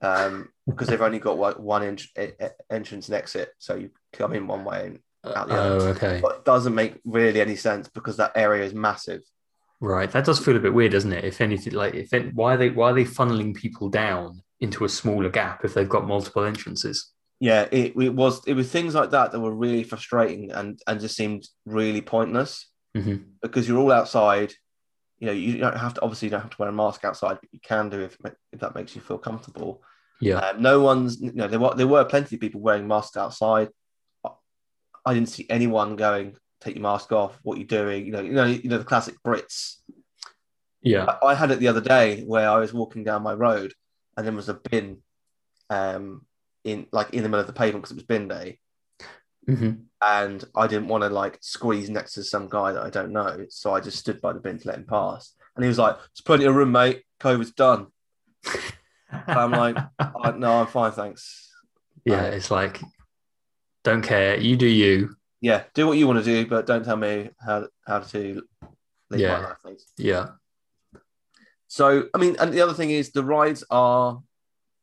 um, 0.00 0.48
because 0.66 0.88
they've 0.88 1.00
only 1.02 1.18
got 1.18 1.38
one, 1.38 1.54
one 1.54 1.82
ent- 1.82 2.06
entrance 2.70 3.08
and 3.08 3.16
exit. 3.16 3.50
So 3.58 3.74
you 3.74 3.90
come 4.12 4.32
in 4.32 4.46
one 4.46 4.64
way, 4.64 4.86
and, 4.86 4.98
out 5.36 5.48
the 5.48 5.54
oh, 5.56 5.76
other. 5.76 5.88
okay. 5.90 6.20
but 6.22 6.36
it 6.36 6.44
doesn't 6.44 6.74
make 6.74 7.00
really 7.04 7.40
any 7.40 7.56
sense 7.56 7.88
because 7.88 8.16
that 8.16 8.32
area 8.34 8.64
is 8.64 8.74
massive. 8.74 9.22
Right. 9.80 10.10
That 10.10 10.24
does 10.24 10.38
feel 10.38 10.56
a 10.56 10.60
bit 10.60 10.74
weird, 10.74 10.92
doesn't 10.92 11.12
it? 11.12 11.24
If 11.24 11.40
anything, 11.40 11.72
like 11.74 11.94
if 11.94 12.12
it, 12.12 12.34
why 12.34 12.54
are 12.54 12.56
they 12.56 12.70
why 12.70 12.90
are 12.90 12.94
they 12.94 13.04
funneling 13.04 13.54
people 13.54 13.88
down 13.88 14.40
into 14.60 14.84
a 14.84 14.88
smaller 14.88 15.28
gap 15.28 15.64
if 15.64 15.74
they've 15.74 15.88
got 15.88 16.06
multiple 16.06 16.44
entrances? 16.44 17.10
yeah, 17.40 17.66
it, 17.72 17.96
it 18.00 18.14
was 18.14 18.40
it 18.46 18.54
was 18.54 18.70
things 18.70 18.94
like 18.94 19.10
that 19.10 19.32
that 19.32 19.40
were 19.40 19.52
really 19.52 19.82
frustrating 19.82 20.52
and 20.52 20.80
and 20.86 21.00
just 21.00 21.16
seemed 21.16 21.48
really 21.66 22.00
pointless 22.00 22.68
Mhm. 22.96 23.24
because 23.42 23.66
you're 23.66 23.78
all 23.80 23.90
outside. 23.90 24.52
You 25.22 25.26
know, 25.26 25.32
you 25.34 25.58
don't 25.58 25.76
have 25.76 25.94
to 25.94 26.02
obviously 26.02 26.26
you 26.26 26.30
don't 26.30 26.40
have 26.40 26.50
to 26.50 26.56
wear 26.58 26.68
a 26.68 26.72
mask 26.72 27.04
outside, 27.04 27.38
but 27.40 27.48
you 27.52 27.60
can 27.62 27.88
do 27.88 28.00
if 28.00 28.18
if 28.52 28.58
that 28.58 28.74
makes 28.74 28.96
you 28.96 29.00
feel 29.00 29.18
comfortable. 29.18 29.80
Yeah. 30.20 30.38
Um, 30.38 30.60
no 30.60 30.80
one's 30.80 31.20
you 31.20 31.30
know 31.30 31.46
there 31.46 31.60
were 31.60 31.74
there 31.76 31.86
were 31.86 32.04
plenty 32.04 32.34
of 32.34 32.40
people 32.40 32.60
wearing 32.60 32.88
masks 32.88 33.16
outside. 33.16 33.68
I 35.06 35.14
didn't 35.14 35.28
see 35.28 35.46
anyone 35.48 35.94
going 35.94 36.34
take 36.60 36.74
your 36.74 36.82
mask 36.82 37.12
off. 37.12 37.38
What 37.44 37.58
you 37.58 37.64
doing? 37.64 38.04
You 38.04 38.10
know, 38.10 38.20
you 38.20 38.32
know, 38.32 38.44
you 38.46 38.68
know 38.68 38.78
the 38.78 38.84
classic 38.84 39.14
Brits. 39.24 39.76
Yeah. 40.82 41.04
I, 41.22 41.26
I 41.26 41.34
had 41.36 41.52
it 41.52 41.60
the 41.60 41.68
other 41.68 41.80
day 41.80 42.24
where 42.24 42.50
I 42.50 42.58
was 42.58 42.74
walking 42.74 43.04
down 43.04 43.22
my 43.22 43.34
road 43.34 43.74
and 44.16 44.26
there 44.26 44.34
was 44.34 44.48
a 44.48 44.54
bin, 44.54 45.02
um, 45.70 46.26
in 46.64 46.88
like 46.90 47.14
in 47.14 47.22
the 47.22 47.28
middle 47.28 47.42
of 47.42 47.46
the 47.46 47.52
pavement 47.52 47.84
because 47.84 47.92
it 47.92 48.00
was 48.00 48.04
bin 48.04 48.26
day, 48.26 48.58
hmm 49.46 49.72
and 50.04 50.44
I 50.56 50.66
didn't 50.66 50.88
want 50.88 51.04
to 51.04 51.08
like 51.08 51.38
squeeze 51.40 51.88
next 51.88 52.14
to 52.14 52.24
some 52.24 52.48
guy 52.48 52.72
that 52.72 52.82
I 52.82 52.90
don't 52.90 53.12
know, 53.12 53.46
so 53.50 53.74
I 53.74 53.80
just 53.80 53.98
stood 53.98 54.20
by 54.20 54.32
the 54.32 54.40
bin 54.40 54.58
to 54.58 54.68
let 54.68 54.78
him 54.78 54.86
pass. 54.86 55.34
And 55.54 55.64
he 55.64 55.68
was 55.68 55.78
like, 55.78 55.96
"There's 55.96 56.22
plenty 56.24 56.44
of 56.44 56.54
room, 56.54 56.72
mate. 56.72 57.02
COVID's 57.20 57.52
done." 57.52 57.86
I'm 59.26 59.52
like, 59.52 59.76
oh, 59.98 60.30
"No, 60.32 60.60
I'm 60.60 60.66
fine, 60.66 60.92
thanks." 60.92 61.50
yeah. 62.04 62.26
Um, 62.26 62.32
it's 62.32 62.50
like, 62.50 62.80
don't 63.84 64.02
care. 64.02 64.38
You 64.38 64.56
do 64.56 64.66
you. 64.66 65.16
Yeah, 65.40 65.64
do 65.74 65.86
what 65.86 65.98
you 65.98 66.06
want 66.06 66.18
to 66.18 66.24
do, 66.24 66.48
but 66.48 66.66
don't 66.66 66.84
tell 66.84 66.96
me 66.96 67.30
how 67.44 67.66
how 67.86 68.00
to 68.00 68.42
live 69.10 69.20
Yeah. 69.20 69.38
my 69.38 69.48
life, 69.48 69.56
please. 69.62 69.86
Yeah. 69.98 70.28
So, 71.68 72.08
I 72.14 72.18
mean, 72.18 72.36
and 72.38 72.52
the 72.52 72.60
other 72.60 72.74
thing 72.74 72.90
is 72.90 73.12
the 73.12 73.24
rides 73.24 73.64
are 73.70 74.20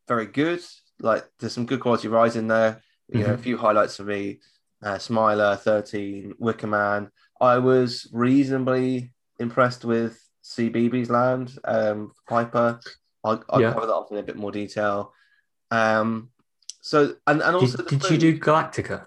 very 0.08 0.26
good. 0.26 0.60
Like, 0.98 1.24
there's 1.38 1.52
some 1.52 1.66
good 1.66 1.80
quality 1.80 2.08
rides 2.08 2.36
in 2.36 2.48
there. 2.48 2.82
You 3.08 3.20
know, 3.20 3.26
a 3.26 3.28
mm-hmm. 3.30 3.42
few 3.42 3.56
highlights 3.58 3.96
for 3.96 4.04
me: 4.04 4.40
uh, 4.82 4.98
Smiler, 4.98 5.56
Thirteen, 5.56 6.34
Wicker 6.38 6.66
Man. 6.66 7.10
I 7.40 7.58
was 7.58 8.08
reasonably 8.12 9.12
impressed 9.38 9.84
with 9.84 10.18
CBeebies 10.44 11.08
Land, 11.10 11.58
um, 11.64 12.12
Piper. 12.28 12.80
I'll, 13.24 13.42
I'll 13.48 13.60
Yeah. 13.60 13.72
cover 13.72 13.86
that 13.86 13.92
off 13.94 14.10
in 14.10 14.18
a 14.18 14.22
bit 14.22 14.36
more 14.36 14.50
detail. 14.52 15.12
Um, 15.70 16.30
so, 16.82 17.16
and 17.26 17.42
and 17.42 17.56
also, 17.56 17.76
Did, 17.78 17.86
the 17.86 17.96
did 17.96 18.10
you 18.10 18.18
do 18.18 18.38
Galactica? 18.40 19.06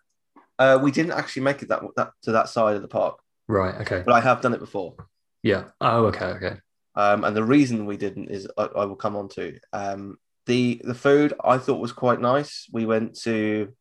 Uh, 0.60 0.80
we 0.82 0.92
didn't 0.92 1.14
actually 1.14 1.42
make 1.42 1.62
it 1.64 1.70
that, 1.70 1.82
that 1.96 2.12
to 2.24 2.32
that 2.34 2.48
side 2.50 2.76
of 2.76 2.82
the 2.84 2.88
park, 2.88 3.20
Right. 3.48 3.74
Okay. 3.82 4.04
but 4.06 4.14
I 4.14 4.22
have 4.22 4.42
done 4.42 4.54
it 4.54 4.60
before. 4.60 4.96
Yeah. 5.42 5.66
Oh. 5.82 6.06
Okay. 6.06 6.26
Okay. 6.26 6.56
Um, 6.96 7.24
and 7.24 7.36
the 7.36 7.44
reason 7.44 7.86
we 7.88 7.98
didn't 7.98 8.30
is 8.30 8.48
I, 8.58 8.66
I 8.66 8.86
will 8.86 8.96
come 8.96 9.16
on 9.16 9.28
to 9.30 9.58
um, 9.74 10.18
the 10.46 10.80
the 10.84 10.94
food. 10.94 11.34
I 11.44 11.58
thought 11.58 11.82
was 11.82 11.92
quite 11.92 12.22
nice. 12.22 12.68
We 12.72 12.86
went 12.86 13.16
to 13.22 13.74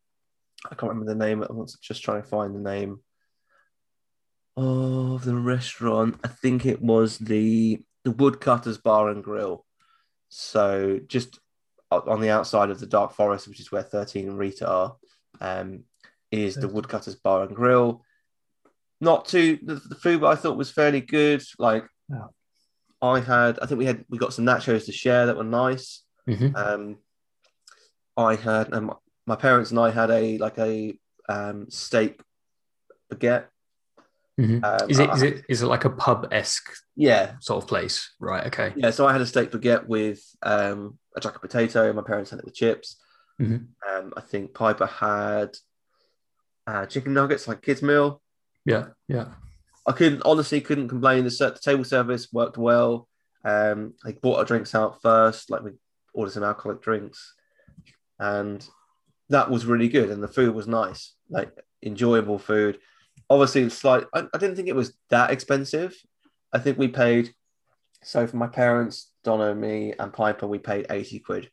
I 0.70 0.74
can't 0.74 0.90
remember 0.90 1.12
the 1.12 1.18
name. 1.18 1.42
I 1.42 1.52
was 1.52 1.76
just 1.80 2.02
trying 2.02 2.22
to 2.22 2.28
find 2.28 2.54
the 2.54 2.60
name 2.60 3.00
of 4.56 5.24
the 5.24 5.36
restaurant. 5.36 6.20
I 6.24 6.28
think 6.28 6.66
it 6.66 6.80
was 6.80 7.18
the 7.18 7.80
the 8.04 8.10
Woodcutters 8.12 8.78
Bar 8.78 9.08
and 9.08 9.22
Grill. 9.22 9.64
So 10.28 11.00
just 11.06 11.38
on 11.90 12.20
the 12.20 12.30
outside 12.30 12.70
of 12.70 12.80
the 12.80 12.86
Dark 12.86 13.12
Forest, 13.12 13.48
which 13.48 13.60
is 13.60 13.70
where 13.72 13.82
Thirteen 13.82 14.28
and 14.28 14.38
Rita 14.38 14.68
are, 14.68 14.96
um, 15.40 15.84
is 16.30 16.54
the 16.54 16.68
Woodcutters 16.68 17.16
Bar 17.16 17.42
and 17.44 17.56
Grill. 17.56 18.04
Not 19.00 19.24
too 19.26 19.58
the, 19.62 19.74
the 19.74 19.96
food 19.96 20.22
I 20.22 20.36
thought 20.36 20.56
was 20.56 20.70
fairly 20.70 21.00
good. 21.00 21.42
Like 21.58 21.84
Yeah. 22.08 22.26
I 23.00 23.18
had, 23.18 23.58
I 23.60 23.66
think 23.66 23.78
we 23.78 23.86
had 23.86 24.04
we 24.08 24.16
got 24.16 24.32
some 24.32 24.46
nachos 24.46 24.86
to 24.86 24.92
share 24.92 25.26
that 25.26 25.36
were 25.36 25.44
nice. 25.44 26.04
hmm 26.26 26.54
Um, 26.54 26.98
I 28.16 28.36
had, 28.36 28.72
and 28.72 28.92
my- 29.26 29.36
parents 29.36 29.70
and 29.70 29.78
I 29.80 29.90
had 29.90 30.10
a 30.10 30.38
like 30.38 30.58
a 30.58 30.98
um, 31.28 31.70
steak 31.70 32.20
baguette. 33.12 33.46
hmm 34.38 34.58
Um, 34.64 34.90
is 34.90 34.98
it 34.98 35.10
I- 35.10 35.14
is 35.14 35.22
it 35.22 35.44
is 35.48 35.62
it 35.62 35.66
like 35.66 35.84
a 35.84 35.90
pub 35.90 36.28
esque 36.32 36.70
Yeah, 36.96 37.34
sort 37.40 37.62
of 37.62 37.68
place? 37.68 38.14
Right. 38.20 38.46
Okay. 38.46 38.72
yeah. 38.76 38.90
So 38.90 39.06
I 39.06 39.12
had 39.12 39.20
a 39.20 39.26
steak 39.26 39.50
baguette 39.50 39.86
with 39.86 40.20
um, 40.42 40.98
a 41.16 41.20
jacket 41.20 41.40
potato. 41.40 41.92
My 41.92 42.02
parents 42.02 42.30
had 42.30 42.38
it 42.38 42.44
with 42.44 42.54
chips. 42.54 42.96
Mhm. 43.40 43.68
Um, 43.88 44.12
I 44.16 44.20
think 44.20 44.54
Piper 44.54 44.86
had 44.86 45.56
uh, 46.66 46.86
chicken 46.86 47.12
nuggets, 47.14 47.48
like 47.48 47.62
kids 47.62 47.82
meal. 47.82 48.20
Yeah. 48.64 48.88
Yeah. 49.08 49.28
I 49.86 49.92
couldn't 49.92 50.22
honestly 50.24 50.60
couldn't 50.60 50.88
complain. 50.88 51.24
The, 51.24 51.30
the 51.30 51.58
table 51.60 51.84
service 51.84 52.32
worked 52.32 52.56
well. 52.56 53.08
Um, 53.44 53.94
they 54.04 54.12
brought 54.12 54.38
our 54.38 54.44
drinks 54.44 54.74
out 54.74 55.02
first, 55.02 55.50
like 55.50 55.62
we 55.64 55.72
ordered 56.14 56.30
some 56.32 56.44
alcoholic 56.44 56.80
drinks, 56.80 57.34
and 58.20 58.64
that 59.32 59.50
was 59.50 59.66
really 59.66 59.88
good. 59.88 60.10
And 60.10 60.22
the 60.22 60.28
food 60.28 60.54
was 60.54 60.66
nice, 60.68 61.14
like 61.28 61.50
enjoyable 61.82 62.38
food. 62.38 62.78
Obviously, 63.28 63.62
it's 63.62 63.76
slight. 63.76 64.04
I, 64.14 64.26
I 64.32 64.38
didn't 64.38 64.56
think 64.56 64.68
it 64.68 64.76
was 64.76 64.94
that 65.10 65.30
expensive. 65.30 65.94
I 66.52 66.58
think 66.58 66.78
we 66.78 66.88
paid. 66.88 67.34
So 68.02 68.26
for 68.26 68.36
my 68.36 68.46
parents, 68.46 69.10
Donna, 69.24 69.54
me, 69.54 69.94
and 69.98 70.12
Piper, 70.12 70.46
we 70.46 70.58
paid 70.58 70.86
eighty 70.90 71.18
quid. 71.18 71.50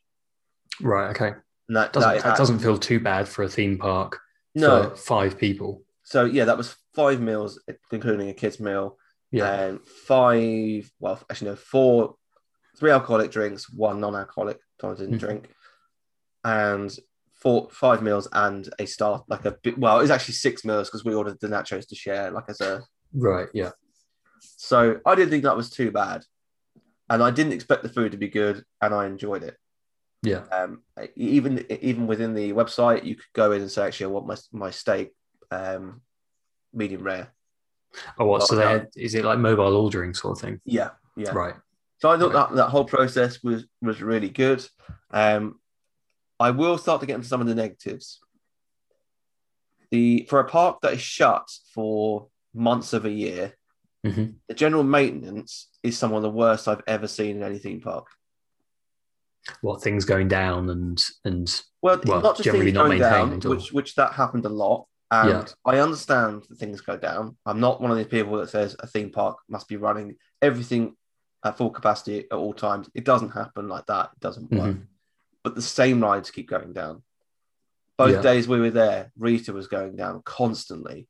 Right. 0.80 1.10
Okay. 1.10 1.32
And 1.68 1.76
that, 1.76 1.92
Doesn't, 1.92 2.14
that 2.14 2.24
that 2.24 2.36
doesn't 2.36 2.58
feel 2.58 2.78
too 2.78 2.98
bad 3.00 3.28
for 3.28 3.44
a 3.44 3.48
theme 3.48 3.78
park 3.78 4.18
no. 4.54 4.90
for 4.90 4.96
five 4.96 5.38
people. 5.38 5.82
So 6.02 6.24
yeah, 6.24 6.44
that 6.46 6.56
was 6.56 6.76
five 6.94 7.20
meals, 7.20 7.60
including 7.92 8.28
a 8.28 8.34
kids 8.34 8.58
meal. 8.60 8.96
Yeah. 9.32 9.60
and 9.60 9.80
five, 9.86 10.90
well, 10.98 11.20
actually, 11.30 11.50
no, 11.50 11.56
four, 11.56 12.16
three 12.76 12.90
alcoholic 12.90 13.30
drinks, 13.30 13.72
one 13.72 14.00
non 14.00 14.16
alcoholic, 14.16 14.58
Tom 14.80 14.96
didn't 14.96 15.14
Mhm. 15.14 15.20
drink, 15.20 15.50
and 16.44 16.98
four, 17.40 17.68
five 17.70 18.02
meals 18.02 18.28
and 18.32 18.68
a 18.78 18.86
start, 18.86 19.24
like 19.28 19.44
a 19.44 19.52
bit, 19.62 19.78
well, 19.78 19.98
it 19.98 20.02
was 20.02 20.10
actually 20.10 20.34
six 20.34 20.64
meals 20.64 20.88
because 20.88 21.04
we 21.04 21.14
ordered 21.14 21.38
the 21.40 21.48
nachos 21.48 21.88
to 21.88 21.94
share, 21.94 22.30
like 22.30 22.44
as 22.48 22.60
a, 22.60 22.82
right. 23.14 23.48
Yeah. 23.54 23.70
so 24.40 25.00
I 25.06 25.14
didn't 25.14 25.30
think 25.30 25.44
that 25.44 25.56
was 25.56 25.70
too 25.70 25.90
bad. 25.90 26.24
And 27.08 27.24
I 27.24 27.32
didn't 27.32 27.54
expect 27.54 27.82
the 27.82 27.88
food 27.88 28.12
to 28.12 28.18
be 28.18 28.28
good, 28.28 28.64
and 28.80 28.94
I 28.94 29.06
enjoyed 29.06 29.42
it. 29.42 29.56
Yeah. 30.22 30.42
Um, 30.52 30.82
even 31.16 31.64
even 31.82 32.06
within 32.06 32.34
the 32.34 32.52
website, 32.52 33.04
you 33.04 33.16
could 33.16 33.32
go 33.32 33.52
in 33.52 33.62
and 33.62 33.70
say, 33.70 33.84
actually, 33.84 34.06
I 34.06 34.08
want 34.10 34.26
my 34.26 34.36
my 34.52 34.70
steak 34.70 35.12
um, 35.50 36.02
medium 36.72 37.02
rare. 37.02 37.32
Oh, 38.18 38.26
what? 38.26 38.42
So 38.42 38.56
Well, 38.56 38.64
they 38.64 38.72
had, 38.72 38.88
is 38.96 39.14
it 39.14 39.24
like 39.24 39.38
mobile 39.38 39.76
ordering 39.76 40.14
sort 40.14 40.38
of 40.38 40.42
thing? 40.42 40.60
Yeah, 40.64 40.90
yeah. 41.16 41.30
Right. 41.30 41.54
So 41.98 42.10
I 42.10 42.18
thought 42.18 42.32
that, 42.32 42.54
that 42.56 42.68
whole 42.68 42.84
process 42.84 43.42
was 43.42 43.66
was 43.82 44.02
really 44.02 44.30
good. 44.30 44.66
Um, 45.10 45.59
I 46.40 46.50
will 46.50 46.78
start 46.78 47.00
to 47.02 47.06
get 47.06 47.16
into 47.16 47.28
some 47.28 47.40
of 47.42 47.46
the 47.46 47.54
negatives. 47.54 48.18
The 49.90 50.26
for 50.28 50.40
a 50.40 50.48
park 50.48 50.80
that 50.82 50.94
is 50.94 51.00
shut 51.00 51.48
for 51.74 52.28
months 52.54 52.92
of 52.92 53.04
a 53.04 53.10
year, 53.10 53.54
Mhm. 54.06 54.36
the 54.48 54.54
general 54.54 54.82
maintenance 54.82 55.68
is 55.82 55.98
some 55.98 56.12
of 56.14 56.22
the 56.22 56.30
worst 56.30 56.66
I've 56.66 56.82
ever 56.86 57.06
seen 57.06 57.36
in 57.36 57.42
any 57.42 57.58
theme 57.58 57.80
park. 57.80 58.06
What 59.60 59.82
things 59.82 60.04
going 60.04 60.28
down 60.28 60.70
and 60.70 61.02
and 61.24 61.62
Well, 61.82 62.00
Well, 62.04 62.20
not 62.20 62.36
just 62.36 62.44
generally 62.44 62.72
not 62.72 62.86
going 62.86 63.00
down, 63.00 63.30
maintained 63.30 63.46
or- 63.46 63.50
which 63.50 63.72
which 63.72 63.94
that 63.96 64.12
happened 64.14 64.44
a 64.46 64.50
lot. 64.50 64.86
And 65.12 65.28
Yeah. 65.30 65.46
I 65.64 65.78
understand 65.80 66.44
that 66.48 66.56
things 66.56 66.80
go 66.82 66.96
down. 66.96 67.36
I'm 67.44 67.58
not 67.58 67.80
one 67.80 67.90
of 67.90 67.96
these 67.96 68.06
people 68.06 68.36
that 68.38 68.48
says 68.48 68.76
a 68.78 68.86
theme 68.86 69.10
park 69.10 69.38
must 69.48 69.66
be 69.66 69.76
running 69.76 70.16
everything 70.40 70.96
at 71.42 71.56
full 71.56 71.70
capacity 71.70 72.20
at 72.30 72.32
all 72.32 72.54
times. 72.54 72.88
It 72.94 73.04
doesn't 73.04 73.30
happen 73.30 73.66
like 73.68 73.86
that. 73.86 74.10
It 74.12 74.20
doesn't 74.20 74.52
work. 74.52 74.76
Mhm. 74.76 74.86
But 75.42 75.54
the 75.54 75.62
same 75.62 76.02
rides 76.02 76.30
keep 76.30 76.48
going 76.48 76.72
down. 76.72 77.02
Both 77.96 78.12
Yeah. 78.16 78.22
days 78.22 78.48
we 78.48 78.60
were 78.60 78.70
there, 78.70 79.12
Rita 79.18 79.52
was 79.52 79.68
going 79.68 79.96
down 79.96 80.22
constantly. 80.24 81.08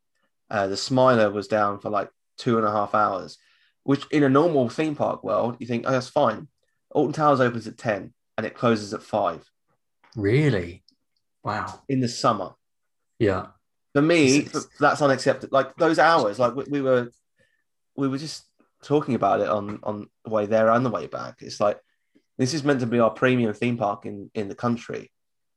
Uh, 0.49 0.67
the 0.67 0.77
Smiler 0.77 1.31
was 1.31 1.49
down 1.49 1.79
for 1.81 1.91
like 1.91 2.11
two 2.37 2.59
and 2.59 2.67
a 2.67 2.71
half 2.71 2.95
hours, 2.95 3.39
which 3.85 4.05
in 4.11 4.23
a 4.25 4.29
normal 4.29 4.69
theme 4.69 4.97
park 4.97 5.23
world, 5.23 5.57
you 5.61 5.67
think, 5.67 5.85
oh, 5.87 5.93
that's 5.93 6.09
fine. 6.09 6.49
Alton 6.91 7.13
Towers 7.13 7.41
opens 7.41 7.67
at 7.69 7.79
10 7.79 8.13
and 8.37 8.47
it 8.47 8.55
closes 8.57 8.93
at 8.95 9.03
five 9.03 9.49
Really? 10.17 10.83
Wow. 11.45 11.83
in 11.89 12.01
the 12.01 12.09
summer. 12.09 12.55
Yeah. 13.19 13.49
For 13.93 14.03
me, 14.03 14.39
It's- 14.39 14.67
that's 14.79 15.03
unacceptable. 15.03 15.55
Like 15.57 15.77
those 15.77 15.99
hours, 15.99 16.39
like 16.39 16.55
we, 16.55 16.65
we 16.65 16.81
were, 16.81 17.11
we 17.97 18.09
were 18.09 18.19
just 18.19 18.45
talking 18.83 19.15
about 19.15 19.41
it 19.41 19.49
on 19.49 19.79
on 19.83 20.09
the 20.25 20.31
way 20.31 20.47
there 20.47 20.71
and 20.71 20.85
the 20.87 20.91
way 20.91 21.07
back. 21.07 21.43
It's 21.43 21.61
like 21.61 21.79
this 22.41 22.55
is 22.55 22.65
meant 22.65 22.81
to 22.81 22.87
be 22.87 22.99
our 22.99 23.11
premium 23.11 23.53
theme 23.55 23.77
park 23.77 24.07
in 24.07 24.31
in 24.35 24.49
the 24.49 24.55
country. 24.55 25.13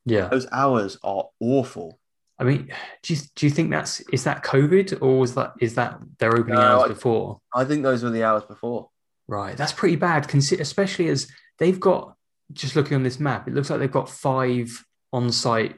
Yeah. 0.06 0.28
Those 0.28 0.48
hours 0.52 0.98
are 1.04 1.26
awful. 1.40 1.98
I 2.40 2.44
mean, 2.44 2.62
do 3.04 3.14
you, 3.14 3.20
do 3.36 3.46
you 3.46 3.52
think 3.52 3.70
that's 3.72 4.02
is 4.12 4.24
that 4.26 4.44
COVID 4.44 5.02
or 5.02 5.20
was 5.20 5.34
that 5.36 5.54
is 5.62 5.76
that 5.76 6.00
their 6.20 6.36
opening 6.36 6.56
No, 6.56 6.62
hours 6.62 6.84
I- 6.86 6.88
before? 6.90 7.40
I 7.54 7.64
think 7.64 7.84
those 7.84 8.04
were 8.04 8.10
the 8.10 8.24
hours 8.24 8.44
before. 8.44 8.90
Right. 9.28 9.56
That's 9.56 9.72
pretty 9.72 9.96
bad, 9.96 10.28
consi- 10.28 10.60
especially 10.60 11.08
as 11.08 11.28
they've 11.58 11.80
got 11.80 12.16
just 12.52 12.76
looking 12.76 12.96
on 12.96 13.04
this 13.04 13.20
map, 13.20 13.48
it 13.48 13.54
looks 13.54 13.70
like 13.70 13.80
they've 13.80 13.90
got 14.00 14.10
five 14.10 14.84
on-site, 15.14 15.78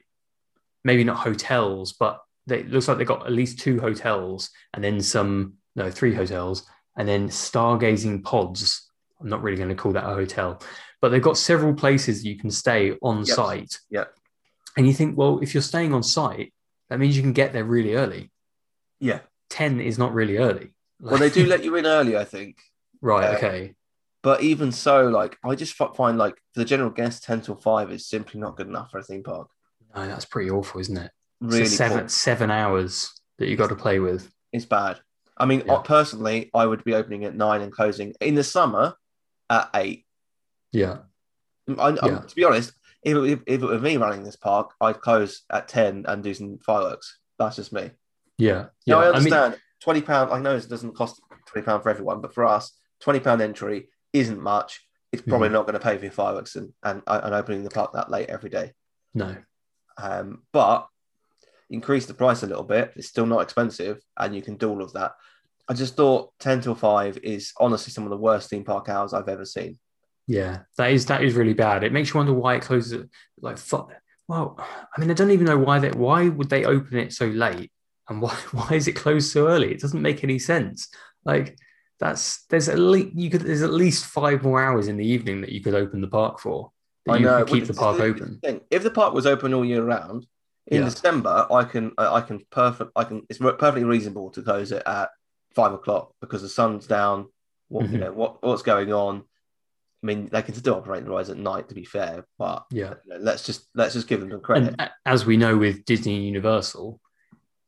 maybe 0.83 1.03
not 1.03 1.17
hotels, 1.17 1.93
but 1.93 2.19
they, 2.47 2.59
it 2.61 2.71
looks 2.71 2.87
like 2.87 2.97
they've 2.97 3.07
got 3.07 3.25
at 3.25 3.31
least 3.31 3.59
two 3.59 3.79
hotels 3.79 4.49
and 4.73 4.83
then 4.83 4.99
some, 4.99 5.53
no, 5.75 5.91
three 5.91 6.13
hotels, 6.15 6.65
and 6.97 7.07
then 7.07 7.29
stargazing 7.29 8.23
pods. 8.23 8.89
I'm 9.21 9.29
not 9.29 9.43
really 9.43 9.57
going 9.57 9.69
to 9.69 9.75
call 9.75 9.93
that 9.93 10.03
a 10.09 10.13
hotel, 10.15 10.61
but 11.01 11.09
they've 11.09 11.21
got 11.21 11.37
several 11.37 11.73
places 11.73 12.23
you 12.25 12.37
can 12.37 12.51
stay 12.51 12.95
on 13.01 13.19
Yep. 13.25 13.27
site. 13.27 13.79
Yeah. 13.89 14.05
And 14.77 14.87
you 14.87 14.93
think, 14.93 15.17
well, 15.17 15.39
if 15.41 15.53
you're 15.53 15.63
staying 15.63 15.93
on 15.93 16.03
site, 16.03 16.53
that 16.89 16.99
means 16.99 17.15
you 17.15 17.23
can 17.23 17.33
get 17.33 17.53
there 17.53 17.63
really 17.63 17.95
early. 17.95 18.31
Yeah. 18.99 19.19
10 19.49 19.79
is 19.79 19.97
not 19.97 20.13
really 20.13 20.37
early. 20.37 20.71
Well, 21.01 21.17
they 21.17 21.29
do 21.29 21.45
let 21.45 21.63
you 21.65 21.75
in 21.75 21.85
early, 21.85 22.15
I 22.17 22.23
think. 22.23 22.57
right. 23.01 23.33
uh, 23.33 23.37
okay. 23.37 23.75
But 24.23 24.41
even 24.41 24.71
so, 24.71 25.07
like 25.09 25.37
I 25.43 25.53
just 25.53 25.73
find 25.73 26.17
like 26.17 26.35
for 26.53 26.61
the 26.61 26.65
general 26.65 26.89
guest, 26.89 27.23
ten 27.23 27.41
till 27.41 27.55
five 27.57 27.91
is 27.91 28.07
simply 28.07 28.39
not 28.39 28.55
good 28.55 28.67
enough 28.67 28.89
for 28.91 28.97
a 28.99 29.03
theme 29.03 29.21
park. 29.21 29.49
No, 29.93 30.07
that's 30.07 30.23
pretty 30.25 30.49
awful, 30.49 30.79
isn't 30.81 30.97
it? 30.97 31.11
Really, 31.41 31.65
so 31.65 31.75
seven 31.75 31.99
poor. 31.99 32.07
seven 32.09 32.49
hours 32.49 33.11
that 33.37 33.49
you 33.49 33.57
got 33.57 33.69
to 33.69 33.75
play 33.75 33.99
with. 33.99 34.31
it's 34.53 34.65
bad. 34.65 34.99
I 35.37 35.45
mean, 35.45 35.63
Yeah. 35.67 35.79
personally, 35.83 36.49
I 36.55 36.65
would 36.65 36.83
be 36.85 36.95
opening 36.95 37.25
at 37.25 37.35
nine 37.35 37.61
and 37.61 37.71
closing 37.73 38.13
in 38.21 38.35
the 38.35 38.43
summer 38.43 38.95
at 39.49 39.69
eight. 39.75 40.04
Yeah, 40.75 40.97
I, 41.79 41.89
I- 41.89 42.05
Yeah. 42.07 42.19
to 42.19 42.35
be 42.35 42.43
honest, 42.43 42.73
if, 43.03 43.15
if, 43.17 43.39
if 43.47 43.61
it 43.61 43.65
were 43.65 43.79
me 43.79 43.97
running 43.97 44.23
this 44.23 44.35
park, 44.35 44.71
I'd 44.81 44.99
close 45.01 45.43
at 45.51 45.67
10 45.67 46.05
and 46.07 46.23
do 46.23 46.33
some 46.33 46.57
fireworks. 46.59 47.19
That's 47.39 47.55
just 47.55 47.71
me. 47.73 47.91
yeah, 48.37 48.65
yeah. 48.85 48.95
Now, 48.95 48.99
I 49.01 49.05
mean, 49.05 49.15
understand 49.33 49.57
£20, 49.85 50.31
I 50.31 50.39
know 50.39 50.55
it 50.55 50.67
doesn't 50.69 50.95
cost 50.95 51.21
£20 51.55 51.83
for 51.83 51.89
everyone, 51.89 52.21
but 52.21 52.33
for 52.33 52.45
us, 52.45 52.71
£20 53.03 53.41
entry 53.41 53.89
isn't 54.13 54.41
much. 54.41 54.81
It's 55.11 55.21
probably 55.21 55.49
Mhm. 55.49 55.53
not 55.53 55.65
going 55.67 55.73
to 55.79 55.79
pay 55.79 55.97
for 55.97 56.03
your 56.03 56.11
fireworks 56.11 56.55
and, 56.55 56.73
and, 56.83 57.01
and 57.07 57.33
opening 57.33 57.63
the 57.63 57.69
park 57.69 57.93
that 57.93 58.09
late 58.11 58.29
every 58.29 58.49
day. 58.49 58.73
no, 59.13 59.35
Um, 59.97 60.43
but 60.51 60.87
increase 61.69 62.05
the 62.05 62.13
price 62.13 62.43
a 62.43 62.47
little 62.47 62.63
bit. 62.63 62.91
It's 62.95 63.07
still 63.07 63.25
not 63.25 63.41
expensive, 63.41 64.01
and 64.17 64.35
you 64.35 64.41
can 64.41 64.55
do 64.57 64.69
all 64.69 64.81
of 64.83 64.91
that. 64.93 65.13
I 65.69 65.73
just 65.73 65.95
thought 65.95 66.31
10 66.39 66.61
till 66.61 66.75
5 66.75 67.17
is 67.23 67.53
honestly 67.59 67.91
some 67.91 68.03
of 68.03 68.09
the 68.09 68.17
worst 68.17 68.49
theme 68.49 68.63
park 68.65 68.89
hours 68.89 69.13
I've 69.13 69.29
ever 69.29 69.45
seen. 69.45 69.77
Yeah. 70.27 70.59
That 70.77 70.91
is 70.91 71.05
that 71.07 71.23
is 71.23 71.35
really 71.35 71.53
bad. 71.53 71.83
It 71.83 71.93
makes 71.93 72.09
you 72.13 72.17
wonder 72.17 72.33
why 72.33 72.55
it 72.55 72.61
closes 72.61 72.93
at 72.93 73.07
like. 73.41 73.57
fu- 73.57 73.87
Well, 74.27 74.57
I 74.59 74.99
mean, 74.99 75.11
I 75.11 75.13
don't 75.13 75.31
even 75.31 75.45
know 75.45 75.57
why 75.57 75.79
that. 75.79 75.95
Why 75.95 76.29
would 76.29 76.49
they 76.49 76.65
open 76.65 76.97
it 76.97 77.13
so 77.13 77.25
late, 77.27 77.71
and 78.09 78.21
why 78.21 78.33
why 78.51 78.69
is 78.73 78.87
it 78.87 78.93
closed 78.95 79.31
so 79.31 79.47
early? 79.47 79.71
It 79.71 79.79
doesn't 79.81 80.01
make 80.01 80.23
any 80.23 80.39
sense. 80.39 80.89
Like 81.25 81.57
that's 81.99 82.43
there's 82.47 82.67
at 82.69 82.77
least 82.79 83.15
you 83.15 83.29
could 83.29 83.41
there's 83.41 83.61
at 83.61 83.71
least 83.71 84.05
five 84.05 84.43
more 84.43 84.61
hours 84.61 84.87
in 84.87 84.97
the 84.97 85.05
evening 85.07 85.41
that 85.41 85.51
you 85.51 85.61
could 85.61 85.75
open 85.75 86.01
the 86.01 86.07
park 86.07 86.39
for. 86.39 86.71
I 87.07 87.17
you 87.17 87.25
know. 87.25 87.45
keep 87.45 87.65
the 87.67 87.73
park 87.73 87.95
is 87.97 88.01
open. 88.01 88.39
thing. 88.43 88.61
If 88.71 88.83
the 88.83 88.89
park 88.91 89.13
was 89.13 89.25
open 89.27 89.53
all 89.53 89.63
year 89.63 89.83
round, 89.83 90.25
in 90.67 90.81
Yeah. 90.81 90.89
December, 90.89 91.45
I 91.51 91.63
can 91.65 91.91
I 91.97 92.21
can 92.21 92.41
perfect 92.49 92.91
I 92.95 93.03
can 93.03 93.21
it's 93.29 93.37
perfectly 93.39 93.83
reasonable 93.83 94.31
to 94.31 94.41
close 94.41 94.71
it 94.71 94.81
at 94.87 95.09
five 95.53 95.71
o'clock 95.73 96.13
because 96.19 96.41
the 96.41 96.49
sun's 96.49 96.87
down. 96.87 97.27
What 97.69 97.89
you 97.91 97.97
Mhm. 97.97 98.01
know 98.01 98.11
what 98.13 98.43
what's 98.43 98.63
going 98.63 98.91
on? 98.91 99.23
I 100.05 100.13
mean, 100.13 100.29
they 100.31 100.43
can 100.43 100.53
still 100.53 100.75
operate 100.75 101.03
the 101.03 101.09
rides 101.09 101.31
at 101.31 101.37
night, 101.37 101.67
to 101.69 101.73
be 101.75 101.83
fair, 101.83 102.25
but 102.37 102.65
Yeah. 102.69 102.93
you 103.05 103.13
know, 103.13 103.17
let's 103.21 103.43
just 103.43 103.67
let's 103.73 103.95
just 103.95 104.07
give 104.07 104.19
them 104.19 104.29
the 104.29 104.37
credit. 104.37 104.75
And 104.77 104.91
as 105.07 105.25
we 105.25 105.35
know 105.35 105.57
with 105.57 105.83
Disney 105.85 106.15
and 106.17 106.25
Universal, 106.25 106.99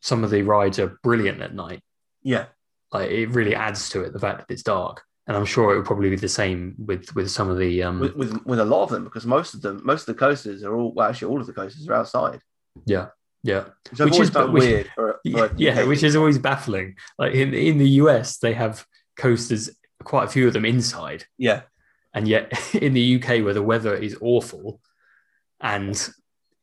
some 0.01 0.23
of 0.23 0.29
the 0.29 0.43
rides 0.43 0.77
are 0.77 0.99
brilliant 1.01 1.41
at 1.41 1.55
night. 1.55 1.81
yeah, 2.21 2.45
Like 2.93 3.09
it 3.09 3.29
really 3.29 3.55
adds 3.55 3.89
to 3.89 4.01
it 4.03 4.13
the 4.13 4.19
fact 4.19 4.37
that 4.37 4.53
it's 4.53 4.61
dark. 4.61 5.01
And 5.25 5.35
I'm 5.35 5.45
sure 5.45 5.73
it 5.73 5.77
would 5.77 5.85
probably 5.87 6.11
be 6.11 6.15
the 6.15 6.29
same 6.29 6.75
with 6.77 7.13
with 7.15 7.31
some 7.31 7.49
of 7.49 7.57
the 7.57 7.81
um 7.81 7.99
with, 7.99 8.15
with 8.15 8.45
with 8.45 8.59
a 8.59 8.65
lot 8.65 8.83
of 8.83 8.89
them 8.89 9.03
because 9.03 9.25
most 9.25 9.55
of 9.55 9.61
them 9.63 9.81
most 9.83 10.01
of 10.07 10.15
the 10.15 10.19
coasters 10.19 10.63
are 10.63 10.75
all 10.77 10.93
well, 10.93 11.09
actually 11.09 11.29
all 11.31 11.41
of 11.41 11.47
the 11.47 11.53
coasters 11.53 11.87
are 11.89 11.95
outside, 11.95 12.39
yeah 12.85 13.07
yeah 13.43 13.63
which 13.89 13.99
Which 13.99 14.19
is- 14.19 14.31
which- 14.35 14.63
weird. 14.63 14.91
For, 14.95 15.19
for 15.31 15.51
yeah, 15.57 15.81
UK 15.81 15.87
which 15.87 16.03
is 16.03 16.15
always 16.15 16.37
baffling. 16.37 16.95
Like 17.17 17.33
in 17.33 17.53
in 17.55 17.77
the 17.79 17.89
US, 18.03 18.37
they 18.37 18.53
have 18.53 18.85
coasters, 19.17 19.69
quite 20.03 20.25
a 20.25 20.29
few 20.29 20.45
of 20.47 20.53
them 20.53 20.65
inside, 20.65 21.25
yeah, 21.37 21.61
and 22.17 22.27
yet 22.27 22.51
in 22.75 22.93
the 22.93 23.15
UK, 23.21 23.43
where 23.43 23.53
the 23.53 23.61
weather 23.63 23.93
is 23.95 24.17
awful, 24.21 24.81
and 25.61 26.09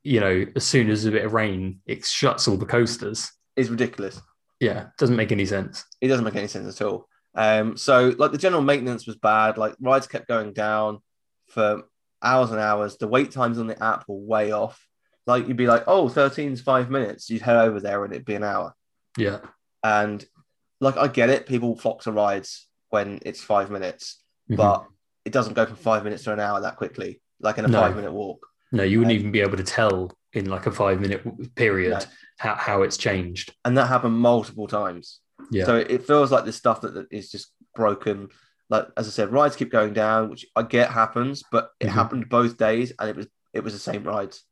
you 0.03 0.21
know, 0.21 0.45
as 0.55 0.65
soon 0.65 0.91
as 0.91 1.05
a 1.05 1.11
bit 1.11 1.25
of 1.25 1.33
rain, 1.33 1.81
it 1.87 2.05
shuts 2.05 2.47
all 2.47 2.57
the 2.57 2.67
coasters. 2.67 3.31
it's 3.57 3.71
ridiculous. 3.71 4.21
Yeah, 4.61 4.87
doesn't 4.99 5.17
make 5.17 5.33
any 5.33 5.47
sense. 5.47 5.85
It 6.01 6.09
doesn't 6.09 6.25
make 6.25 6.37
any 6.37 6.47
sense 6.49 6.69
at 6.81 6.87
all. 6.87 7.09
Um, 7.35 7.77
so 7.77 8.15
like 8.19 8.31
the 8.33 8.39
general 8.39 8.63
maintenance 8.63 9.07
was 9.07 9.17
bad. 9.17 9.59
Like 9.59 9.75
rides 9.81 10.07
kept 10.07 10.29
going 10.29 10.53
down 10.53 10.99
for 11.49 11.83
hours 12.23 12.51
and 12.51 12.61
hours. 12.61 12.97
The 12.97 13.09
wait 13.09 13.31
times 13.33 13.59
on 13.59 13.67
the 13.67 13.83
app 13.83 14.05
were 14.09 14.17
way 14.17 14.53
off. 14.53 14.87
Like 15.27 15.49
you'd 15.49 15.57
be 15.57 15.67
like, 15.67 15.85
oh, 15.87 16.07
13's 16.09 16.61
five 16.61 16.91
minutes. 16.91 17.29
You'd 17.31 17.43
head 17.43 17.57
over 17.57 17.81
there 17.81 18.05
and 18.05 18.13
it'd 18.15 18.25
be 18.27 18.35
an 18.37 18.45
hour. 18.45 18.75
Yeah, 19.19 19.41
And 19.83 20.25
like 20.81 20.97
I 20.97 21.09
get 21.09 21.31
it, 21.31 21.47
people 21.47 21.77
flock 21.77 22.03
to 22.03 22.13
rides 22.13 22.67
when 22.91 23.19
it's 23.23 23.43
five 23.43 23.71
minutes, 23.71 24.23
Mhm. 24.51 24.57
but 24.57 24.87
it 25.25 25.33
doesn't 25.33 25.55
go 25.55 25.67
from 25.67 25.77
five 25.77 26.05
minutes 26.05 26.25
to 26.25 26.33
an 26.33 26.41
hour 26.41 26.61
that 26.61 26.77
quickly, 26.77 27.21
like 27.41 27.59
in 27.59 27.65
a 27.65 27.69
No. 27.69 27.81
five 27.81 27.97
minute 27.97 28.13
walk. 28.13 28.47
no, 28.73 28.83
you 28.83 28.99
wouldn't 28.99 29.15
Um, 29.15 29.19
even 29.21 29.33
be 29.33 29.41
able 29.41 29.57
to 29.57 29.63
tell 29.63 30.11
in 30.33 30.47
like 30.51 30.67
a 30.67 30.73
five 30.73 31.01
minute 31.01 31.55
period 31.55 31.93
No. 31.93 32.01
how, 32.39 32.55
how 32.57 32.83
it's 32.83 32.97
changed. 32.97 33.55
And 33.65 33.77
that 33.79 33.87
happened 33.87 34.19
multiple 34.19 34.67
times. 34.67 35.21
Yeah. 35.51 35.65
So 35.67 35.77
it 35.77 36.07
feels 36.07 36.33
like 36.33 36.45
this 36.45 36.57
stuff 36.57 36.81
that, 36.81 36.95
that 36.95 37.07
is 37.11 37.31
just 37.31 37.53
broken. 37.77 38.29
Like 38.71 38.89
as 38.97 39.07
I 39.07 39.11
said, 39.11 39.31
rides 39.33 39.57
keep 39.57 39.71
going 39.71 39.93
down, 39.93 40.31
which 40.31 40.45
I 40.57 40.63
get 40.63 40.91
happens, 40.91 41.43
but 41.53 41.71
it 41.81 41.87
Mhm. 41.87 41.91
happened 41.93 42.29
both 42.29 42.57
days, 42.57 42.93
and 42.99 43.09
it 43.11 43.17
was 43.17 43.27
it 43.53 43.63
was 43.63 43.73
the 43.73 43.79
same 43.79 44.03
rides. 44.05 44.43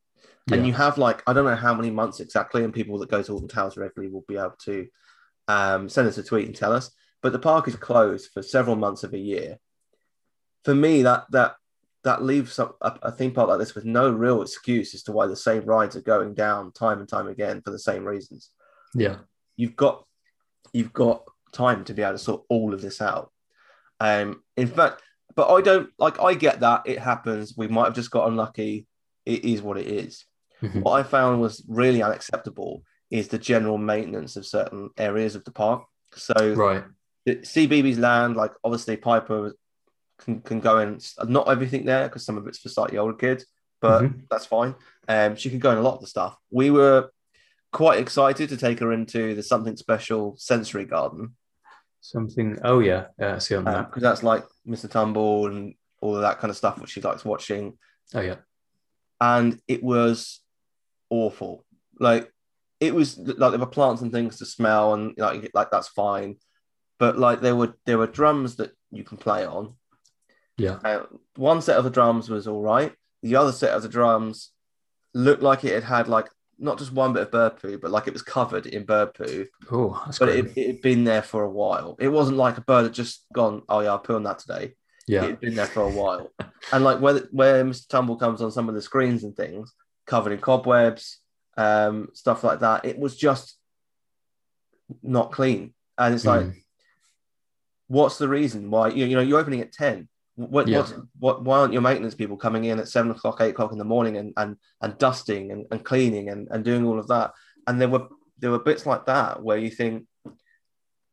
Yeah. 0.47 0.57
And 0.57 0.67
you 0.67 0.73
have 0.75 0.99
like 0.99 1.23
I 1.27 1.33
don't 1.33 1.45
know 1.45 1.57
how 1.57 1.75
many 1.75 1.91
months 1.91 2.21
exactly, 2.21 2.63
and 2.63 2.73
people 2.73 2.99
that 2.99 3.11
go 3.11 3.23
to 3.23 3.33
Alton 3.33 3.49
Towers 3.49 3.77
regularly 3.77 4.13
will 4.13 4.25
be 4.29 4.37
able 4.37 4.55
to 4.65 4.87
um, 5.49 5.89
send 5.89 6.07
us 6.07 6.19
a 6.19 6.23
tweet 6.23 6.47
and 6.47 6.55
tell 6.55 6.73
us. 6.73 6.91
But 7.23 7.33
the 7.33 7.39
park 7.41 7.67
is 7.67 7.75
closed 7.77 8.31
for 8.33 8.43
several 8.43 8.77
months 8.77 9.03
of 9.03 9.13
a 9.15 9.19
year. 9.19 9.59
For 10.65 10.75
me, 10.75 11.03
that 11.03 11.25
that 11.31 11.57
that 12.05 12.23
leaves 12.23 12.59
a, 12.59 12.71
a 12.81 13.13
theme 13.13 13.33
park 13.33 13.49
like 13.49 13.59
this 13.61 13.75
with 13.75 13.85
no 13.85 14.11
real 14.11 14.43
excuse 14.43 14.93
as 14.95 15.05
to 15.05 15.13
why 15.13 15.27
the 15.27 15.37
same 15.37 15.65
rides 15.65 15.95
are 15.95 16.01
going 16.01 16.35
down 16.35 16.73
time 16.73 16.99
and 16.99 17.09
time 17.09 17.29
again 17.29 17.63
for 17.63 17.71
the 17.71 17.79
same 17.79 18.05
reasons 18.05 18.51
yeah. 18.95 19.17
you've 19.57 19.77
got 19.77 20.05
you've 20.73 20.93
got 20.93 21.25
time 21.53 21.85
to 21.85 21.95
be 21.95 22.03
able 22.03 22.13
to 22.13 22.19
sort 22.19 22.43
all 22.49 22.73
of 22.75 22.81
this 22.81 23.01
out. 23.01 23.31
Um, 24.01 24.43
in 24.57 24.69
fact, 24.69 25.03
but 25.35 25.49
I 25.49 25.61
don't 25.61 25.91
like. 25.99 26.21
I 26.21 26.35
get 26.35 26.61
that 26.61 26.83
it 26.87 26.99
happens. 26.99 27.55
We 27.57 27.69
might 27.69 27.87
have 27.87 27.95
just 27.95 28.11
got 28.11 28.29
unlucky. 28.29 28.87
It 29.25 29.45
is 29.45 29.63
what 29.63 29.79
it 29.79 29.87
is. 29.87 30.25
Mhm. 30.63 30.83
What 30.83 30.99
I 30.99 31.03
found 31.03 31.41
was 31.41 31.65
really 31.69 32.03
unacceptable 32.03 32.83
is 33.11 33.29
the 33.29 33.39
general 33.39 33.79
maintenance 33.79 34.37
of 34.37 34.47
certain 34.47 34.91
areas 34.97 35.35
of 35.35 35.45
the 35.45 35.53
park. 35.53 35.85
So 36.15 36.35
Right. 36.55 36.85
CBeebies 37.27 37.99
land, 37.99 38.37
like 38.37 38.53
obviously 38.65 38.97
Piper 38.97 39.53
can, 40.25 40.41
can 40.41 40.61
go 40.61 40.79
in. 40.79 40.99
Not 41.27 41.49
everything 41.49 41.85
there 41.85 42.09
because 42.09 42.25
some 42.25 42.37
of 42.39 42.47
it's 42.47 42.59
for 42.59 42.69
slightly 42.69 42.99
older 42.99 43.17
kids, 43.17 43.47
but 43.81 44.03
Mhm. 44.03 44.23
that's 44.31 44.47
fine. 44.47 44.75
Um, 45.09 45.37
she 45.37 45.51
can 45.51 45.59
go 45.59 45.71
in 45.73 45.79
a 45.79 45.83
lot 45.83 45.95
of 45.95 46.01
the 46.01 46.07
stuff. 46.07 46.37
We 46.51 46.71
were 46.71 47.11
quite 47.73 47.99
excited 47.99 48.49
to 48.51 48.57
take 48.57 48.79
her 48.81 48.93
into 48.93 49.35
the 49.35 49.43
something 49.43 49.77
special 49.77 50.37
sensory 50.39 50.85
garden 50.85 51.35
Something. 52.05 52.59
Oh 52.65 52.81
yeah. 52.81 53.07
Yeah. 53.19 53.37
I 53.37 53.39
see 53.39 53.55
on 53.55 53.65
that. 53.65 53.87
because 53.89 54.03
that's 54.03 54.25
like 54.25 54.45
Mr. 54.67 54.91
Tumble 54.91 55.47
and 55.47 55.75
all 56.01 56.17
of 56.17 56.23
that 56.23 56.41
kind 56.41 56.51
of 56.51 56.57
stuff 56.57 56.81
which 56.81 56.91
she 56.91 57.01
likes 57.01 57.25
watching. 57.25 57.79
Oh 58.13 58.21
yeah. 58.21 58.39
And 59.21 59.61
it 59.69 59.85
was 59.85 60.41
awful. 61.11 61.65
Like 62.01 62.29
it 62.81 62.93
was 62.93 63.17
like 63.19 63.53
there 63.53 63.61
were 63.61 63.67
plants 63.67 64.03
and 64.03 64.11
things 64.11 64.39
to 64.39 64.47
smell 64.47 64.95
and 64.95 65.15
like 65.17 65.51
like 65.55 65.71
that's 65.71 65.87
fine, 65.89 66.39
but 66.99 67.19
like 67.19 67.41
there 67.41 67.55
were 67.55 67.75
there 67.87 67.99
were 67.99 68.09
drums 68.09 68.57
that 68.57 68.73
you 68.91 69.05
can 69.05 69.17
play 69.17 69.47
on. 69.47 69.75
Yeah. 70.59 70.79
Uh, 70.85 71.05
one 71.37 71.63
set 71.63 71.77
of 71.79 71.85
the 71.85 71.91
drums 71.91 72.29
was 72.29 72.47
all 72.47 72.63
right. 72.63 72.93
The 73.23 73.37
other 73.37 73.53
set 73.53 73.73
of 73.75 73.83
the 73.83 73.89
drums 73.89 74.51
looked 75.15 75.43
like 75.43 75.65
it 75.65 75.73
had 75.75 75.85
had 75.85 76.09
like 76.09 76.29
not 76.59 76.79
just 76.79 76.93
one 76.93 77.13
bit 77.13 77.23
of 77.23 77.31
bird 77.31 77.57
poo, 77.61 77.79
but 77.79 77.91
like 77.91 78.07
it 78.07 78.13
was 78.13 78.23
covered 78.23 78.67
in 78.67 78.85
bird 78.85 79.15
poo. 79.15 79.47
Oh, 79.71 80.05
But 80.19 80.29
it, 80.29 80.57
it 80.57 80.67
had 80.67 80.81
been 80.83 81.05
there 81.05 81.23
for 81.23 81.43
a 81.43 81.51
while. 81.51 81.97
It 81.99 82.09
wasn't 82.09 82.37
like 82.37 82.59
a 82.59 82.63
bird 82.63 82.85
had 82.85 82.95
just 82.95 83.25
gone, 83.35 83.63
oh 83.69 83.81
yeah, 83.81 83.95
I 83.95 83.99
poo 83.99 84.15
on 84.17 84.23
that 84.25 84.39
today. 84.41 84.75
yeah. 85.09 85.25
It 85.25 85.31
had 85.31 85.41
been 85.41 85.55
there 85.55 85.67
for 85.67 85.83
a 85.83 85.91
while. 85.91 86.31
and 86.73 86.85
like 86.85 87.01
where 87.01 87.19
where 87.33 87.65
Mr. 87.65 87.89
Tumble 87.89 88.17
comes 88.17 88.43
on 88.43 88.53
some 88.53 88.69
of 88.69 88.75
the 88.75 88.83
screens 88.83 89.25
and 89.25 89.35
things, 89.37 89.73
covered 90.07 90.33
in 90.33 90.39
cobwebs, 90.41 91.19
um, 91.57 92.09
stuff 92.15 92.45
like 92.45 92.61
that. 92.61 92.85
It 92.85 92.99
was 92.99 93.17
just 93.17 93.57
not 95.03 95.33
clean. 95.33 95.75
And 95.99 96.15
it's 96.15 96.25
like, 96.27 96.47
Mm. 96.47 96.55
what's 97.89 98.19
the 98.19 98.29
reason 98.29 98.71
why 98.71 98.89
you, 98.89 99.07
you 99.07 99.17
know 99.17 99.23
you're 99.23 99.41
opening 99.41 99.61
at 99.61 99.73
10 99.73 100.09
what, 100.37 100.67
Yeah. 100.69 100.79
what's- 100.79 100.95
what 101.19 101.45
why 101.45 101.59
aren't 101.59 101.73
your 101.73 101.83
maintenance 101.83 102.15
people 102.15 102.37
coming 102.37 102.65
in 102.65 102.79
at 102.79 102.89
seven 102.89 103.11
o'clock 103.11 103.41
eight 103.41 103.51
o'clock 103.51 103.73
in 103.73 103.79
the 103.79 103.85
morning 103.85 104.17
and 104.17 104.33
and, 104.37 104.57
and 104.81 104.97
dusting 104.99 105.51
and, 105.53 105.67
and 105.71 105.85
cleaning 105.85 106.31
and, 106.31 106.49
and 106.51 106.65
doing 106.65 106.87
all 106.87 106.99
of 106.99 107.09
that? 107.09 107.33
And 107.67 107.81
there 107.81 107.89
were 107.89 108.09
there 108.39 108.51
were 108.51 108.59
bits 108.59 108.87
like 108.87 109.07
that 109.07 109.43
where 109.43 109.59
you 109.59 109.71
think 109.71 110.07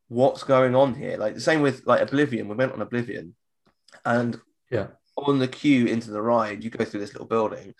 what's 0.08 0.42
going 0.42 0.74
on 0.74 0.94
here? 0.94 1.16
Like 1.16 1.34
the 1.34 1.40
same 1.40 1.60
with 1.62 1.86
like 1.86 2.00
oblivion. 2.00 2.48
We 2.48 2.56
went 2.56 2.72
on 2.72 2.82
oblivion 2.82 3.34
and 4.04 4.40
Yeah. 4.70 4.88
on 5.16 5.38
the 5.38 5.48
queue 5.48 5.86
into 5.86 6.10
the 6.10 6.22
ride 6.22 6.64
you 6.64 6.70
go 6.70 6.84
through 6.84 7.00
this 7.00 7.12
little 7.12 7.28
building 7.28 7.74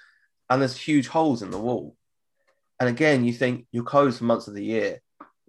and 0.48 0.60
there's 0.60 0.76
huge 0.76 1.08
holes 1.08 1.42
in 1.42 1.50
the 1.50 1.58
wall. 1.58 1.96
And 2.78 2.88
again 2.88 3.24
you 3.24 3.32
think 3.32 3.66
you're 3.72 3.84
closed 3.84 4.18
for 4.18 4.24
months 4.24 4.46
of 4.48 4.54
the 4.54 4.64
year. 4.64 5.00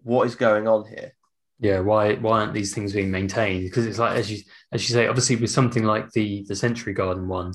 What 0.04 0.26
is 0.28 0.36
going 0.36 0.68
on 0.68 0.86
here 0.88 1.14
yeah 1.62 1.80
why 1.80 2.16
why 2.16 2.41
aren't 2.41 2.53
these 2.53 2.74
things 2.74 2.91
being 2.91 3.09
maintained 3.12 3.64
because 3.64 3.86
it's 3.86 3.99
like 3.99 4.18
as 4.18 4.30
you 4.30 4.39
as 4.74 4.88
you 4.88 4.93
say 4.93 5.07
obviously 5.07 5.36
with 5.38 5.49
something 5.49 5.84
like 5.84 6.12
the 6.12 6.43
the 6.49 6.55
sensory 6.55 6.93
garden 6.93 7.28
one 7.28 7.53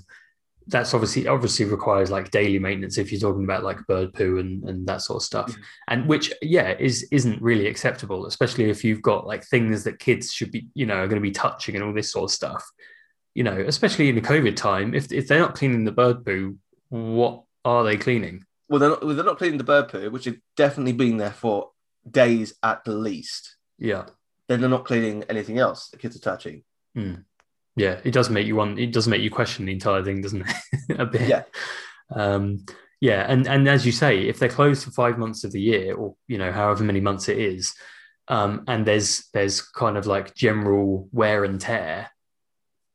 that's 0.68 0.94
obviously 0.94 1.28
obviously 1.28 1.64
requires 1.64 2.10
like 2.10 2.30
daily 2.30 2.58
maintenance 2.58 2.98
if 2.98 3.12
you're 3.12 3.20
talking 3.20 3.44
about 3.44 3.62
like 3.62 3.86
bird 3.86 4.12
poo 4.14 4.38
and 4.38 4.68
and 4.68 4.86
that 4.86 5.02
sort 5.02 5.16
of 5.16 5.22
stuff 5.22 5.50
Mhm. 5.52 5.62
and 5.88 6.08
which 6.08 6.32
yeah 6.40 6.74
is 6.78 7.06
isn't 7.12 7.40
really 7.42 7.66
acceptable 7.66 8.26
especially 8.26 8.70
if 8.70 8.82
you've 8.84 9.02
got 9.02 9.26
like 9.26 9.44
things 9.44 9.84
that 9.84 9.98
kids 9.98 10.32
should 10.32 10.50
be 10.50 10.66
you 10.74 10.86
know 10.86 10.96
are 11.02 11.08
going 11.08 11.22
to 11.22 11.28
be 11.28 11.30
touching 11.30 11.74
and 11.74 11.84
all 11.84 11.92
this 11.92 12.10
sort 12.10 12.30
of 12.30 12.34
stuff 12.34 12.64
you 13.34 13.44
know 13.44 13.58
especially 13.66 14.08
in 14.08 14.14
the 14.14 14.20
covid 14.20 14.56
time 14.56 14.94
if 14.94 15.12
if 15.12 15.28
they're 15.28 15.38
not 15.38 15.54
cleaning 15.54 15.84
the 15.84 15.92
bird 15.92 16.24
poo 16.24 16.56
what 16.88 17.42
are 17.64 17.84
they 17.84 17.96
cleaning 17.96 18.44
well, 18.68 18.80
they're 18.80 18.88
not, 18.90 19.04
well, 19.04 19.14
they're 19.14 19.24
not 19.24 19.38
cleaning 19.38 19.58
the 19.58 19.64
bird 19.64 19.88
poo, 19.88 20.10
which 20.10 20.24
had 20.24 20.40
definitely 20.56 20.92
been 20.92 21.18
there 21.18 21.30
for 21.30 21.70
days 22.10 22.54
at 22.64 22.82
the 22.84 22.90
least. 22.92 23.55
Yeah. 23.78 24.06
Then 24.48 24.60
they're 24.60 24.70
not 24.70 24.84
cleaning 24.84 25.24
anything 25.28 25.58
else. 25.58 25.88
The 25.88 25.96
kids 25.96 26.16
are 26.16 26.20
touching. 26.20 26.62
yeah 27.76 28.00
it 28.04 28.12
does 28.12 28.30
make 28.30 28.46
you 28.46 28.56
want 28.56 28.78
it 28.78 28.90
does 28.90 29.06
make 29.06 29.20
you 29.20 29.30
question 29.30 29.66
the 29.66 29.72
entire 29.72 30.02
thing 30.02 30.22
doesn't 30.22 30.44
it? 30.48 30.98
A 30.98 31.04
bit. 31.06 31.28
Yeah. 31.28 31.42
um 32.10 32.64
yeah 33.00 33.26
and 33.28 33.46
and 33.46 33.68
as 33.68 33.84
you 33.84 33.92
say 33.92 34.28
if 34.28 34.38
they're 34.38 34.48
closed 34.48 34.82
for 34.84 34.90
five 34.92 35.18
months 35.18 35.44
of 35.44 35.52
the 35.52 35.60
year 35.60 35.94
or 35.94 36.16
you 36.26 36.38
know 36.38 36.50
however 36.52 36.84
many 36.84 37.00
months 37.00 37.28
it 37.28 37.38
is 37.38 37.74
um 38.28 38.64
and 38.66 38.86
there's 38.86 39.28
there's 39.34 39.60
kind 39.60 39.98
of 39.98 40.06
like 40.06 40.34
general 40.34 41.08
wear 41.12 41.44
and 41.44 41.60
tear 41.60 42.08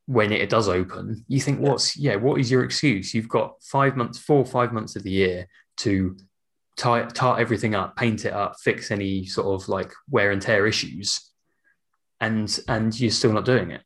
when 0.06 0.32
it 0.32 0.50
does 0.50 0.68
open 0.68 1.24
you 1.28 1.40
think 1.40 1.60
what's 1.60 1.96
yeah 1.96 2.16
what 2.16 2.40
is 2.40 2.50
your 2.50 2.64
excuse? 2.64 3.14
You've 3.14 3.28
got 3.28 3.62
five 3.62 3.96
months 3.96 4.18
four 4.18 4.38
or 4.38 4.44
five 4.44 4.72
months 4.72 4.96
of 4.96 5.04
the 5.04 5.12
year 5.12 5.46
to 5.78 6.16
tie 6.76 7.04
tart 7.04 7.40
everything 7.40 7.74
up 7.74 7.96
paint 7.96 8.24
it 8.24 8.32
up 8.32 8.56
fix 8.62 8.90
any 8.90 9.26
sort 9.26 9.46
of 9.46 9.68
like 9.68 9.92
wear 10.10 10.30
and 10.30 10.42
tear 10.42 10.66
issues 10.66 11.30
and 12.20 12.60
and 12.68 12.98
you're 12.98 13.10
still 13.10 13.32
not 13.32 13.44
doing 13.44 13.70
it 13.70 13.82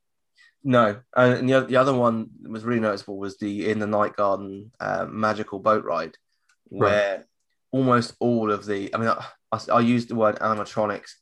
No, 0.69 0.97
and 1.15 1.49
the, 1.49 1.61
the 1.61 1.77
other 1.77 1.95
one 1.95 2.29
that 2.43 2.51
was 2.51 2.65
really 2.65 2.81
noticeable 2.81 3.19
was 3.19 3.39
the 3.39 3.71
in 3.71 3.79
the 3.79 3.87
night 3.87 4.17
garden 4.17 4.73
uh, 4.81 5.07
magical 5.09 5.61
boat 5.61 5.85
ride, 5.85 6.17
where 6.65 7.27
almost 7.71 8.17
all 8.19 8.51
of 8.51 8.67
the 8.67 8.93
I 8.93 8.99
mean 8.99 9.09
I, 9.09 9.25
I, 9.53 9.61
I 9.75 9.81
used 9.81 10.09
the 10.09 10.17
word 10.17 10.41
animatronics 10.41 11.13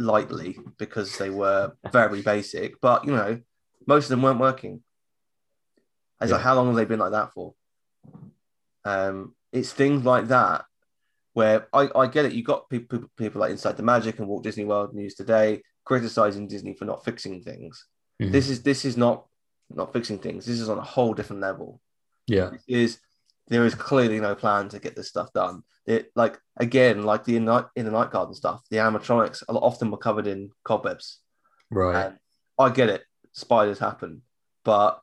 lightly 0.00 0.58
because 0.76 1.18
they 1.18 1.30
were 1.30 1.76
very 1.92 2.20
basic, 2.20 2.80
but 2.80 3.04
you 3.04 3.12
know 3.12 3.40
most 3.86 4.06
of 4.06 4.10
them 4.10 4.22
weren't 4.22 4.40
working. 4.40 4.82
It's 6.20 6.32
like 6.32 6.42
how 6.42 6.56
long 6.56 6.66
have 6.66 6.74
they 6.74 6.86
been 6.86 6.98
like 6.98 7.12
that 7.12 7.32
for? 7.32 7.54
Um, 8.84 9.36
it's 9.52 9.72
things 9.72 10.04
like 10.04 10.28
that 10.28 10.64
where 11.32 11.68
I, 11.72 11.88
I 11.94 12.06
get 12.06 12.24
it. 12.24 12.32
You 12.32 12.42
got 12.42 12.68
people 12.68 13.04
people 13.16 13.40
like 13.40 13.50
Inside 13.50 13.76
the 13.76 13.82
Magic 13.82 14.18
and 14.18 14.28
Walt 14.28 14.42
Disney 14.42 14.64
World 14.64 14.94
News 14.94 15.14
Today 15.14 15.62
criticizing 15.84 16.46
Disney 16.46 16.74
for 16.74 16.84
not 16.84 17.04
fixing 17.04 17.42
things. 17.42 17.86
Mhm. 18.20 18.32
This 18.32 18.48
is 18.48 18.62
this 18.62 18.84
is 18.84 18.96
not 18.96 19.26
not 19.70 19.92
fixing 19.92 20.18
things. 20.18 20.46
This 20.46 20.60
is 20.60 20.68
on 20.68 20.78
a 20.78 20.82
whole 20.82 21.14
different 21.14 21.42
level. 21.42 21.80
yeah 22.26 22.50
This 22.50 22.64
is 22.68 22.98
there 23.48 23.64
is 23.64 23.74
clearly 23.74 24.20
no 24.20 24.34
plan 24.34 24.68
to 24.68 24.78
get 24.78 24.94
this 24.94 25.08
stuff 25.08 25.32
done. 25.32 25.62
It 25.86 26.12
like 26.14 26.38
again, 26.56 27.02
like 27.02 27.24
the 27.24 27.36
in, 27.36 27.48
in 27.76 27.84
the 27.84 27.90
night 27.90 28.10
garden 28.10 28.34
stuff, 28.34 28.62
the 28.70 28.76
animatronics 28.76 29.42
a 29.48 29.52
lot 29.52 29.62
often 29.62 29.90
were 29.90 29.96
covered 29.98 30.26
in 30.26 30.50
cobwebs. 30.64 31.20
right 31.70 32.06
And 32.06 32.18
I 32.58 32.70
get 32.70 32.88
it, 32.90 33.02
spiders 33.32 33.78
happen, 33.78 34.22
but 34.64 35.00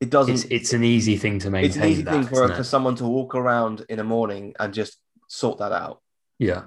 it 0.00 0.10
doesn't. 0.10 0.34
it's 0.34 0.44
it's 0.44 0.72
an 0.72 0.84
easy 0.84 1.16
thing 1.16 1.38
to 1.40 1.50
maintain. 1.50 1.68
it's 1.68 1.76
an 1.76 1.84
easy 1.84 2.02
that, 2.02 2.10
thing 2.12 2.26
for, 2.26 2.52
for 2.54 2.64
someone 2.64 2.94
to 2.96 3.04
walk 3.04 3.34
around 3.34 3.84
in 3.88 3.98
the 3.98 4.04
morning 4.04 4.54
and 4.58 4.74
just 4.74 4.98
sort 5.28 5.58
that 5.58 5.72
out. 5.72 6.00
yeah, 6.38 6.64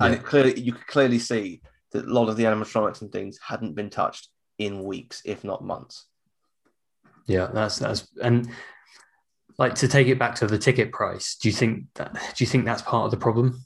And 0.00 0.14
Yeah. 0.14 0.20
it 0.20 0.24
clearly 0.24 0.60
you 0.60 0.72
could 0.72 0.86
clearly 0.86 1.18
see 1.18 1.62
that 1.92 2.04
a 2.06 2.12
lot 2.12 2.28
of 2.28 2.36
the 2.36 2.44
animatronics 2.44 3.02
and 3.02 3.10
things 3.12 3.38
hadn't 3.42 3.74
been 3.74 3.90
touched 3.90 4.28
in 4.58 4.84
weeks, 4.84 5.22
if 5.24 5.44
not 5.44 5.62
months. 5.64 6.06
yeah. 7.26 7.48
That's 7.52 7.78
that's 7.78 8.08
and 8.22 8.48
like 9.58 9.74
to 9.76 9.88
take 9.88 10.06
it 10.08 10.18
back 10.18 10.34
to 10.36 10.46
the 10.46 10.58
ticket 10.58 10.92
price. 10.92 11.36
Do 11.36 11.48
you 11.48 11.54
think 11.54 11.84
that? 11.94 12.12
Do 12.14 12.44
you 12.44 12.46
think 12.46 12.64
that's 12.64 12.82
part 12.82 13.06
of 13.06 13.10
the 13.10 13.16
problem? 13.16 13.64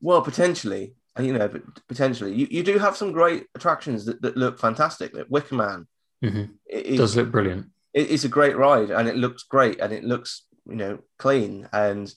Well, 0.00 0.22
potentially, 0.22 0.94
you 1.18 1.32
know, 1.32 1.48
but 1.48 1.62
potentially, 1.88 2.32
you, 2.34 2.46
you 2.50 2.62
do 2.62 2.78
have 2.78 2.96
some 2.96 3.10
great 3.12 3.46
attractions 3.54 4.04
that, 4.06 4.22
that 4.22 4.36
look 4.36 4.58
fantastic. 4.60 5.14
Like 5.14 5.26
Wicker 5.28 5.54
Man, 5.56 5.86
Mhm. 6.24 6.50
it 6.66 6.96
does 6.96 7.16
look 7.16 7.30
brilliant. 7.30 7.66
It 7.98 8.10
is 8.10 8.24
a 8.24 8.28
great 8.28 8.56
ride, 8.56 8.90
and 8.90 9.08
it 9.08 9.16
looks 9.16 9.42
great, 9.42 9.80
and 9.80 9.92
it 9.92 10.04
looks 10.04 10.46
you 10.66 10.76
know 10.76 10.98
clean, 11.18 11.68
and 11.72 12.12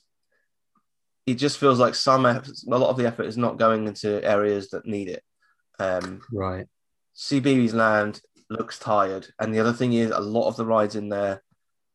it 1.25 1.35
just 1.35 1.57
feels 1.57 1.79
like 1.79 1.95
some 1.95 2.25
a 2.25 2.43
lot 2.65 2.89
of 2.89 2.97
the 2.97 3.07
effort 3.07 3.25
is 3.25 3.37
not 3.37 3.57
going 3.57 3.87
into 3.87 4.23
areas 4.23 4.69
that 4.69 4.85
need 4.85 5.07
it. 5.07 5.23
Um, 5.79 6.21
Right. 6.31 6.67
CBeebies 7.15 7.73
Land 7.73 8.21
looks 8.49 8.77
tired, 8.77 9.27
and 9.39 9.51
the 9.53 9.59
other 9.59 9.73
thing 9.73 9.93
is 9.93 10.11
a 10.11 10.19
lot 10.19 10.47
of 10.47 10.55
the 10.55 10.65
rides 10.65 10.95
in 10.95 11.09
there 11.09 11.41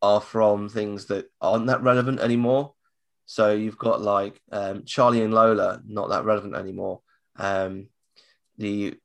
are 0.03 0.21
from 0.21 0.69
things 0.69 1.07
that 1.07 1.31
aren't 1.41 1.67
that 1.67 1.83
relevant 1.83 2.19
anymore. 2.21 2.75
So 3.27 3.53
you've 3.53 3.79
got 3.79 4.01
like 4.03 4.41
um, 4.53 4.85
Charlie 4.85 5.23
and 5.23 5.33
Lola, 5.35 5.81
not 5.87 6.09
that 6.11 6.25
relevant 6.25 6.55
anymore. 6.57 7.03
Um, 7.37 7.89
the 8.59 8.99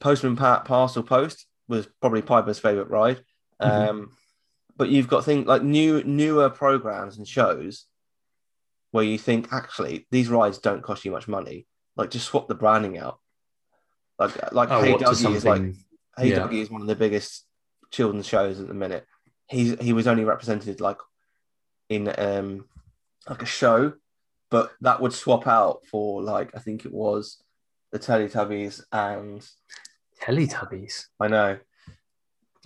Postman 0.00 0.36
Pat 0.36 0.64
Parcel 0.64 1.02
Post 1.02 1.46
was 1.66 1.88
probably 2.00 2.22
Piper's 2.22 2.58
favorite 2.58 2.88
ride. 2.90 3.22
Mhm. 3.60 3.88
Um, 3.88 4.16
but 4.78 4.88
you've 4.88 5.08
got 5.08 5.24
things 5.24 5.46
like 5.46 5.62
new 5.62 6.02
newer 6.04 6.48
programs 6.48 7.18
and 7.18 7.26
shows 7.26 7.84
where 8.92 9.04
you 9.04 9.18
think 9.18 9.52
actually 9.52 10.06
these 10.10 10.28
rides 10.28 10.58
don't 10.58 10.82
cost 10.82 11.04
you 11.04 11.10
much 11.10 11.28
money. 11.28 11.66
Like 11.96 12.10
just 12.10 12.26
swap 12.26 12.48
the 12.48 12.54
branding 12.54 12.96
out. 12.96 13.18
Like 14.18 14.52
like 14.52 14.70
Oh, 14.70 14.80
Hey 14.80 14.94
Duggee 14.94 15.34
is 15.34 15.44
like? 15.44 15.62
Hey 16.16 16.30
Yeah. 16.30 16.38
Duggee 16.38 16.62
is 16.62 16.70
one 16.70 16.80
of 16.80 16.86
the 16.86 16.94
biggest 16.94 17.44
children's 17.90 18.26
shows 18.26 18.60
at 18.60 18.68
the 18.68 18.74
minute. 18.74 19.04
He's 19.48 19.78
he 19.80 19.92
was 19.92 20.06
only 20.06 20.24
represented 20.24 20.80
like 20.80 20.98
in 21.88 22.12
um 22.16 22.66
like 23.28 23.42
a 23.42 23.46
show, 23.46 23.94
but 24.48 24.70
that 24.80 25.00
would 25.00 25.12
swap 25.12 25.46
out 25.48 25.80
for 25.90 26.22
like 26.22 26.54
I 26.54 26.60
think 26.60 26.84
it 26.86 26.92
was 26.92 27.42
the 27.90 27.98
Teletubbies 27.98 28.82
and 28.92 29.44
Teletubbies. 30.22 31.06
I 31.18 31.28
know 31.28 31.58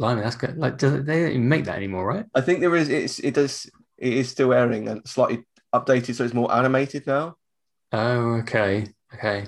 Blimey, 0.03 0.23
that's 0.23 0.35
good. 0.35 0.59
Like, 0.59 0.79
do 0.79 1.01
they 1.01 1.21
don't 1.21 1.31
even 1.31 1.49
make 1.49 1.67
that 1.67 1.77
anymore, 1.77 2.05
right? 2.05 2.27
I 2.35 2.41
think 2.41 2.59
there 2.59 2.75
is 2.75 2.89
it's 2.89 3.21
it 3.21 3.35
does 3.35 3.71
it 3.97 4.13
is 4.13 4.29
still 4.29 4.53
airing 4.53 4.89
and 4.89 5.07
slightly 5.07 5.45
updated 5.73 6.17
so 6.17 6.25
it's 6.25 6.35
more 6.35 6.53
animated 6.53 7.07
now. 7.07 7.37
Oh, 7.93 8.39
okay, 8.41 8.89
okay. 9.15 9.47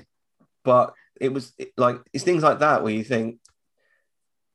But 0.62 0.94
it 1.20 1.32
was 1.32 1.52
it, 1.58 1.72
like 1.76 1.98
it's 2.12 2.22
things 2.22 2.44
like 2.44 2.60
that 2.60 2.84
where 2.84 2.92
you 2.92 3.02
think, 3.02 3.40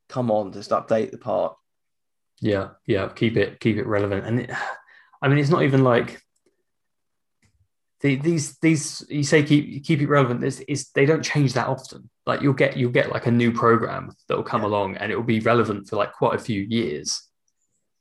come 0.07 0.31
on, 0.31 0.53
just 0.53 0.69
update 0.69 1.11
the 1.11 1.17
part. 1.17 1.57
Yeah, 2.39 2.69
yeah. 2.85 3.09
Keep 3.09 3.35
it, 3.35 3.59
keep 3.59 3.75
it 3.75 3.85
relevant. 3.85 4.25
And 4.25 4.39
it, 4.39 4.51
I 5.21 5.27
mean, 5.27 5.37
it's 5.37 5.49
not 5.49 5.63
even 5.63 5.83
like 5.83 6.21
the, 7.99 8.15
these 8.15 8.57
these 8.59 9.05
you 9.09 9.23
say 9.23 9.43
keep 9.43 9.83
keep 9.83 9.99
it 9.99 10.07
relevant. 10.07 10.45
Is 10.45 10.61
is 10.61 10.91
they 10.91 11.05
don't 11.05 11.23
change 11.23 11.55
that 11.55 11.67
often. 11.67 12.09
Like 12.29 12.41
you'll 12.43 12.53
get 12.63 12.77
you'll 12.77 12.97
get 12.99 13.11
like 13.15 13.27
a 13.31 13.31
new 13.41 13.51
program 13.63 14.03
that 14.27 14.35
will 14.37 14.49
come 14.53 14.61
Yeah. 14.63 14.69
along 14.71 14.89
and 14.97 15.11
it 15.11 15.15
will 15.17 15.31
be 15.35 15.39
relevant 15.51 15.81
for 15.87 15.95
like 16.01 16.13
quite 16.21 16.35
a 16.39 16.43
few 16.49 16.61
years. 16.61 17.07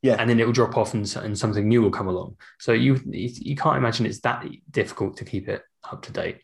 Yeah. 0.08 0.16
and 0.20 0.26
then 0.30 0.38
it 0.40 0.46
will 0.46 0.58
drop 0.60 0.76
off 0.80 0.94
and, 0.94 1.04
and 1.24 1.36
something 1.36 1.66
new 1.68 1.80
will 1.82 1.90
come 1.98 2.06
along. 2.14 2.30
So 2.64 2.70
you 2.72 2.92
you 3.04 3.56
can't 3.62 3.76
imagine 3.82 4.06
it's 4.06 4.20
that 4.20 4.38
difficult 4.80 5.12
to 5.16 5.24
keep 5.24 5.48
it 5.54 5.62
up 5.90 6.00
to 6.06 6.12
date. 6.12 6.38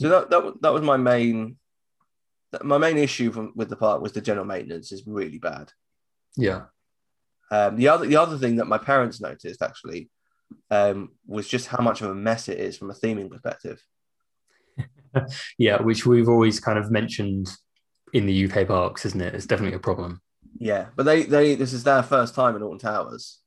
So 0.00 0.08
that 0.12 0.24
that, 0.30 0.42
that 0.62 0.72
was 0.76 0.82
my 0.82 0.96
main 1.12 1.56
my 2.62 2.78
main 2.78 2.98
issue 2.98 3.32
from, 3.32 3.52
with 3.56 3.70
the 3.70 3.76
park 3.76 4.02
was 4.02 4.12
the 4.12 4.20
general 4.20 4.44
maintenance 4.44 4.92
is 4.92 5.06
really 5.06 5.38
bad. 5.38 5.66
Yeah, 6.36 6.62
Um, 7.50 7.76
the 7.80 7.88
other 7.92 8.06
the 8.06 8.16
other 8.24 8.36
thing 8.42 8.56
that 8.56 8.66
my 8.74 8.78
parents 8.90 9.20
noticed 9.20 9.62
actually 9.62 10.10
um, 10.70 10.98
was 11.26 11.46
just 11.54 11.66
how 11.72 11.82
much 11.88 11.98
of 12.02 12.10
a 12.10 12.14
mess 12.28 12.48
it 12.48 12.58
is 12.66 12.76
from 12.76 12.90
a 12.90 12.94
theming 13.02 13.30
perspective. 13.30 13.78
Yeah, 15.58 15.80
which 15.82 16.06
we've 16.06 16.28
always 16.28 16.60
kind 16.60 16.78
of 16.78 16.90
mentioned 16.90 17.50
in 18.12 18.26
the 18.26 18.50
UK 18.50 18.66
parks, 18.66 19.04
isn't 19.06 19.20
it? 19.20 19.34
It's 19.34 19.46
definitely 19.46 19.76
a 19.76 19.80
problem. 19.80 20.20
Yeah, 20.58 20.86
but 20.96 21.04
they 21.04 21.22
they 21.24 21.54
this 21.54 21.72
is 21.72 21.84
their 21.84 22.02
first 22.02 22.34
time 22.34 22.56
in 22.56 22.62
Alton 22.62 22.78
Towers. 22.78 23.40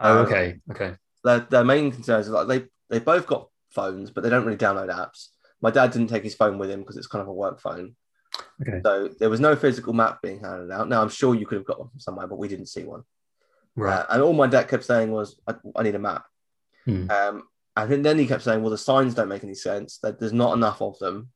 Oh, 0.00 0.20
Um, 0.20 0.26
okay, 0.26 0.56
okay. 0.70 0.94
Their 1.24 1.40
their 1.40 1.64
main 1.64 1.92
concerns 1.92 2.28
are 2.28 2.44
like 2.44 2.48
they 2.48 2.66
they 2.88 2.98
both 3.04 3.26
got 3.26 3.48
phones, 3.70 4.10
but 4.10 4.22
they 4.22 4.30
don't 4.30 4.44
really 4.44 4.56
download 4.56 4.88
apps. 4.94 5.28
My 5.60 5.70
dad 5.70 5.90
didn't 5.92 6.08
take 6.08 6.24
his 6.24 6.34
phone 6.34 6.58
with 6.58 6.70
him 6.70 6.80
because 6.80 6.96
it's 6.96 7.06
kind 7.06 7.22
of 7.22 7.28
a 7.28 7.32
work 7.32 7.60
phone. 7.60 7.94
Okay. 8.60 8.80
So 8.82 9.08
there 9.18 9.30
was 9.30 9.40
no 9.40 9.56
physical 9.56 9.92
map 9.92 10.20
being 10.22 10.40
handed 10.40 10.70
out. 10.70 10.88
Now 10.88 11.02
I'm 11.02 11.08
sure 11.08 11.34
you 11.34 11.46
could 11.46 11.56
have 11.58 11.66
got 11.66 11.78
one 11.78 11.88
from 11.88 12.00
somewhere, 12.00 12.26
but 12.26 12.38
we 12.38 12.48
didn't 12.48 12.66
see 12.66 12.84
one. 12.84 13.02
Right. 13.74 13.98
Uh, 13.98 14.06
and 14.10 14.22
all 14.22 14.32
my 14.32 14.46
dad 14.46 14.68
kept 14.68 14.84
saying 14.84 15.10
was, 15.10 15.38
I, 15.46 15.54
I 15.74 15.82
need 15.82 15.94
a 15.94 15.98
map. 15.98 16.24
Hmm. 16.84 17.10
Um, 17.10 17.42
and 17.76 17.90
then- 17.90 18.02
then 18.02 18.18
he 18.18 18.26
kept 18.26 18.42
saying, 18.42 18.62
well, 18.62 18.70
the 18.70 18.78
signs 18.78 19.14
don't 19.14 19.28
make 19.28 19.44
any 19.44 19.54
sense. 19.54 19.98
That 19.98 20.18
there's 20.18 20.32
not 20.32 20.54
enough 20.56 20.80
of 20.80 20.98
them. 20.98 21.28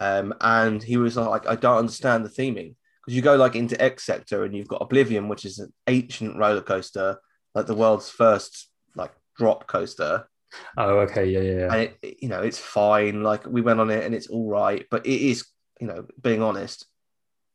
Um, 0.00 0.32
and 0.40 0.82
he 0.82 0.96
was 0.96 1.16
like, 1.16 1.46
I 1.48 1.56
don't 1.56 1.78
understand 1.78 2.24
the 2.24 2.28
theming 2.28 2.76
because 3.04 3.16
you 3.16 3.22
go 3.22 3.34
like 3.36 3.56
into 3.56 3.80
X 3.82 4.04
Sector 4.04 4.44
and 4.44 4.54
you've 4.56 4.68
got 4.68 4.80
Oblivion, 4.82 5.28
which 5.28 5.44
is 5.44 5.58
an 5.58 5.72
ancient 5.88 6.36
roller 6.38 6.60
coaster, 6.62 7.18
like 7.54 7.66
the 7.66 7.74
world's 7.74 8.08
first 8.08 8.70
like 8.94 9.12
drop 9.36 9.66
coaster. 9.66 10.28
oh, 10.76 10.98
okay. 11.00 11.26
Yeah, 11.26 11.40
yeah, 11.40 11.58
yeah. 11.58 11.72
And 11.72 11.82
it, 11.82 11.98
it- 12.02 12.16
you 12.22 12.28
know, 12.28 12.42
it's 12.42 12.58
fine. 12.60 13.22
Like 13.24 13.44
we 13.46 13.60
went 13.60 13.80
on 13.80 13.90
it 13.90 14.04
and 14.04 14.14
it's 14.14 14.28
all 14.28 14.48
right, 14.48 14.86
but 14.90 15.04
it 15.04 15.20
is, 15.20 15.44
you 15.80 15.88
know, 15.88 16.06
being 16.22 16.42
honest, 16.42 16.86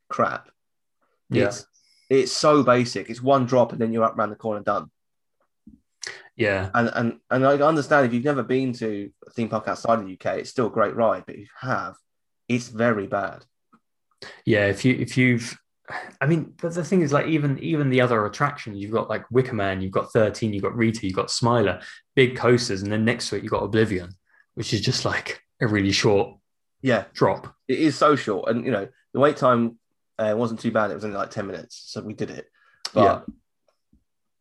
crap. 0.09 0.49
Yeah. 1.29 1.45
It's 1.45 1.65
it's 2.09 2.31
so 2.33 2.61
basic. 2.61 3.09
It's 3.09 3.21
one 3.23 3.45
drop 3.45 3.71
and 3.71 3.79
then 3.81 3.93
you're 3.93 4.03
up 4.03 4.17
around 4.17 4.29
the 4.31 4.35
corner 4.35 4.61
done. 4.61 4.91
Yeah. 6.35 6.69
And 6.73 6.91
and 6.93 7.19
and 7.29 7.45
I 7.45 7.53
understand 7.57 8.05
if 8.05 8.13
you've 8.13 8.23
never 8.23 8.43
been 8.43 8.73
to 8.73 9.09
a 9.27 9.31
theme 9.31 9.49
park 9.49 9.67
outside 9.67 9.99
of 9.99 10.05
the 10.05 10.13
UK, 10.13 10.39
it's 10.39 10.49
still 10.49 10.67
a 10.67 10.71
great 10.71 10.95
ride. 10.95 11.25
But 11.25 11.35
if 11.35 11.41
you 11.41 11.47
have, 11.59 11.95
it's 12.47 12.67
very 12.69 13.07
bad. 13.07 13.45
Yeah, 14.45 14.67
if 14.67 14.85
you 14.85 14.95
if 14.95 15.17
you've 15.17 15.57
I 16.21 16.27
mean, 16.27 16.53
but 16.61 16.73
the 16.73 16.83
thing 16.83 17.01
is, 17.01 17.11
like 17.11 17.27
even 17.27 17.59
even 17.59 17.89
the 17.89 18.01
other 18.01 18.25
attractions, 18.25 18.77
you've 18.79 18.91
got 18.91 19.09
like 19.09 19.29
Wicker 19.29 19.53
Man, 19.53 19.81
you've 19.81 19.91
got 19.91 20.11
13, 20.13 20.53
you've 20.53 20.63
got 20.63 20.75
Rita, 20.75 21.05
you've 21.05 21.15
got 21.15 21.29
Smiler, 21.29 21.81
big 22.15 22.35
coasters, 22.35 22.81
and 22.83 22.91
then 22.91 23.03
next 23.05 23.29
to 23.29 23.35
it 23.35 23.43
you've 23.43 23.51
got 23.51 23.63
Oblivion, 23.63 24.11
which 24.55 24.73
is 24.73 24.81
just 24.81 25.03
like 25.05 25.41
a 25.61 25.67
really 25.67 25.91
short 25.91 26.37
Yeah, 26.81 27.05
drop. 27.13 27.53
it 27.67 27.79
is 27.79 27.97
so 27.97 28.15
short, 28.15 28.49
and 28.49 28.65
you 28.65 28.71
know 28.71 28.87
the 29.13 29.19
wait 29.19 29.37
time 29.37 29.77
uh, 30.17 30.33
wasn't 30.37 30.61
too 30.61 30.71
bad. 30.71 30.89
It 30.89 30.95
was 30.95 31.05
only 31.05 31.17
like 31.17 31.31
ten 31.31 31.47
minutes, 31.47 31.83
so 31.87 32.01
we 32.01 32.13
did 32.13 32.31
it. 32.31 32.49
But 32.93 33.25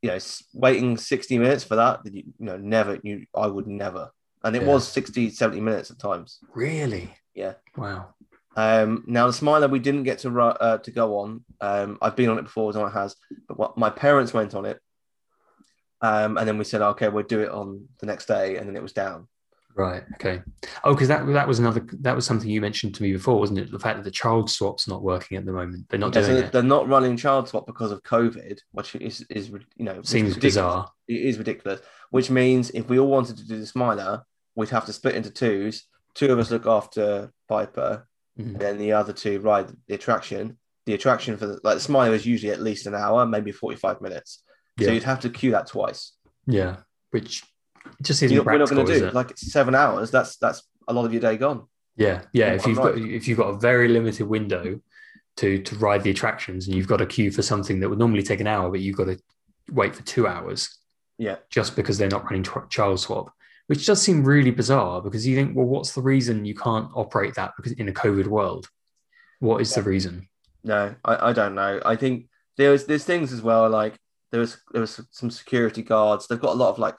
you 0.03 0.11
know, 0.11 0.19
waiting 0.53 0.97
sixty 0.97 1.39
minutes 1.39 1.65
for 1.65 1.77
that, 1.77 2.01
you, 2.05 2.25
you 2.39 2.47
know, 2.47 2.57
never. 2.57 2.99
You, 3.03 3.25
I 3.35 3.47
would 3.47 3.67
never. 3.67 4.11
And 4.45 4.57
it 4.57 4.63
Yeah. 4.63 4.69
was 4.69 4.89
60, 4.89 5.31
70 5.31 5.61
minutes 5.61 5.93
at 5.93 6.01
times. 6.01 6.41
Really? 6.53 7.15
Yeah. 7.33 7.55
Wow. 7.77 8.15
Um, 8.57 9.05
now 9.07 9.29
the 9.29 9.33
Smiler 9.33 9.69
we 9.69 9.79
didn't 9.79 10.03
get 10.03 10.19
to 10.21 10.41
uh, 10.41 10.79
to 10.79 10.91
go 10.91 11.19
on. 11.19 11.45
Um, 11.61 11.97
I've 12.03 12.17
been 12.17 12.29
on 12.29 12.39
it 12.39 12.43
before, 12.43 12.73
Don 12.73 12.91
has, 12.91 13.15
but 13.49 13.57
what, 13.57 13.79
my 13.79 13.89
parents 13.89 14.35
went 14.35 14.55
on 14.55 14.67
it. 14.67 14.81
Um, 16.01 16.37
and 16.37 16.49
then 16.49 16.59
we 16.59 16.65
said, 16.65 16.83
okay, 16.83 17.09
we'll 17.09 17.23
do 17.23 17.41
it 17.41 17.51
on 17.51 17.89
the 18.01 18.07
next 18.07 18.27
day, 18.27 18.57
and 18.57 18.69
then 18.69 18.75
it 18.75 18.83
was 18.83 18.93
down. 18.93 19.29
Right. 19.75 20.03
Okay. 20.15 20.43
Oh, 20.85 20.93
because 20.93 21.09
that 21.09 21.27
that 21.29 21.49
was 21.49 21.59
another 21.59 21.87
that 22.01 22.15
was 22.15 22.27
something 22.27 22.49
you 22.51 22.61
mentioned 22.61 22.95
to 22.97 23.03
me 23.03 23.13
before, 23.13 23.39
wasn't 23.39 23.59
it? 23.61 23.71
The 23.71 23.79
fact 23.79 23.97
that 23.97 24.05
the 24.05 24.11
child 24.11 24.51
swap's 24.51 24.87
not 24.87 25.03
working 25.03 25.39
at 25.39 25.47
the 25.47 25.53
moment. 25.53 25.87
They're 25.89 25.99
not 25.99 26.15
Yeah, 26.15 26.21
doing 26.23 26.37
so 26.41 26.45
it. 26.47 26.53
they're 26.53 26.63
not 26.63 26.89
running 26.89 27.17
child 27.17 27.49
swap 27.49 27.67
because 27.67 27.91
of 27.91 28.03
COVID, 28.03 28.59
which 28.73 28.95
is 28.97 29.25
is 29.31 29.49
you 29.49 29.85
know 29.85 30.03
Seems 30.03 30.37
bizarre. 30.37 30.91
It 31.09 31.23
is 31.23 31.39
ridiculous. 31.39 31.81
Which 32.11 32.31
means 32.31 32.71
if 32.71 32.89
we 32.89 32.99
all 32.99 33.09
wanted 33.09 33.39
to 33.39 33.47
do 33.49 33.59
the 33.59 33.67
Smiler, 33.67 34.25
we'd 34.55 34.69
have 34.69 34.85
to 34.87 34.93
split 34.93 35.15
into 35.15 35.31
twos. 35.31 35.85
Two 36.15 36.31
of 36.31 36.39
us 36.39 36.51
look 36.51 36.67
after 36.67 37.33
Piper, 37.49 38.07
Mhm. 38.39 38.45
and 38.47 38.57
then 38.61 38.79
the 38.79 38.93
other 38.93 39.15
two 39.15 39.41
ride 39.41 39.73
the 39.89 39.95
attraction. 39.95 40.59
The 40.85 40.95
attraction 40.95 41.37
for 41.39 41.47
the 41.47 41.61
like 41.65 41.77
the 41.77 41.81
Smiler 41.81 42.15
is 42.15 42.27
usually 42.27 42.53
at 42.53 42.61
least 42.61 42.87
an 42.87 42.95
hour, 42.95 43.25
maybe 43.25 43.53
forty 43.53 43.77
five 43.77 44.01
minutes. 44.03 44.43
So 44.81 44.91
you'd 44.91 45.03
have 45.05 45.21
to 45.21 45.31
queue 45.31 45.53
that 45.53 45.69
twice. 45.69 46.13
Yeah. 46.47 46.77
Which 47.11 47.45
just 48.03 48.23
isn't 48.23 48.35
You 48.35 48.43
know, 48.43 48.45
we're 48.45 48.59
not 48.59 48.71
going 48.71 48.87
to 48.87 48.99
do 48.99 49.07
it? 49.07 49.15
like 49.15 49.37
seven 49.37 49.75
hours. 49.75 50.11
That's 50.11 50.37
that's 50.37 50.63
a 50.89 50.93
lot 50.93 51.05
of 51.05 51.13
your 51.13 51.21
day 51.21 51.37
gone. 51.37 51.67
Yeah, 51.97 52.23
yeah. 52.33 52.47
Yeah, 52.49 52.53
If 52.55 52.67
you've 52.67 52.77
got 52.79 52.99
if 52.99 53.29
you've 53.29 53.39
got 53.39 53.49
a 53.55 53.59
very 53.59 53.89
limited 53.89 54.27
window 54.27 54.81
to 55.37 55.63
to 55.63 55.77
ride 55.77 56.03
the 56.03 56.11
attractions, 56.11 56.67
and 56.67 56.77
you've 56.77 56.89
got 56.89 57.01
a 57.01 57.07
queue 57.07 57.31
for 57.31 57.43
something 57.43 57.81
that 57.81 57.89
would 57.89 57.99
normally 57.99 58.23
take 58.23 58.41
an 58.41 58.47
hour, 58.47 58.71
but 58.71 58.81
you've 58.81 58.97
got 58.97 59.07
to 59.07 59.19
wait 59.71 59.95
for 59.95 60.03
two 60.03 60.27
hours 60.27 60.79
Yeah, 61.19 61.37
just 61.51 61.77
because 61.77 61.99
they're 61.99 62.09
not 62.09 62.25
running 62.25 62.45
child 62.69 63.01
swap, 63.01 63.33
which 63.67 63.87
does 63.87 64.01
seem 64.03 64.25
really 64.25 64.51
bizarre. 64.51 65.01
Because 65.03 65.27
you 65.27 65.37
think, 65.37 65.57
well, 65.57 65.67
what's 65.67 65.93
the 65.93 66.03
reason 66.03 66.45
you 66.45 66.55
can't 66.55 66.91
operate 66.95 67.35
that? 67.35 67.53
Because 67.57 67.73
in 67.73 67.89
a 67.89 67.93
COVID 67.93 68.27
world, 68.27 68.69
what 69.41 69.61
is 69.61 69.75
the 69.75 69.83
reason? 69.83 70.29
no, 70.65 70.95
I, 71.05 71.31
I 71.31 71.33
don't 71.33 71.55
know. 71.55 71.81
I 71.85 71.97
think 71.97 72.27
there's 72.57 72.87
there's 72.87 73.05
things 73.05 73.33
as 73.33 73.43
well. 73.43 73.69
Like 73.69 73.97
there 74.31 74.41
was 74.41 74.59
there 74.73 74.81
was 74.81 75.01
some 75.11 75.31
security 75.31 75.83
guards. 75.83 76.27
They've 76.27 76.41
got 76.41 76.53
a 76.55 76.59
lot 76.59 76.71
of 76.71 76.79
like 76.79 76.99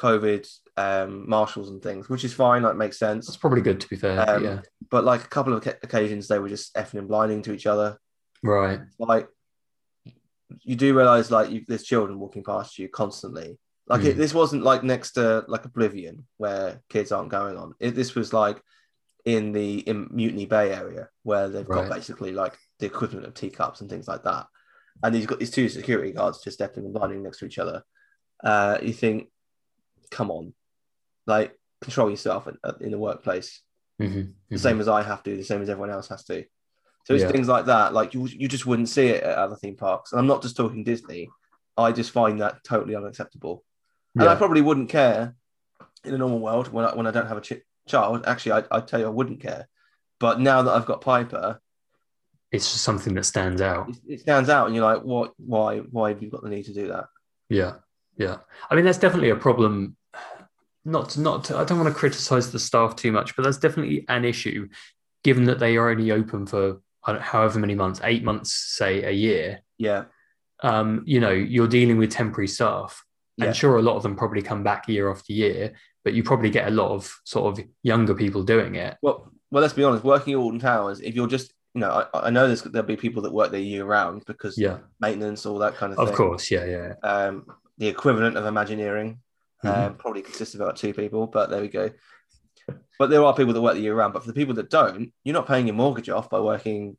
COVID 0.00 0.42
um, 0.76 1.28
marshals 1.28 1.68
and 1.70 1.82
things, 1.82 2.08
which 2.08 2.24
is 2.24 2.32
fine. 2.32 2.62
Like 2.62 2.76
makes 2.76 2.98
sense. 2.98 3.26
That's 3.26 3.36
probably 3.44 3.60
good 3.68 3.80
to 3.80 3.88
be 3.88 3.96
fair. 3.96 4.16
Um, 4.28 4.44
yeah, 4.44 4.60
But 4.90 5.04
like 5.04 5.22
a 5.24 5.28
couple 5.28 5.52
of 5.52 5.66
occasions, 5.66 6.26
they 6.26 6.38
were 6.38 6.48
just 6.48 6.74
effing 6.74 6.98
and 7.00 7.08
blinding 7.08 7.42
to 7.42 7.52
each 7.52 7.66
other. 7.66 7.98
right. 8.42 8.80
Like 8.98 9.28
you 10.62 10.74
do 10.76 10.96
realize 10.96 11.30
like 11.30 11.50
you, 11.50 11.62
there's 11.68 11.84
children 11.84 12.18
walking 12.18 12.42
past 12.42 12.78
you 12.78 12.88
constantly. 12.88 13.58
Like 13.86 14.04
it, 14.04 14.14
Mm. 14.14 14.18
this 14.18 14.34
wasn't 14.34 14.62
like 14.62 14.82
next 14.82 15.12
to 15.12 15.44
like 15.48 15.64
Oblivion 15.64 16.26
where 16.38 16.80
kids 16.88 17.12
aren't 17.12 17.28
going 17.30 17.56
on. 17.56 17.74
It, 17.80 17.94
this 17.94 18.14
was 18.14 18.32
like 18.32 18.60
in 19.24 19.52
the 19.52 19.78
in 19.80 20.08
Mutiny 20.10 20.46
Bay 20.46 20.72
area 20.72 21.08
where 21.24 21.48
they've 21.48 21.68
Right. 21.68 21.88
got 21.88 21.94
basically 21.96 22.32
like 22.32 22.56
the 22.78 22.86
equivalent 22.86 23.26
of 23.26 23.34
teacups 23.34 23.80
and 23.80 23.90
things 23.90 24.08
like 24.08 24.24
that. 24.24 24.46
And 25.02 25.14
he's 25.14 25.26
got 25.26 25.38
these 25.38 25.50
two 25.50 25.68
security 25.68 26.12
guards 26.12 26.42
just 26.42 26.60
effing 26.60 26.78
and 26.78 26.92
blinding 26.92 27.22
next 27.22 27.38
to 27.38 27.46
each 27.46 27.58
other. 27.58 27.82
Uh, 28.42 28.78
you 28.82 28.92
think, 28.92 29.28
come 30.10 30.30
on, 30.30 30.54
like 31.26 31.56
control 31.80 32.10
yourself 32.10 32.46
in, 32.48 32.56
in 32.80 32.90
the 32.90 32.98
workplace 32.98 33.62
Mhm, 34.00 34.32
the 34.48 34.56
mhm. 34.56 34.60
same 34.60 34.80
as 34.80 34.88
I 34.88 35.02
have 35.02 35.22
to, 35.24 35.36
the 35.36 35.42
same 35.44 35.62
as 35.62 35.68
everyone 35.68 35.90
else 35.90 36.08
has 36.08 36.24
to. 36.24 36.44
So 37.06 37.14
it's 37.14 37.24
Yeah. 37.24 37.32
things 37.32 37.48
like 37.48 37.66
that, 37.66 37.92
like 37.94 38.14
you 38.14 38.26
you 38.26 38.48
just 38.48 38.66
wouldn't 38.66 38.88
see 38.88 39.08
it 39.08 39.22
at 39.22 39.38
other 39.38 39.56
theme 39.56 39.76
parks. 39.76 40.12
And 40.12 40.18
I'm 40.20 40.26
not 40.26 40.42
just 40.42 40.56
talking 40.56 40.84
Disney. 40.84 41.28
I 41.76 41.92
just 41.92 42.10
find 42.10 42.40
that 42.40 42.62
totally 42.64 42.94
unacceptable. 42.96 43.64
And 44.18 44.28
I 44.28 44.34
probably 44.34 44.60
wouldn't 44.60 44.88
care 44.90 45.34
in 46.04 46.14
a 46.14 46.18
normal 46.18 46.40
world 46.40 46.72
when 46.72 46.84
I, 46.84 46.94
when 46.94 47.06
I 47.06 47.10
don't 47.10 47.26
have 47.28 47.38
a 47.38 47.40
ch- 47.40 47.62
child. 47.86 48.26
Actually, 48.26 48.52
I 48.52 48.76
I 48.76 48.80
tell 48.80 49.00
you, 49.00 49.06
I 49.06 49.10
wouldn't 49.10 49.40
care. 49.40 49.68
But 50.18 50.40
now 50.40 50.62
that 50.62 50.72
I've 50.72 50.86
got 50.86 51.00
Piper, 51.00 51.60
It's 52.52 52.70
just 52.72 52.84
something 52.84 53.14
that 53.14 53.24
stands 53.24 53.60
out. 53.62 53.88
it, 53.88 53.96
it 54.14 54.20
stands 54.20 54.48
out, 54.50 54.66
and 54.66 54.74
you're 54.74 54.84
like, 54.84 55.02
what? 55.02 55.32
Why? 55.38 55.78
Why 55.78 56.10
have 56.10 56.22
you 56.22 56.30
got 56.30 56.42
the 56.42 56.50
need 56.50 56.64
to 56.66 56.74
do 56.74 56.88
that? 56.88 57.06
Yeah, 57.48 57.74
yeah. 58.16 58.38
I 58.68 58.74
mean, 58.74 58.84
that's 58.84 58.98
definitely 58.98 59.30
a 59.30 59.36
problem. 59.36 59.96
Not, 60.84 61.16
not. 61.18 61.44
To, 61.44 61.58
I 61.58 61.64
don't 61.64 61.78
want 61.78 61.92
to 61.92 61.98
criticize 61.98 62.50
the 62.52 62.58
staff 62.58 62.96
too 62.96 63.12
much, 63.12 63.36
but 63.36 63.42
that's 63.44 63.58
definitely 63.58 64.04
an 64.08 64.24
issue, 64.24 64.68
given 65.24 65.44
that 65.44 65.58
they 65.58 65.76
are 65.76 65.90
only 65.90 66.10
open 66.10 66.46
for 66.46 66.80
however 67.02 67.58
many 67.58 67.74
months, 67.74 68.00
eight 68.04 68.22
months, 68.24 68.54
say 68.54 69.02
a 69.04 69.10
year. 69.10 69.60
Yeah, 69.78 70.04
Um, 70.62 71.02
you 71.06 71.20
know, 71.20 71.30
you're 71.30 71.66
dealing 71.68 71.96
with 71.98 72.10
temporary 72.10 72.48
staff, 72.48 73.02
Yeah. 73.36 73.46
and 73.46 73.56
sure, 73.56 73.76
a 73.78 73.82
lot 73.82 73.96
of 73.96 74.02
them 74.02 74.16
probably 74.16 74.42
come 74.42 74.62
back 74.62 74.88
year 74.88 75.10
after 75.10 75.32
year, 75.32 75.72
but 76.04 76.12
you 76.14 76.22
probably 76.22 76.50
get 76.50 76.68
a 76.68 76.70
lot 76.70 76.90
of 76.92 77.14
sort 77.24 77.58
of 77.58 77.64
younger 77.82 78.14
people 78.14 78.42
doing 78.42 78.74
it. 78.74 78.96
Well, 79.02 79.32
well, 79.50 79.62
let's 79.62 79.74
be 79.74 79.84
honest. 79.84 80.04
Working 80.04 80.34
at 80.34 80.38
Alton 80.38 80.60
Towers, 80.60 81.00
if 81.00 81.14
you're 81.14 81.26
just, 81.26 81.52
you 81.74 81.80
know, 81.80 82.06
I, 82.14 82.26
I 82.26 82.30
know 82.30 82.46
there's 82.46 82.62
there'll 82.62 82.86
be 82.86 82.96
people 82.96 83.22
that 83.22 83.32
work 83.32 83.50
there 83.50 83.60
year 83.60 83.84
round 83.84 84.24
because 84.26 84.56
Yeah, 84.58 84.78
maintenance, 85.00 85.44
all 85.46 85.58
that 85.58 85.74
kind 85.76 85.92
of 85.92 85.96
stuff. 85.96 86.08
of 86.10 86.16
thing. 86.16 86.26
course. 86.28 86.50
Yeah, 86.50 86.64
yeah. 86.64 86.94
um, 87.02 87.46
the 87.78 87.88
equivalent 87.88 88.36
of 88.36 88.44
Imagineering. 88.46 89.18
Mhm. 89.64 89.86
Um, 89.86 89.94
probably 89.96 90.22
consists 90.22 90.54
of 90.54 90.60
about 90.60 90.76
two 90.76 90.94
people, 90.94 91.26
but 91.26 91.50
there 91.50 91.60
we 91.60 91.68
go. 91.68 91.90
But 92.98 93.10
there 93.10 93.24
are 93.24 93.34
people 93.34 93.52
that 93.52 93.60
work 93.60 93.74
the 93.74 93.80
year 93.80 93.94
round. 93.94 94.12
But 94.12 94.22
for 94.22 94.28
the 94.28 94.34
people 94.34 94.54
that 94.54 94.70
don't, 94.70 95.12
you're 95.24 95.34
not 95.34 95.46
paying 95.46 95.66
your 95.66 95.76
mortgage 95.76 96.08
off 96.08 96.30
by 96.30 96.40
working 96.40 96.96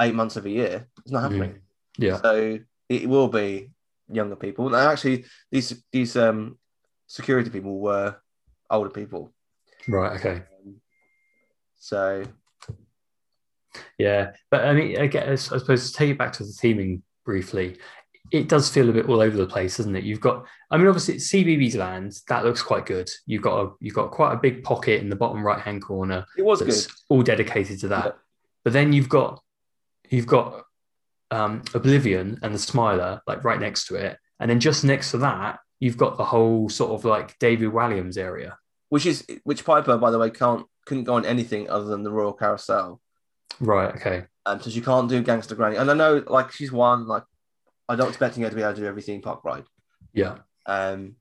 eight 0.00 0.14
months 0.14 0.36
of 0.36 0.46
a 0.46 0.50
year. 0.50 0.86
It's 0.98 1.12
not 1.12 1.22
happening. 1.22 1.60
Yeah. 1.98 2.20
So 2.20 2.58
it 2.88 3.08
will 3.08 3.28
be 3.28 3.70
younger 4.10 4.36
people. 4.36 4.66
And 4.66 4.76
actually, 4.76 5.24
these 5.50 5.82
these 5.92 6.16
um, 6.16 6.58
security 7.06 7.50
people 7.50 7.80
were 7.80 8.16
older 8.70 8.90
people. 8.90 9.32
Right. 9.88 10.18
Okay. 10.18 10.42
So 11.76 12.24
Yeah, 13.98 14.32
but 14.50 14.64
I 14.64 14.72
mean, 14.72 14.98
I 15.00 15.06
guess 15.06 15.52
I 15.52 15.58
suppose 15.58 15.90
to 15.90 15.96
take 15.96 16.08
you 16.08 16.14
back 16.14 16.32
to 16.34 16.44
the 16.44 16.50
theming 16.50 17.02
briefly, 17.24 17.78
it 18.30 18.48
does 18.48 18.68
feel 18.68 18.88
a 18.88 18.92
bit 18.92 19.08
all 19.08 19.20
over 19.20 19.36
the 19.36 19.46
place, 19.46 19.76
doesn't 19.76 19.96
it? 19.96 20.04
You've 20.04 20.20
got, 20.20 20.46
I 20.70 20.76
mean, 20.76 20.86
obviously 20.86 21.16
it's 21.16 21.30
CBeebies 21.30 21.76
land 21.76 22.18
that 22.28 22.44
looks 22.44 22.62
quite 22.62 22.86
good. 22.86 23.10
You've 23.26 23.42
got 23.42 23.64
a, 23.64 23.70
you've 23.80 23.94
got 23.94 24.10
quite 24.10 24.32
a 24.32 24.36
big 24.36 24.62
pocket 24.62 25.00
in 25.00 25.10
the 25.10 25.16
bottom 25.16 25.44
right 25.44 25.60
hand 25.60 25.82
corner 25.82 26.24
it 26.36 26.44
was 26.44 26.62
good. 26.62 26.92
all 27.08 27.22
dedicated 27.22 27.80
to 27.80 27.88
that. 27.88 28.04
Yeah. 28.04 28.12
But 28.64 28.72
then 28.72 28.92
you've 28.92 29.08
got, 29.08 29.42
you've 30.08 30.26
got 30.26 30.64
um, 31.30 31.62
Oblivion 31.74 32.38
and 32.42 32.54
the 32.54 32.58
Smiler 32.58 33.20
like 33.26 33.44
right 33.44 33.60
next 33.60 33.86
to 33.86 33.96
it, 33.96 34.18
and 34.38 34.50
then 34.50 34.60
just 34.60 34.84
next 34.84 35.10
to 35.12 35.18
that 35.18 35.60
you've 35.80 35.96
got 35.96 36.16
the 36.16 36.24
whole 36.24 36.68
sort 36.68 36.92
of 36.92 37.04
like 37.04 37.38
David 37.38 37.70
Walliams 37.70 38.18
area. 38.18 38.58
which 38.90 39.06
is 39.06 39.24
which 39.44 39.64
Piper, 39.64 39.96
by 39.96 40.10
the 40.10 40.18
way, 40.18 40.30
can't 40.30 40.66
couldn't 40.84 41.04
go 41.04 41.14
on 41.14 41.24
anything 41.24 41.70
other 41.70 41.86
than 41.86 42.02
the 42.02 42.10
Royal 42.10 42.32
Carousel. 42.32 43.00
Right. 43.58 43.94
Okay. 43.96 44.24
Um, 44.46 44.60
so 44.60 44.70
she 44.70 44.80
can't 44.80 45.08
do 45.08 45.22
Gangster 45.22 45.54
Granny, 45.54 45.76
and 45.76 45.90
I 45.90 45.94
know 45.94 46.22
like 46.26 46.52
she's 46.52 46.70
one. 46.70 47.06
Like 47.06 47.24
I'm 47.90 47.98
not 47.98 48.08
expecting 48.08 48.44
her 48.44 48.50
to 48.50 48.54
be 48.54 48.62
able 48.62 48.74
to 48.74 48.80
do 48.80 48.86
every 48.86 49.02
theme 49.02 49.20
park 49.20 49.44
ride. 49.44 49.64
Yeah. 50.12 50.38
Um, 50.66 51.16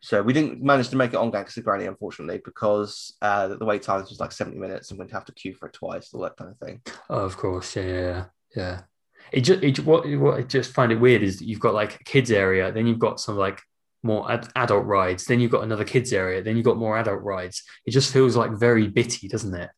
so 0.00 0.22
we 0.22 0.32
didn't 0.32 0.62
manage 0.62 0.88
to 0.90 0.96
make 0.96 1.12
it 1.12 1.16
on 1.16 1.30
Gangster 1.30 1.60
Granny, 1.60 1.84
unfortunately, 1.84 2.40
because 2.42 3.14
uh, 3.20 3.48
the 3.48 3.64
wait 3.64 3.82
times 3.82 4.08
was 4.08 4.18
like 4.18 4.32
70 4.32 4.56
minutes, 4.56 4.90
and 4.90 4.98
we'd 4.98 5.10
have 5.10 5.26
to 5.26 5.32
queue 5.32 5.54
for 5.54 5.66
it 5.66 5.74
twice, 5.74 6.14
all 6.14 6.22
that 6.22 6.36
kind 6.36 6.50
of 6.50 6.58
thing. 6.58 6.80
Oh, 7.10 7.18
of 7.18 7.36
course. 7.36 7.76
Yeah. 7.76 7.82
Yeah. 7.82 8.00
Yeah. 8.00 8.24
yeah. 8.56 8.80
It 9.30 9.40
just 9.42 9.62
it, 9.62 9.80
what 9.80 10.08
what 10.16 10.38
I 10.38 10.42
just 10.42 10.72
find 10.72 10.90
it 10.90 11.00
weird 11.00 11.22
is 11.22 11.38
that 11.38 11.44
you've 11.44 11.60
got 11.60 11.74
like 11.74 12.00
a 12.00 12.04
kids 12.04 12.30
area, 12.30 12.72
then 12.72 12.86
you've 12.86 12.98
got 12.98 13.20
some 13.20 13.36
like 13.36 13.60
more 14.02 14.30
ad- 14.30 14.48
adult 14.56 14.86
rides, 14.86 15.26
then 15.26 15.40
you've 15.40 15.50
got 15.50 15.64
another 15.64 15.84
kids 15.84 16.14
area, 16.14 16.42
then 16.42 16.56
you've 16.56 16.64
got 16.64 16.78
more 16.78 16.96
adult 16.96 17.22
rides. 17.22 17.62
It 17.84 17.90
just 17.90 18.10
feels 18.10 18.36
like 18.36 18.52
very 18.52 18.86
bitty, 18.86 19.28
doesn't 19.28 19.54
it? 19.54 19.70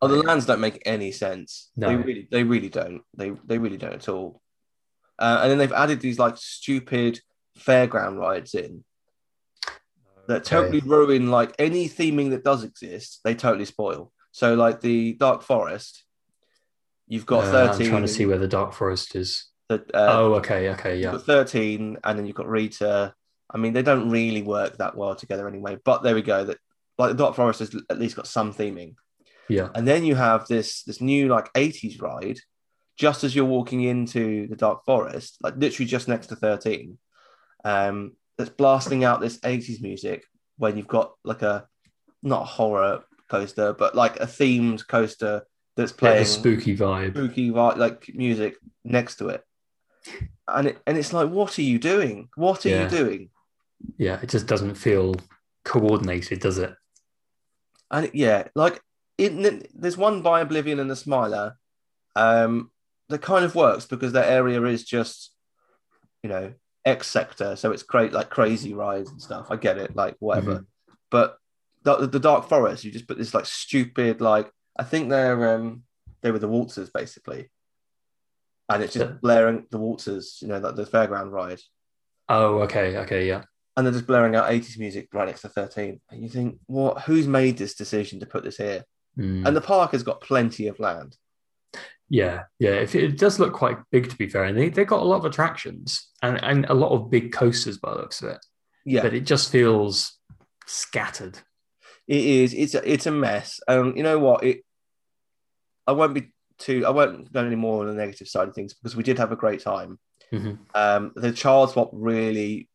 Oh, 0.00 0.08
the 0.08 0.22
lands 0.22 0.46
don't 0.46 0.60
make 0.60 0.80
any 0.86 1.10
sense. 1.12 1.70
No. 1.76 1.88
They 1.88 1.96
really, 1.96 2.28
they 2.30 2.44
really 2.44 2.68
don't. 2.68 3.02
They 3.14 3.30
they 3.44 3.58
really 3.58 3.76
don't 3.76 3.94
at 3.94 4.08
all. 4.08 4.40
Uh, 5.18 5.40
and 5.42 5.50
then 5.50 5.58
they've 5.58 5.72
added 5.72 6.00
these 6.00 6.18
like 6.18 6.36
stupid 6.36 7.20
fairground 7.58 8.18
rides 8.18 8.54
in 8.54 8.84
that 10.28 10.44
totally 10.44 10.80
ruin 10.80 11.30
like 11.30 11.54
any 11.58 11.88
theming 11.88 12.30
that 12.30 12.44
does 12.44 12.62
exist. 12.62 13.20
They 13.24 13.34
totally 13.34 13.64
spoil. 13.64 14.12
So 14.30 14.54
like 14.54 14.80
the 14.80 15.14
Dark 15.14 15.42
Forest, 15.42 16.04
you've 17.06 17.26
got 17.26 17.44
Uh, 17.44 17.50
thirteen. 17.50 17.86
I'm 17.86 17.90
trying 17.92 18.02
to 18.02 18.08
see 18.08 18.26
where 18.26 18.38
the 18.38 18.46
Dark 18.48 18.72
Forest 18.74 19.16
is. 19.16 19.46
the, 19.68 19.76
uh, 19.94 20.06
oh, 20.18 20.34
okay, 20.34 20.70
okay, 20.70 20.94
You've 20.94 21.02
yeah, 21.04 21.12
got 21.12 21.24
13, 21.24 21.98
and 22.04 22.18
then 22.18 22.26
you've 22.26 22.36
got 22.36 22.48
Rita. 22.48 23.14
I 23.50 23.58
mean, 23.58 23.72
they 23.72 23.82
don't 23.82 24.08
really 24.10 24.42
work 24.42 24.76
that 24.78 24.96
well 24.96 25.14
together 25.14 25.48
anyway, 25.48 25.78
but 25.84 26.02
there 26.02 26.14
we 26.14 26.22
go. 26.22 26.44
That 26.44 26.58
like 26.98 27.10
the 27.10 27.16
Dark 27.16 27.34
Forest 27.34 27.60
has 27.60 27.74
at 27.90 27.98
least 27.98 28.16
got 28.16 28.26
some 28.26 28.52
theming. 28.52 28.94
yeah. 29.48 29.68
And 29.74 29.86
then 29.88 30.04
you 30.04 30.14
have 30.14 30.46
this 30.46 30.82
this 30.84 31.00
new 31.00 31.28
like 31.28 31.50
80s 31.54 32.00
ride, 32.02 32.38
just 32.98 33.22
as 33.24 33.34
you're 33.34 33.44
walking 33.44 33.82
into 33.82 34.48
the 34.48 34.56
Dark 34.56 34.84
Forest, 34.84 35.38
like 35.42 35.54
literally 35.56 35.86
just 35.88 36.08
next 36.08 36.26
to 36.26 36.36
13. 36.36 36.98
Um, 37.64 38.12
that's 38.36 38.50
blasting 38.50 39.04
out 39.04 39.20
this 39.20 39.38
80s 39.38 39.80
music 39.80 40.24
when 40.58 40.76
you've 40.76 40.88
got 40.88 41.14
like 41.24 41.42
a 41.42 41.66
not 42.22 42.42
a 42.42 42.46
horror 42.46 43.04
coaster, 43.30 43.72
but 43.72 43.94
like 43.94 44.18
a 44.20 44.26
themed 44.26 44.86
coaster 44.86 45.42
that's 45.76 45.92
playing 45.92 46.22
a 46.22 46.24
spooky 46.24 46.76
vibe. 46.76 47.12
spooky 47.12 47.50
vi- 47.50 47.74
like 47.74 48.10
music 48.14 48.56
next 48.84 49.16
to 49.16 49.28
it. 49.28 49.44
And 50.48 50.68
it 50.68 50.78
and 50.86 50.98
it's 50.98 51.12
like, 51.12 51.30
what 51.30 51.56
are 51.58 51.62
you 51.62 51.78
doing? 51.78 52.28
What 52.34 52.66
are 52.66 52.68
Yeah. 52.70 52.84
you 52.84 52.88
doing? 52.90 53.30
Yeah, 53.96 54.18
it 54.20 54.28
just 54.28 54.46
doesn't 54.48 54.74
feel 54.74 55.14
coordinated, 55.64 56.40
does 56.40 56.58
it? 56.58 56.74
And 57.90 58.06
it- 58.06 58.14
yeah, 58.14 58.48
like 58.56 58.80
it, 59.18 59.70
there's 59.74 59.96
one 59.96 60.22
by 60.22 60.40
Oblivion 60.40 60.78
and 60.80 60.90
the 60.90 60.96
Smiler, 60.96 61.56
um, 62.16 62.70
that 63.08 63.22
kind 63.22 63.44
of 63.44 63.54
works 63.54 63.86
because 63.86 64.12
that 64.12 64.28
area 64.30 64.62
is 64.64 64.84
just, 64.84 65.32
you 66.22 66.28
know, 66.28 66.52
X 66.84 67.06
sector, 67.08 67.56
so 67.56 67.72
it's 67.72 67.82
great 67.82 68.12
like 68.12 68.30
crazy 68.30 68.74
rides 68.74 69.10
and 69.10 69.20
stuff. 69.20 69.48
I 69.50 69.56
get 69.56 69.78
it, 69.78 69.94
like 69.96 70.16
whatever. 70.20 70.64
But 71.10 71.36
the, 71.82 72.06
the 72.06 72.20
Dark 72.20 72.48
Forest, 72.48 72.84
you 72.84 72.90
just 72.90 73.08
put 73.08 73.18
this 73.18 73.34
like 73.34 73.46
stupid 73.46 74.20
like 74.20 74.50
I 74.78 74.84
think 74.84 75.08
they're 75.08 75.54
um 75.54 75.82
they 76.22 76.30
were 76.30 76.38
the 76.38 76.48
waltzers 76.48 76.90
basically, 76.92 77.50
and 78.68 78.82
it's 78.82 78.94
just 78.94 79.20
blaring 79.20 79.66
the 79.70 79.78
waltzers, 79.78 80.38
you 80.42 80.48
know, 80.48 80.58
like 80.58 80.76
the 80.76 80.84
fairground 80.84 81.30
ride, 81.30 81.60
Oh, 82.28 82.60
okay, 82.60 82.96
okay, 82.98 83.26
yeah. 83.26 83.42
and 83.76 83.86
they're 83.86 83.92
just 83.92 84.06
blaring 84.06 84.34
out 84.34 84.50
80s 84.50 84.78
music 84.78 85.08
right 85.12 85.26
next 85.26 85.42
to 85.42 85.48
13. 85.48 86.00
And 86.10 86.22
you 86.22 86.28
think, 86.28 86.58
what? 86.66 87.02
Who's 87.02 87.26
made 87.26 87.56
this 87.58 87.74
decision 87.74 88.20
to 88.20 88.26
put 88.26 88.44
this 88.44 88.56
here? 88.58 88.84
Mm. 89.18 89.46
And 89.46 89.56
the 89.56 89.60
park 89.60 89.92
has 89.92 90.02
got 90.02 90.20
plenty 90.20 90.68
of 90.68 90.78
land. 90.78 91.16
Yeah, 92.10 92.44
yeah. 92.58 92.70
If 92.70 92.94
it, 92.94 93.04
it 93.04 93.18
does 93.18 93.38
look 93.38 93.52
quite 93.52 93.78
big, 93.90 94.08
to 94.10 94.16
be 94.16 94.28
fair, 94.28 94.44
and 94.44 94.56
they 94.56 94.68
they 94.70 94.84
got 94.84 95.00
a 95.02 95.04
lot 95.04 95.18
of 95.18 95.24
attractions 95.26 96.08
and 96.22 96.42
and 96.42 96.64
a 96.66 96.74
lot 96.74 96.90
of 96.92 97.10
big 97.10 97.32
coasters 97.32 97.76
by 97.78 97.92
the 97.92 97.98
looks 98.00 98.22
of 98.22 98.30
it. 98.30 98.44
Yeah, 98.86 99.02
But 99.02 99.12
it 99.14 99.20
just 99.26 99.50
feels 99.52 100.16
scattered. 100.66 101.38
it 102.06 102.24
is. 102.24 102.54
It's 102.54 102.74
a, 102.74 102.90
it's 102.90 103.06
a 103.06 103.10
mess. 103.10 103.60
Um, 103.68 103.94
you 103.96 104.02
know 104.02 104.18
what? 104.18 104.42
It. 104.44 104.64
I 105.86 105.92
won't 105.92 106.14
be 106.14 106.32
too. 106.58 106.84
I 106.86 106.90
won't 106.90 107.30
go 107.32 107.44
any 107.44 107.56
more 107.56 107.80
on 107.80 107.88
the 107.88 107.94
negative 107.94 108.28
side 108.28 108.48
of 108.48 108.54
things 108.54 108.74
because 108.74 108.96
we 108.96 109.02
did 109.02 109.18
have 109.18 109.32
a 109.32 109.36
great 109.36 109.60
time. 109.60 109.98
Mhm. 110.32 110.58
Um, 110.74 111.12
the 111.16 111.32
child 111.32 111.70
swap 111.70 111.90
really 111.92 112.68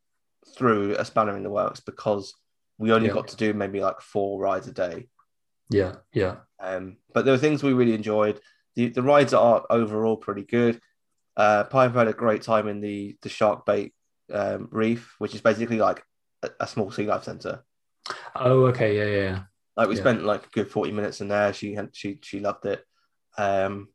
threw 0.55 0.95
a 0.95 1.05
spanner 1.05 1.35
in 1.37 1.43
the 1.43 1.49
works 1.49 1.79
because 1.79 2.33
we 2.77 2.91
only 2.91 3.07
Yeah. 3.07 3.13
got 3.13 3.27
to 3.29 3.37
do 3.37 3.53
maybe 3.53 3.81
like 3.81 4.01
four 4.01 4.39
rides 4.41 4.67
a 4.67 4.71
day. 4.71 5.07
Yeah, 5.69 5.95
yeah, 6.13 6.37
Um, 6.59 6.97
but 7.13 7.23
there 7.25 7.33
were 7.33 7.37
things 7.39 7.63
we 7.63 7.73
really 7.73 7.93
enjoyed. 7.93 8.39
The 8.75 8.89
the 8.89 9.01
rides 9.03 9.33
are 9.33 9.65
overall 9.69 10.17
pretty 10.17 10.43
good. 10.43 10.79
Uh, 11.37 11.63
Piper 11.63 11.99
had 11.99 12.07
a 12.07 12.13
great 12.13 12.41
time 12.41 12.67
in 12.67 12.81
the 12.81 13.17
the 13.21 13.29
shark 13.29 13.65
bait 13.65 13.93
um, 14.31 14.67
reef, 14.71 15.15
which 15.19 15.35
is 15.35 15.41
basically 15.41 15.77
like 15.77 16.03
a, 16.43 16.49
a 16.61 16.67
small 16.67 16.91
sea 16.91 17.05
life 17.05 17.23
center. 17.23 17.63
Oh, 18.35 18.65
okay, 18.65 18.97
yeah, 18.97 19.05
yeah, 19.05 19.29
yeah. 19.31 19.43
Like 19.77 19.89
we 19.89 19.95
Yeah. 19.95 20.01
spent 20.01 20.23
like 20.23 20.45
a 20.45 20.49
good 20.49 20.69
forty 20.71 20.91
minutes 20.91 21.21
in 21.21 21.27
there. 21.27 21.53
She 21.53 21.73
had 21.73 21.89
she 21.95 22.19
she 22.23 22.39
loved 22.39 22.65
it. 22.65 22.83
Um, 23.37 23.89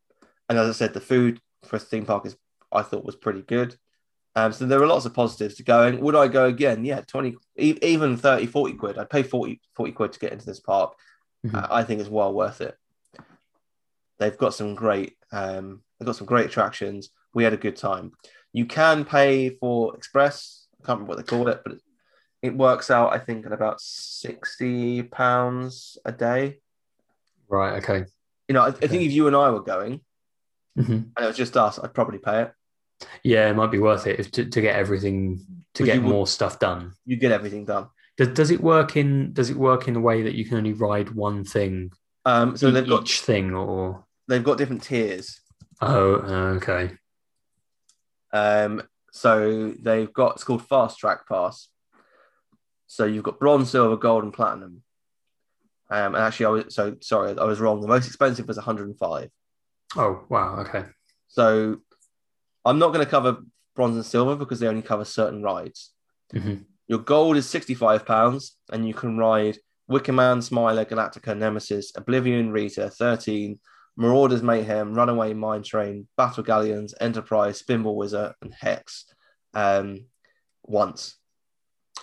and 0.48 0.58
as 0.58 0.68
I 0.68 0.72
said, 0.72 0.94
the 0.94 1.00
food 1.00 1.40
for 1.64 1.76
a 1.76 1.80
theme 1.80 2.06
park 2.06 2.26
is 2.26 2.36
I 2.72 2.82
thought 2.82 3.04
was 3.04 3.16
pretty 3.16 3.42
good. 3.42 3.76
Um, 4.36 4.52
so 4.52 4.66
there 4.66 4.78
were 4.78 4.86
lots 4.86 5.04
of 5.04 5.14
positives 5.14 5.56
to 5.56 5.64
going. 5.64 6.00
Would 6.00 6.14
I 6.14 6.28
go 6.28 6.44
again? 6.44 6.84
Yeah, 6.84 7.00
20, 7.00 7.36
e- 7.58 7.78
even 7.82 8.16
30, 8.16 8.46
40 8.46 8.74
quid. 8.74 8.98
I'd 8.98 9.10
pay 9.10 9.22
40, 9.24 9.60
40 9.74 9.92
quid 9.92 10.12
to 10.12 10.18
get 10.20 10.32
into 10.32 10.46
this 10.46 10.60
park. 10.60 10.94
Mhm. 11.44 11.54
I 11.70 11.80
I 11.80 11.84
think 11.84 12.00
it's 12.00 12.10
well 12.10 12.32
worth 12.32 12.60
it. 12.60 12.76
They've 14.18 14.36
got 14.36 14.54
some 14.54 14.74
great, 14.74 15.14
um, 15.32 15.82
they've 15.98 16.06
got 16.06 16.16
some 16.16 16.26
great 16.26 16.46
attractions. 16.46 17.10
We 17.34 17.44
had 17.44 17.52
a 17.52 17.56
good 17.58 17.76
time. 17.76 18.12
You 18.52 18.64
can 18.66 19.04
pay 19.04 19.50
for 19.50 19.94
express. 19.96 20.66
I 20.82 20.86
can't 20.86 21.00
remember 21.00 21.16
what 21.16 21.18
they 21.18 21.30
call 21.30 21.48
it, 21.48 21.60
but 21.64 21.74
it, 21.74 21.80
it 22.42 22.56
works 22.56 22.90
out, 22.90 23.12
I 23.12 23.18
think, 23.18 23.46
at 23.46 23.52
about 23.52 23.80
sixty 23.80 25.02
pounds 25.02 25.98
a 26.04 26.12
day. 26.12 26.58
Right, 27.48 27.82
okay. 27.82 28.04
You 28.48 28.54
know, 28.54 28.62
I, 28.62 28.68
I 28.68 28.72
think 28.72 29.02
if 29.02 29.12
you 29.12 29.26
and 29.26 29.36
I 29.36 29.50
were 29.50 29.62
going, 29.62 30.00
Mhm. 30.78 30.88
and 31.16 31.24
it 31.24 31.26
was 31.26 31.36
just 31.36 31.56
us, 31.56 31.78
I'd 31.78 31.92
probably 31.94 32.18
pay 32.18 32.42
it. 32.42 32.52
Yeah, 33.22 33.48
it 33.50 33.54
might 33.56 33.70
be 33.70 33.78
worth 33.78 34.06
it 34.06 34.18
if, 34.20 34.30
to, 34.32 34.44
to 34.44 34.60
get 34.60 34.76
everything 34.76 35.44
to 35.74 35.84
get 35.84 36.02
would- 36.02 36.10
more 36.10 36.26
stuff 36.26 36.58
done. 36.58 36.92
You 37.06 37.16
get 37.16 37.32
everything 37.32 37.64
done. 37.64 37.88
Does, 38.16 38.28
does 38.28 38.50
it 38.50 38.60
work 38.60 38.96
in 38.96 39.32
Does 39.32 39.50
it 39.50 39.56
work 39.56 39.86
in 39.86 39.94
a 39.96 40.00
way 40.00 40.22
that 40.22 40.34
you 40.34 40.44
can 40.44 40.56
only 40.56 40.72
ride 40.72 41.10
one 41.10 41.44
thing, 41.44 41.92
Um, 42.24 42.56
so 42.56 42.68
e- 42.68 42.70
they've 42.72 42.88
got 42.88 43.02
each 43.02 43.20
thing, 43.20 43.54
or 43.54 44.04
they've 44.28 44.44
got 44.44 44.58
different 44.58 44.82
tiers. 44.82 45.40
oh, 45.80 46.14
okay, 46.56 46.92
Um, 48.32 48.82
so 49.12 49.72
they've 49.80 50.12
got 50.12 50.34
it's 50.36 50.44
called 50.44 50.66
Fast 50.66 50.98
Track 50.98 51.26
Pass. 51.28 51.68
So 52.86 53.04
you've 53.04 53.24
got 53.24 53.38
bronze, 53.40 53.70
silver, 53.70 53.96
gold, 53.96 54.24
and 54.24 54.32
platinum. 54.32 54.82
Um, 55.90 56.14
and 56.14 56.24
actually, 56.24 56.46
I 56.46 56.50
was 56.50 56.74
so 56.74 56.96
sorry, 57.00 57.36
I 57.38 57.44
was 57.44 57.60
wrong. 57.60 57.80
The 57.80 57.88
most 57.88 58.06
expensive 58.06 58.46
was 58.46 58.56
105. 58.58 59.30
oh 59.96 60.24
wow, 60.28 60.60
okay, 60.60 60.84
So 61.28 61.78
I'm 62.64 62.78
not 62.78 62.92
going 62.92 63.04
to 63.04 63.10
cover 63.10 63.38
bronze 63.74 63.96
and 63.96 64.04
silver 64.04 64.36
because 64.36 64.60
they 64.60 64.66
only 64.68 64.82
cover 64.82 65.04
certain 65.04 65.42
rides. 65.42 65.92
Mhm. 66.34 66.64
Your 66.88 66.98
gold 66.98 67.36
is 67.36 67.48
65 67.48 68.04
pounds, 68.06 68.56
and 68.72 68.86
you 68.86 68.92
can 68.94 69.16
ride 69.18 69.58
Wicker 69.88 70.12
Man, 70.12 70.42
Smiler, 70.42 70.84
Galactica, 70.84 71.36
Nemesis, 71.36 71.92
Oblivion, 71.96 72.50
Rita, 72.50 72.90
13, 72.90 73.58
Marauders 73.98 74.42
Mayhem, 74.42 74.94
Runaway 74.94 75.34
Mine 75.34 75.62
Train, 75.64 76.06
Battle 76.16 76.44
Galleons, 76.44 76.94
Enterprise, 77.00 77.60
Spinball 77.60 77.96
Whizzer, 77.96 78.32
and 78.40 78.54
Hex. 78.54 79.04
Um, 79.54 80.06
once. 80.64 81.16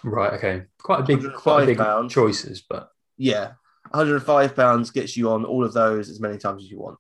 right, 0.04 0.34
okay. 0.34 0.64
Quite 0.82 1.00
a 1.00 1.04
big, 1.04 1.34
quite 1.34 1.64
a 1.64 1.66
big 1.68 1.78
£105. 1.78 2.10
choices, 2.10 2.64
but 2.70 2.90
Yeah. 3.18 3.54
105 3.92 4.56
pounds 4.56 4.92
gets 4.92 5.16
you 5.16 5.30
on 5.32 5.46
all 5.46 5.64
of 5.64 5.72
those 5.74 6.10
as 6.10 6.20
many 6.20 6.38
times 6.38 6.64
as 6.64 6.70
you 6.70 6.80
want. 6.80 6.98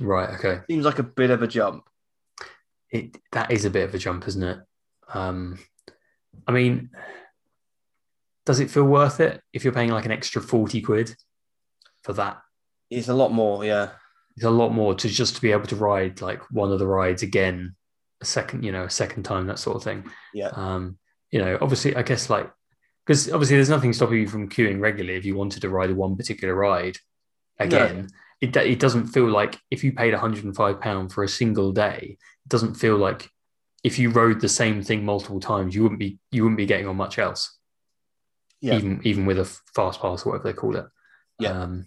right, 0.00 0.30
okay. 0.38 0.60
Seems 0.70 0.84
like 0.86 0.98
a 0.98 1.02
bit 1.02 1.30
of 1.30 1.42
a 1.42 1.46
jump. 1.46 1.84
It 2.90 3.16
that 3.32 3.50
is 3.50 3.64
a 3.66 3.70
bit 3.70 3.86
of 3.88 3.94
a 3.94 3.98
jump, 3.98 4.26
isn't 4.28 4.42
it? 4.42 4.58
Um, 5.12 5.58
I 6.46 6.52
mean, 6.52 6.90
does 8.46 8.60
it 8.60 8.70
feel 8.70 8.84
worth 8.84 9.20
it 9.20 9.42
if 9.52 9.64
you're 9.64 9.72
paying 9.74 9.90
like 9.90 10.04
an 10.06 10.10
extra 10.12 10.40
forty 10.40 10.80
quid 10.80 11.14
for 12.04 12.12
that? 12.14 12.38
It's 12.90 13.08
a 13.08 13.14
lot 13.14 13.32
more, 13.32 13.64
yeah. 13.64 13.90
It's 14.36 14.44
a 14.44 14.50
lot 14.50 14.70
more 14.70 14.94
to 14.94 15.08
just 15.08 15.36
to 15.36 15.42
be 15.42 15.52
able 15.52 15.66
to 15.66 15.76
ride 15.76 16.20
like 16.20 16.42
one 16.50 16.72
of 16.72 16.78
the 16.78 16.86
rides 16.86 17.22
again, 17.22 17.74
a 18.20 18.24
second, 18.24 18.64
you 18.64 18.72
know, 18.72 18.84
a 18.84 18.90
second 18.90 19.24
time, 19.24 19.46
that 19.46 19.58
sort 19.58 19.76
of 19.76 19.82
thing. 19.82 20.10
Yeah. 20.32 20.50
Um, 20.54 20.98
you 21.30 21.38
know, 21.38 21.58
obviously, 21.60 21.94
I 21.96 22.02
guess 22.02 22.30
like 22.30 22.50
because 23.06 23.30
obviously 23.32 23.56
there's 23.56 23.68
nothing 23.68 23.92
stopping 23.92 24.18
you 24.18 24.28
from 24.28 24.48
queuing 24.48 24.80
regularly 24.80 25.18
if 25.18 25.24
you 25.24 25.34
wanted 25.34 25.60
to 25.62 25.68
ride 25.68 25.90
a 25.90 25.94
one 25.94 26.16
particular 26.16 26.54
ride 26.54 26.96
again. 27.58 28.08
It, 28.40 28.56
it 28.56 28.80
doesn't 28.80 29.08
feel 29.08 29.28
like 29.28 29.58
if 29.70 29.84
you 29.84 29.92
paid 29.92 30.12
105 30.12 30.80
pound 30.80 31.12
for 31.12 31.22
a 31.22 31.28
single 31.28 31.72
day, 31.72 32.16
it 32.44 32.48
doesn't 32.48 32.74
feel 32.74 32.96
like 32.96 33.28
if 33.84 33.98
you 33.98 34.10
rode 34.10 34.40
the 34.40 34.48
same 34.48 34.82
thing 34.82 35.04
multiple 35.04 35.40
times, 35.40 35.74
you 35.74 35.82
wouldn't 35.82 36.00
be 36.00 36.18
you 36.30 36.42
wouldn't 36.42 36.58
be 36.58 36.66
getting 36.66 36.88
on 36.88 36.96
much 36.96 37.18
else. 37.18 37.58
Yeah. 38.60 38.76
Even 38.76 39.00
even 39.04 39.26
with 39.26 39.38
a 39.38 39.44
fast 39.44 40.00
pass, 40.00 40.24
or 40.24 40.32
whatever 40.32 40.48
they 40.48 40.56
call 40.56 40.76
it. 40.76 40.86
Yeah. 41.38 41.50
Um, 41.50 41.86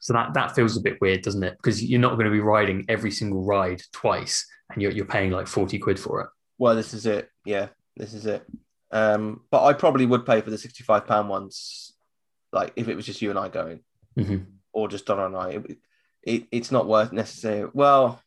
so 0.00 0.12
that 0.12 0.34
that 0.34 0.54
feels 0.54 0.76
a 0.76 0.80
bit 0.80 1.00
weird, 1.00 1.22
doesn't 1.22 1.42
it? 1.42 1.56
Because 1.56 1.82
you're 1.82 2.00
not 2.00 2.14
going 2.14 2.26
to 2.26 2.30
be 2.30 2.40
riding 2.40 2.84
every 2.88 3.10
single 3.10 3.44
ride 3.44 3.82
twice, 3.92 4.46
and 4.70 4.82
you're 4.82 4.92
you're 4.92 5.06
paying 5.06 5.30
like 5.30 5.46
forty 5.46 5.78
quid 5.78 5.98
for 5.98 6.20
it. 6.22 6.28
Well, 6.58 6.74
this 6.74 6.94
is 6.94 7.06
it. 7.06 7.28
Yeah, 7.44 7.68
this 7.96 8.14
is 8.14 8.26
it. 8.26 8.46
Um, 8.90 9.42
but 9.50 9.64
I 9.64 9.72
probably 9.72 10.06
would 10.06 10.24
pay 10.24 10.40
for 10.40 10.50
the 10.50 10.58
sixty-five 10.58 11.06
pound 11.06 11.28
ones, 11.28 11.92
like 12.52 12.72
if 12.76 12.88
it 12.88 12.96
was 12.96 13.06
just 13.06 13.20
you 13.22 13.30
and 13.30 13.38
I 13.38 13.48
going, 13.48 13.80
hmm 14.16 14.38
or 14.72 14.88
just 14.88 15.06
Donna 15.06 15.26
and 15.26 15.36
I. 15.36 15.48
It, 15.50 15.78
it, 16.22 16.46
it's 16.50 16.70
not 16.70 16.86
worth 16.86 17.12
necessarily. 17.12 17.70
Well, 17.72 18.20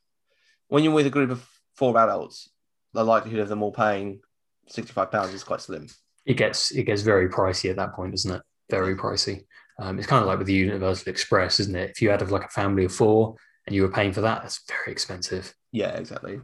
when 0.68 0.84
you're 0.84 0.94
with 0.94 1.06
a 1.06 1.12
group 1.12 1.30
of 1.30 1.48
four 1.76 1.98
adults, 1.98 2.50
the 2.94 3.04
likelihood 3.04 3.42
of 3.42 3.50
them 3.50 3.62
all 3.62 3.72
paying 3.72 4.22
sixty-five 4.68 5.12
pounds 5.12 5.34
is 5.34 5.44
quite 5.44 5.62
slim. 5.62 5.88
It 6.26 6.36
gets 6.36 6.72
it 6.72 6.84
gets 6.84 7.02
very 7.02 7.30
pricey 7.30 7.70
at 7.70 7.78
that 7.78 7.94
point, 7.94 8.12
doesn't 8.12 8.36
it? 8.36 8.42
Very 8.70 8.96
pricey. 8.96 9.46
Um, 9.80 9.98
it's 9.98 10.08
kind 10.08 10.22
of 10.22 10.28
like 10.28 10.38
with 10.38 10.48
the 10.48 10.54
Universal 10.54 11.10
Express, 11.10 11.60
isn't 11.62 11.76
it? 11.76 11.92
If 11.92 12.02
you 12.02 12.10
had 12.10 12.22
of 12.22 12.32
like 12.32 12.44
a 12.44 12.50
family 12.50 12.86
of 12.86 12.94
four 12.94 13.36
and 13.66 13.76
you 13.76 13.82
were 13.84 13.92
paying 13.92 14.12
for 14.14 14.22
that, 14.22 14.42
that's 14.42 14.62
very 14.68 14.92
expensive. 14.92 15.54
Yeah, 15.72 15.92
exactly. 15.92 16.42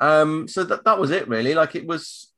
Um, 0.00 0.48
so 0.48 0.64
that 0.64 0.84
that 0.84 0.98
was 0.98 1.10
it 1.10 1.28
really. 1.28 1.54
Like 1.54 1.74
it 1.74 1.86
was, 1.86 2.32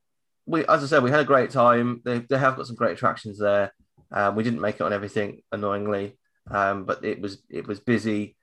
we 0.45 0.65
as 0.67 0.83
I 0.83 0.87
said, 0.87 1.03
we 1.03 1.11
had 1.11 1.19
a 1.19 1.25
great 1.25 1.49
time. 1.49 2.01
They 2.05 2.19
they 2.19 2.37
have 2.37 2.55
got 2.55 2.67
some 2.67 2.75
great 2.75 2.93
attractions 2.93 3.39
there. 3.39 3.73
Um, 4.11 4.35
we 4.35 4.43
didn't 4.43 4.61
make 4.61 4.75
it 4.75 4.81
on 4.81 4.93
everything, 4.93 5.41
annoyingly, 5.51 6.17
um, 6.49 6.85
but 6.85 7.03
it 7.03 7.21
was 7.21 7.41
it 7.49 7.67
was 7.67 7.79
busy, 7.79 8.35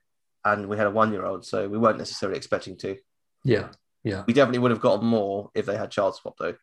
and 0.45 0.67
we 0.67 0.77
had 0.77 0.87
a 0.87 0.91
one 0.91 1.11
year 1.11 1.25
old, 1.25 1.45
so 1.45 1.67
we 1.67 1.77
weren't 1.77 1.97
necessarily 1.97 2.37
expecting 2.37 2.77
to. 2.77 2.97
Yeah, 3.43 3.69
yeah, 4.03 4.23
We 4.27 4.33
definitely 4.33 4.59
would 4.59 4.71
have 4.71 4.81
gotten 4.81 5.07
more 5.07 5.51
if 5.55 5.65
they 5.65 5.77
had 5.77 5.91
child 5.91 6.15
swap 6.15 6.35
though. 6.37 6.55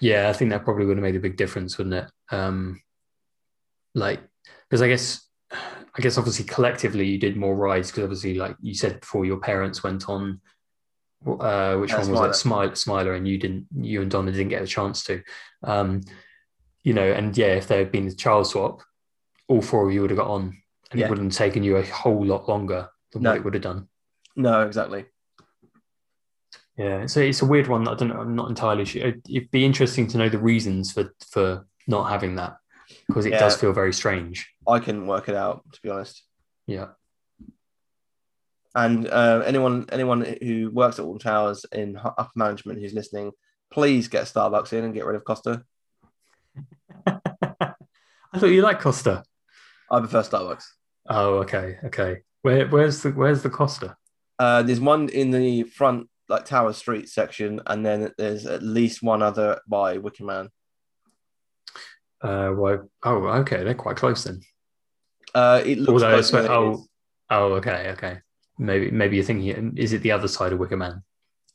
yeah. 0.00 0.28
I 0.28 0.32
think 0.32 0.50
that 0.50 0.64
probably 0.64 0.86
would 0.86 0.96
have 0.96 1.02
made 1.02 1.16
a 1.16 1.20
big 1.20 1.36
difference, 1.36 1.76
wouldn't 1.78 1.94
it? 1.94 2.10
Um, 2.30 2.80
like 3.98 4.20
because 4.68 4.82
I 4.82 4.88
guess 4.88 5.26
I 5.52 6.00
guess 6.00 6.16
obviously 6.18 6.44
collectively 6.44 7.06
you 7.06 7.18
did 7.18 7.36
more 7.36 7.56
rides 7.56 7.90
because 7.90 8.04
obviously 8.04 8.34
like 8.34 8.56
you 8.60 8.74
said 8.74 9.00
before, 9.00 9.24
your 9.24 9.38
parents 9.40 9.82
went 9.82 10.08
on. 10.08 10.40
Uh, 11.26 11.76
which 11.78 11.92
Uh, 11.92 11.98
one 11.98 12.10
was 12.12 12.30
it? 12.36 12.38
Smile, 12.38 12.74
Smiler, 12.76 13.14
and 13.14 13.26
you 13.26 13.38
didn't. 13.38 13.66
You 13.74 14.02
and 14.02 14.10
Donna 14.10 14.30
didn't 14.30 14.50
get 14.50 14.62
a 14.62 14.66
chance 14.66 15.02
to. 15.04 15.20
Um, 15.64 16.02
you 16.84 16.94
know, 16.94 17.10
and 17.10 17.36
yeah, 17.36 17.54
if 17.54 17.66
there 17.66 17.78
had 17.78 17.90
been 17.90 18.06
a 18.06 18.12
child 18.14 18.46
swap, 18.46 18.82
all 19.48 19.60
four 19.60 19.88
of 19.88 19.92
you 19.92 20.00
would 20.00 20.10
have 20.10 20.18
got 20.18 20.28
on, 20.30 20.56
and 20.92 21.00
Yeah. 21.00 21.06
it 21.06 21.10
wouldn't 21.10 21.32
have 21.32 21.36
taken 21.38 21.64
you 21.64 21.76
a 21.76 21.82
whole 21.84 22.24
lot 22.24 22.48
longer 22.48 22.88
than 23.12 23.22
No. 23.22 23.30
what 23.30 23.36
it 23.38 23.44
would 23.44 23.54
have 23.54 23.62
done. 23.64 23.88
No, 24.36 24.64
exactly. 24.64 25.06
Yeah, 26.76 27.06
so 27.06 27.18
it's 27.20 27.42
a 27.42 27.46
weird 27.46 27.66
one. 27.66 27.82
that 27.84 27.90
I 27.90 27.94
don't 27.96 28.08
know. 28.10 28.20
I'm 28.20 28.36
not 28.36 28.48
entirely 28.48 28.84
sure. 28.84 29.02
It'd 29.02 29.28
it'd 29.28 29.50
be 29.50 29.64
interesting 29.64 30.06
to 30.08 30.18
know 30.18 30.28
the 30.28 30.38
reasons 30.38 30.92
for 30.92 31.12
for 31.32 31.66
not 31.88 32.08
having 32.10 32.36
that 32.36 32.58
because 33.08 33.26
it 33.26 33.32
Yeah. 33.32 33.40
does 33.40 33.56
feel 33.56 33.72
very 33.72 33.92
strange. 33.92 34.52
I 34.68 34.78
couldn't 34.80 35.06
work 35.06 35.28
it 35.28 35.34
out 35.34 35.64
to 35.72 35.80
be 35.82 35.88
honest. 35.90 36.22
Yeah, 36.66 36.88
And 38.74 39.08
uh, 39.08 39.42
anyone 39.46 39.86
anyone 39.90 40.22
who 40.42 40.70
works 40.70 40.98
at 40.98 41.04
Alton 41.06 41.18
Towers 41.20 41.64
in 41.72 41.96
upper 41.96 42.28
management 42.36 42.78
who's 42.80 42.92
listening, 42.92 43.32
please 43.70 44.08
get 44.08 44.24
Starbucks 44.26 44.72
in 44.74 44.84
and 44.84 44.92
get 44.94 45.06
rid 45.06 45.16
of 45.16 45.24
Costa. 45.24 45.64
I 47.06 48.38
thought 48.38 48.46
you 48.50 48.62
liked 48.62 48.82
Costa. 48.82 49.24
I 49.90 50.00
prefer 50.00 50.22
Starbucks. 50.22 50.64
Oh, 51.08 51.36
okay, 51.38 51.78
okay. 51.86 52.18
Where 52.42 52.66
where's 52.68 53.02
the 53.02 53.10
where's 53.12 53.42
the 53.42 53.50
Costa? 53.50 53.96
Uh, 54.38 54.62
there's 54.62 54.80
one 54.80 55.08
in 55.08 55.30
the 55.30 55.62
front, 55.64 56.08
like 56.28 56.44
Tower 56.44 56.72
Street 56.74 57.08
section, 57.08 57.60
and 57.66 57.84
then 57.84 58.12
there's 58.18 58.44
at 58.46 58.62
least 58.62 59.02
one 59.02 59.22
other 59.22 59.60
by 59.66 59.96
Wicker 59.98 60.24
Man. 60.24 60.50
Uh, 62.20 62.52
well, 62.56 62.88
oh, 63.04 63.26
okay, 63.28 63.62
they're 63.64 63.74
quite 63.74 63.96
close 63.96 64.24
then. 64.24 64.40
Uh, 65.34 65.62
it 65.64 65.78
looks 65.78 66.02
Although, 66.02 66.14
closer 66.14 66.38
it's, 66.40 66.48
oh, 66.48 66.84
oh, 67.30 67.52
okay, 67.54 67.90
okay. 67.90 68.18
Maybe 68.58 68.90
maybe 68.90 69.16
you're 69.16 69.24
thinking, 69.24 69.76
is 69.76 69.92
it 69.92 70.02
the 70.02 70.12
other 70.12 70.28
side 70.28 70.52
of 70.52 70.58
Wicker 70.58 70.76
Man? 70.76 71.02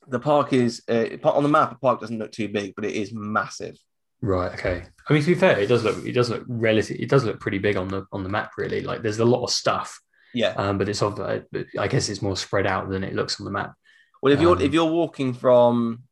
the 0.08 0.20
park 0.20 0.54
is 0.54 0.84
uh, 0.90 1.06
on 1.24 1.44
the 1.44 1.50
map. 1.50 1.70
The 1.70 1.76
park 1.78 2.02
doesn't 2.02 2.18
look 2.20 2.32
too 2.32 2.50
big, 2.50 2.76
but 2.76 2.86
it 2.86 2.94
is 2.94 3.14
massive. 3.14 3.78
Right. 4.22 4.52
Okay. 4.54 4.84
I 5.08 5.14
mean, 5.14 5.22
to 5.22 5.28
be 5.28 5.36
fair, 5.36 5.60
it 5.60 5.68
does 5.68 5.84
look 5.84 6.06
it 6.06 6.14
does 6.14 6.30
look 6.30 6.44
relative. 6.48 6.98
It 7.00 7.10
does 7.10 7.24
look 7.24 7.40
pretty 7.40 7.60
big 7.60 7.78
on 7.78 7.88
the 7.88 8.06
on 8.12 8.24
the 8.24 8.30
map. 8.30 8.52
Really, 8.58 8.82
like 8.82 9.02
there's 9.02 9.20
a 9.20 9.26
lot 9.26 9.44
of 9.44 9.50
stuff, 9.50 10.00
Yeah. 10.34 10.54
um, 10.58 10.78
but 10.78 10.90
it's 10.90 11.02
of 11.02 11.20
I 11.20 11.88
guess 11.88 12.10
it's 12.10 12.22
more 12.22 12.38
spread 12.38 12.68
out 12.68 12.90
than 12.90 13.04
it 13.04 13.16
looks 13.16 13.40
on 13.40 13.46
the 13.46 13.52
map. 13.52 13.74
Well, 14.22 14.34
if 14.34 14.40
you're 14.42 14.56
Um, 14.56 14.62
if 14.62 14.74
you're 14.74 14.92
walking 14.92 15.34
from 15.34 16.04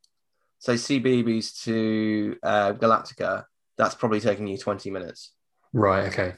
say 0.60 0.76
CBeebies 0.76 1.64
to 1.64 2.38
uh, 2.44 2.74
Galactica, 2.74 3.46
that's 3.78 3.96
probably 3.96 4.20
taking 4.20 4.48
you 4.48 4.58
20 4.58 4.90
minutes. 4.92 5.32
Right. 5.74 6.08
Okay. 6.08 6.34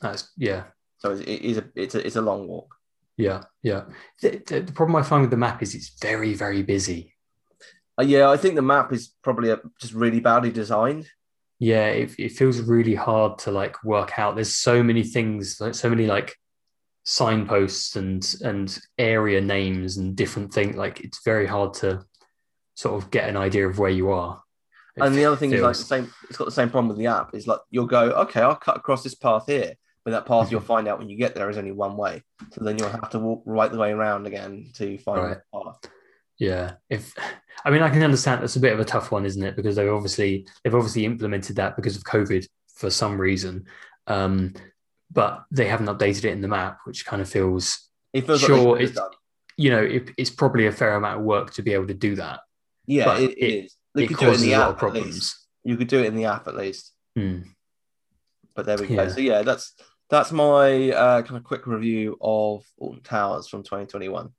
That's 0.00 0.30
yeah. 0.36 0.64
So 0.98 1.12
it 1.12 1.26
is 1.26 1.58
a 1.58 1.64
it's 1.74 1.94
a 1.94 2.06
it's 2.06 2.16
a 2.16 2.22
long 2.22 2.46
walk. 2.46 2.74
Yeah. 3.16 3.44
Yeah. 3.62 3.84
The, 4.22 4.42
the, 4.46 4.60
the 4.60 4.72
problem 4.72 4.96
I 4.96 5.02
find 5.02 5.22
with 5.22 5.30
the 5.30 5.36
map 5.36 5.62
is 5.62 5.74
it's 5.74 5.98
very 6.00 6.34
very 6.34 6.62
busy. 6.62 7.14
Uh, 7.98 8.04
yeah, 8.04 8.28
I 8.28 8.36
think 8.36 8.54
the 8.54 8.62
map 8.62 8.92
is 8.92 9.14
probably 9.22 9.50
uh 9.50 9.56
just 9.80 9.94
really 9.94 10.20
badly 10.20 10.50
designed. 10.50 11.08
Yeah. 11.58 11.88
It, 11.88 12.14
it 12.18 12.32
feels 12.32 12.60
really 12.60 12.94
hard 12.94 13.38
to 13.40 13.50
like 13.50 13.82
work 13.84 14.18
out. 14.18 14.34
There's 14.34 14.54
so 14.54 14.82
many 14.82 15.02
things, 15.02 15.60
like 15.60 15.74
so 15.74 15.88
many 15.88 16.06
like 16.06 16.36
signposts 17.04 17.96
and 17.96 18.34
and 18.42 18.78
area 18.98 19.40
names 19.40 19.96
and 19.96 20.14
different 20.14 20.52
things. 20.52 20.76
Like 20.76 21.00
it's 21.00 21.24
very 21.24 21.46
hard 21.46 21.74
to 21.74 22.04
sort 22.74 23.02
of 23.02 23.10
get 23.10 23.28
an 23.28 23.36
idea 23.36 23.66
of 23.66 23.78
where 23.78 23.90
you 23.90 24.10
are. 24.10 24.42
And 24.98 25.14
the 25.14 25.24
other 25.26 25.36
thing 25.36 25.52
is 25.52 25.60
like 25.62 25.76
the 25.76 25.82
same. 25.82 26.12
It's 26.28 26.38
got 26.38 26.44
the 26.46 26.50
same 26.50 26.70
problem 26.70 26.88
with 26.88 26.96
the 26.98 27.06
app. 27.06 27.34
Is 27.34 27.46
like 27.46 27.60
you'll 27.70 27.86
go, 27.86 28.10
okay, 28.22 28.40
I'll 28.40 28.56
cut 28.56 28.76
across 28.76 29.02
this 29.02 29.14
path 29.14 29.44
here, 29.46 29.74
but 30.04 30.10
that 30.12 30.26
path 30.26 30.50
you'll 30.50 30.60
find 30.74 30.88
out 30.88 30.98
when 30.98 31.08
you 31.10 31.16
get 31.18 31.34
there 31.34 31.50
is 31.50 31.58
only 31.58 31.72
one 31.72 31.96
way. 31.96 32.22
So 32.52 32.64
then 32.64 32.78
you'll 32.78 32.88
have 32.88 33.10
to 33.10 33.18
walk 33.18 33.42
right 33.44 33.70
the 33.70 33.78
way 33.78 33.92
around 33.92 34.26
again 34.26 34.70
to 34.76 34.96
find 34.98 35.22
Right. 35.22 35.36
the 35.52 35.58
path. 35.64 35.78
Yeah, 36.38 36.72
if 36.90 37.14
I 37.64 37.70
mean, 37.70 37.82
I 37.82 37.88
can 37.90 38.02
understand 38.02 38.42
that's 38.42 38.56
a 38.56 38.60
bit 38.60 38.72
of 38.74 38.80
a 38.80 38.84
tough 38.84 39.10
one, 39.10 39.24
isn't 39.26 39.42
it? 39.42 39.56
Because 39.56 39.76
they've 39.76 39.88
obviously 39.92 40.46
they've 40.64 40.74
obviously 40.74 41.04
implemented 41.04 41.56
that 41.56 41.76
because 41.76 41.96
of 41.96 42.04
COVID 42.04 42.46
for 42.74 42.90
some 42.90 43.18
reason, 43.18 43.64
um, 44.06 44.52
but 45.10 45.44
they 45.50 45.66
haven't 45.66 45.86
updated 45.86 46.24
it 46.26 46.32
in 46.32 46.40
the 46.42 46.48
map, 46.48 46.78
which 46.84 47.06
kind 47.06 47.22
of 47.22 47.28
feels 47.28 47.88
It 48.12 48.26
feels 48.26 48.40
Sure, 48.40 48.56
like 48.72 48.78
they 48.80 48.86
should 48.86 48.96
have 48.96 49.04
it's- 49.06 49.16
you 49.58 49.70
know 49.70 49.82
it, 49.82 50.10
it's 50.18 50.28
probably 50.30 50.66
a 50.66 50.72
fair 50.72 50.94
amount 50.96 51.20
of 51.20 51.24
work 51.24 51.52
to 51.54 51.62
be 51.62 51.72
able 51.72 51.86
to 51.86 51.94
do 51.94 52.16
that. 52.16 52.40
Yeah, 52.86 53.16
it 53.18 53.30
it- 53.38 53.64
is. 53.64 53.75
They 53.96 54.04
it 54.04 54.08
could 54.08 54.18
do 54.18 54.30
it 54.30 54.34
in 54.34 54.42
the 54.42 54.54
app 54.54 54.70
at 54.70 54.78
problems. 54.78 55.14
least. 55.14 55.46
You 55.64 55.76
could 55.76 55.88
do 55.88 56.00
it 56.00 56.06
in 56.06 56.14
the 56.14 56.26
app 56.26 56.46
at 56.46 56.54
least. 56.54 56.92
Hmm. 57.16 57.40
But 58.54 58.66
there 58.66 58.76
we 58.76 58.86
go. 58.86 58.94
Yeah. 58.94 59.08
So 59.08 59.20
yeah, 59.20 59.42
that's 59.42 59.72
that's 60.10 60.32
my 60.32 60.90
uh, 60.90 61.22
kind 61.22 61.36
of 61.36 61.44
quick 61.44 61.66
review 61.66 62.16
of 62.20 62.64
Alton 62.78 63.02
Towers 63.02 63.48
from 63.48 63.62
2021. 63.62 64.30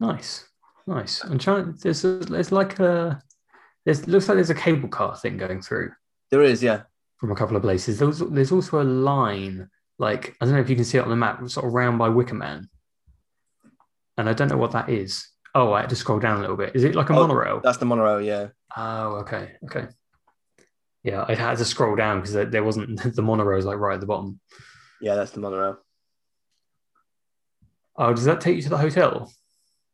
Nice, 0.00 0.48
nice. 0.86 1.22
I'm 1.22 1.38
trying. 1.38 1.74
There's 1.80 2.04
a, 2.04 2.16
there's 2.16 2.52
like 2.52 2.80
a 2.80 3.22
there's 3.84 4.08
looks 4.08 4.28
like 4.28 4.36
there's 4.36 4.50
a 4.50 4.54
cable 4.54 4.88
car 4.88 5.16
thing 5.16 5.36
going 5.36 5.62
through 5.62 5.92
There 6.30 6.42
is, 6.42 6.62
yeah. 6.62 6.82
from 7.18 7.32
a 7.32 7.36
couple 7.36 7.56
of 7.56 7.62
places. 7.62 7.98
There's 7.98 8.18
there's 8.18 8.52
also 8.52 8.80
a 8.80 8.84
line 8.84 9.68
like 9.98 10.36
I 10.40 10.44
don't 10.44 10.54
know 10.54 10.60
if 10.60 10.70
you 10.70 10.76
can 10.76 10.84
see 10.84 10.98
it 10.98 11.04
on 11.04 11.10
the 11.10 11.16
map, 11.16 11.46
sort 11.48 11.66
of 11.66 11.72
round 11.72 11.98
by 11.98 12.08
Wicker 12.08 12.34
Man, 12.34 12.68
and 14.16 14.28
I 14.28 14.32
don't 14.32 14.48
know 14.48 14.56
what 14.56 14.72
that 14.72 14.88
is. 14.88 15.28
Oh, 15.58 15.72
I 15.72 15.80
had 15.80 15.88
to 15.90 15.96
scroll 15.96 16.18
down 16.18 16.36
a 16.36 16.40
little 16.42 16.56
bit. 16.56 16.76
Is 16.76 16.84
it 16.84 16.94
like 16.94 17.08
a 17.08 17.14
Oh, 17.14 17.26
monorail? 17.26 17.60
That's 17.64 17.78
the 17.78 17.86
monorail, 17.86 18.20
yeah. 18.20 18.48
Oh, 18.76 19.14
okay, 19.22 19.52
okay. 19.64 19.86
Yeah, 21.02 21.24
I 21.26 21.34
had 21.34 21.56
to 21.56 21.64
scroll 21.64 21.96
down 21.96 22.18
because 22.20 22.34
there, 22.34 22.44
there 22.44 22.62
wasn't 22.62 23.00
the 23.16 23.22
monorail 23.22 23.58
is 23.58 23.64
like 23.64 23.78
right 23.78 23.94
at 23.94 24.00
the 24.00 24.06
bottom. 24.06 24.38
Yeah, 25.00 25.14
that's 25.14 25.30
the 25.30 25.40
monorail. 25.40 25.78
Oh, 27.96 28.12
does 28.12 28.24
that 28.24 28.40
take 28.42 28.56
you 28.56 28.62
to 28.62 28.68
the 28.68 28.76
hotel? 28.76 29.32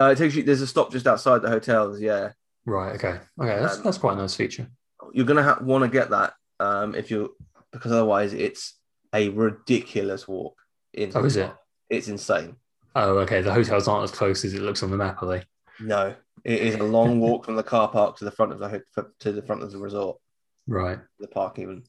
Uh, 0.01 0.07
it 0.07 0.19
takes 0.19 0.35
you. 0.35 0.43
There's 0.43 0.63
a 0.63 0.67
stop 0.67 0.91
just 0.91 1.07
outside 1.07 1.43
the 1.43 1.49
hotels. 1.49 2.01
Yeah, 2.01 2.33
Right. 2.67 2.95
Okay. 2.97 3.21
Okay. 3.41 3.61
That's 3.61 3.77
Um, 3.77 3.85
that's 3.85 3.99
quite 3.99 4.15
a 4.15 4.17
nice 4.17 4.35
feature. 4.35 4.67
you're 5.13 5.27
gonna 5.27 5.43
ha- 5.45 5.61
want 5.63 5.85
to 5.85 5.89
get 5.91 6.11
that 6.11 6.35
um, 6.59 6.95
if 6.97 7.11
you 7.11 7.37
because 7.73 7.93
otherwise 7.93 8.33
it's 8.33 8.75
a 9.15 9.29
ridiculous 9.29 10.27
walk. 10.27 10.57
Into 10.93 11.19
Oh, 11.19 11.25
is 11.25 11.37
it? 11.37 11.53
It's 11.89 12.09
insane. 12.09 12.57
Oh, 12.97 13.19
okay. 13.19 13.43
The 13.43 13.53
hotels 13.55 13.87
aren't 13.89 14.05
as 14.05 14.11
close 14.11 14.45
as 14.45 14.55
it 14.55 14.61
looks 14.63 14.83
on 14.83 14.91
the 14.91 14.97
map, 14.97 15.23
are 15.23 15.27
they? 15.29 15.45
No, 15.81 16.15
it 16.45 16.61
is 16.61 16.75
a 16.77 16.83
long 16.83 17.21
walk 17.21 17.45
from 17.45 17.57
the 17.57 17.63
car 17.63 17.89
park 17.89 18.17
to 18.19 18.25
the 18.25 18.31
front 18.31 18.53
of 18.53 18.59
the 18.59 18.83
to 19.21 19.33
the 19.33 19.43
front 19.43 19.63
of 19.63 19.73
the 19.73 19.79
resort, 19.79 20.19
Right. 20.67 20.99
the 21.19 21.29
park 21.29 21.59
even. 21.59 21.85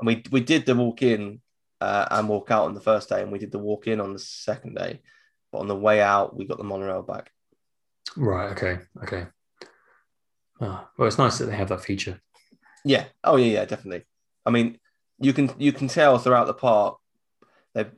And 0.00 0.06
we 0.06 0.22
we 0.30 0.40
did 0.40 0.66
the 0.66 0.74
walk 0.74 1.02
in 1.02 1.40
uh, 1.80 2.06
and 2.10 2.28
walk 2.28 2.50
out 2.50 2.64
on 2.64 2.74
the 2.74 2.80
first 2.80 3.08
day, 3.08 3.22
and 3.22 3.32
we 3.32 3.38
did 3.38 3.52
the 3.52 3.58
walk 3.58 3.86
in 3.86 4.00
on 4.00 4.12
the 4.12 4.18
second 4.18 4.74
day. 4.74 5.00
But 5.52 5.58
on 5.58 5.68
the 5.68 5.76
way 5.76 6.00
out, 6.00 6.36
we 6.36 6.46
got 6.46 6.58
the 6.58 6.64
monorail 6.64 7.02
back. 7.02 7.30
Right. 8.16 8.50
Okay. 8.52 8.78
Okay. 9.02 9.26
Ah, 10.60 10.88
well, 10.96 11.08
it's 11.08 11.18
nice 11.18 11.38
that 11.38 11.46
they 11.46 11.56
have 11.56 11.68
that 11.68 11.82
feature. 11.82 12.20
Yeah. 12.84 13.06
Oh 13.22 13.36
yeah, 13.36 13.60
yeah, 13.60 13.64
definitely. 13.64 14.04
I 14.46 14.50
mean, 14.50 14.78
you 15.18 15.32
can 15.32 15.52
you 15.58 15.72
can 15.72 15.88
tell 15.88 16.18
throughout 16.18 16.46
the 16.46 16.54
park 16.54 16.98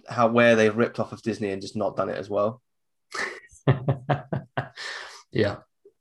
how 0.08 0.28
where 0.28 0.56
they've 0.56 0.74
ripped 0.76 0.98
off 0.98 1.12
of 1.12 1.22
Disney 1.22 1.50
and 1.50 1.60
just 1.60 1.76
not 1.76 1.96
done 1.96 2.08
it 2.08 2.16
as 2.16 2.30
well. 2.30 2.62
yeah, 5.32 5.56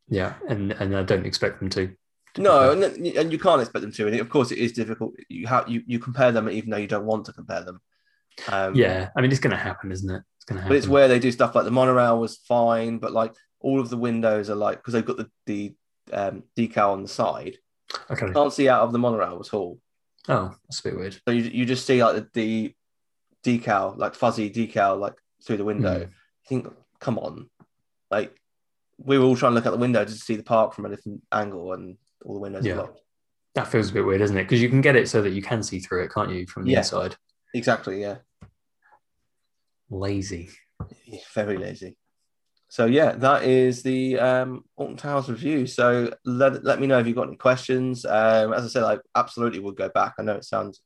yeah, 0.07 0.33
and 0.47 0.71
and 0.73 0.95
I 0.95 1.03
don't 1.03 1.25
expect 1.25 1.59
them 1.59 1.69
to. 1.71 1.95
No, 2.37 2.71
and, 2.71 2.83
and 2.83 3.31
you 3.31 3.39
can't 3.39 3.61
expect 3.61 3.81
them 3.81 3.93
to. 3.93 4.07
And 4.07 4.19
of 4.19 4.29
course, 4.29 4.51
it 4.51 4.57
is 4.57 4.73
difficult. 4.73 5.13
You 5.29 5.47
have 5.47 5.69
you, 5.69 5.83
you 5.87 5.99
compare 5.99 6.31
them 6.31 6.49
even 6.49 6.69
though 6.69 6.77
you 6.77 6.87
don't 6.87 7.05
want 7.05 7.25
to 7.25 7.33
compare 7.33 7.63
them. 7.63 7.79
Um, 8.49 8.75
yeah, 8.75 9.09
I 9.15 9.21
mean 9.21 9.31
it's 9.31 9.39
going 9.39 9.51
to 9.51 9.57
happen, 9.57 9.91
isn't 9.91 10.09
it? 10.09 10.21
It's 10.37 10.45
going 10.45 10.57
to 10.57 10.61
happen. 10.63 10.69
but 10.69 10.77
it's 10.77 10.87
where 10.87 11.07
they 11.07 11.19
do 11.19 11.31
stuff 11.31 11.55
like 11.55 11.65
the 11.65 11.71
monorail 11.71 12.19
was 12.19 12.37
fine, 12.37 12.97
but 12.97 13.13
like 13.13 13.33
all 13.61 13.79
of 13.79 13.89
the 13.89 13.97
windows 13.97 14.49
are 14.49 14.55
like 14.55 14.77
because 14.77 14.93
they've 14.93 15.05
got 15.05 15.17
the 15.17 15.29
the 15.45 15.75
um, 16.11 16.43
decal 16.57 16.91
on 16.91 17.01
the 17.01 17.07
side. 17.07 17.57
okay. 18.09 18.27
You 18.27 18.33
can't 18.33 18.53
see 18.53 18.69
out 18.69 18.81
of 18.81 18.91
the 18.91 18.99
monorail 18.99 19.41
at 19.45 19.53
all. 19.53 19.79
Oh, 20.27 20.53
that's 20.67 20.79
a 20.79 20.83
bit 20.83 20.97
weird. 20.97 21.19
So 21.27 21.31
you, 21.31 21.43
you 21.43 21.65
just 21.65 21.85
see 21.85 22.03
like 22.03 22.15
the, 22.15 22.75
the 23.43 23.57
decal, 23.59 23.97
like 23.97 24.15
fuzzy 24.15 24.49
decal, 24.49 24.99
like 24.99 25.15
through 25.43 25.57
the 25.57 25.63
window. 25.63 25.99
Mm. 25.99 26.01
You 26.01 26.07
think, 26.47 26.67
come 26.99 27.19
on, 27.19 27.49
like 28.11 28.35
we 28.97 29.17
were 29.17 29.25
all 29.25 29.35
trying 29.35 29.51
to 29.51 29.55
look 29.55 29.65
out 29.65 29.71
the 29.71 29.77
window 29.77 30.05
to 30.05 30.11
see 30.11 30.35
the 30.35 30.43
park 30.43 30.73
from 30.73 30.85
a 30.85 30.89
different 30.89 31.21
angle, 31.31 31.73
and 31.73 31.97
all 32.23 32.33
the 32.35 32.39
windows 32.39 32.65
Yeah. 32.65 32.73
are 32.73 32.75
blocked. 32.77 33.01
That 33.55 33.67
feels 33.67 33.89
a 33.89 33.93
bit 33.93 34.05
weird, 34.05 34.21
isn't 34.21 34.37
it? 34.37 34.43
Because 34.43 34.61
you 34.61 34.69
can 34.69 34.81
get 34.81 34.95
it 34.95 35.07
so 35.09 35.21
that 35.21 35.31
you 35.31 35.41
can 35.41 35.63
see 35.63 35.79
through 35.79 36.03
it, 36.03 36.11
can't 36.13 36.29
you, 36.31 36.45
from 36.47 36.63
the 36.65 36.71
Yeah. 36.71 36.79
inside? 36.79 37.15
Exactly, 37.53 38.01
yeah. 38.01 38.17
Lazy. 39.89 40.49
Yeah, 41.05 41.19
very 41.33 41.57
lazy. 41.57 41.97
So 42.67 42.85
yeah, 42.85 43.11
that 43.13 43.43
is 43.43 43.83
the 43.83 44.19
um, 44.19 44.65
Alton 44.75 44.97
Towers 44.97 45.29
review. 45.29 45.67
So 45.67 46.11
let, 46.25 46.63
let 46.65 46.81
me 46.81 46.87
know 46.87 46.99
if 46.99 47.07
you've 47.07 47.15
got 47.15 47.27
any 47.27 47.37
questions. 47.37 48.05
Um, 48.05 48.53
as 48.53 48.65
I 48.65 48.67
said, 48.67 48.83
I 48.83 48.97
absolutely 49.17 49.59
would 49.59 49.77
go 49.77 49.87
back. 49.89 50.15
I 50.19 50.23
know 50.23 50.33
it 50.33 50.43
sounds 50.43 50.81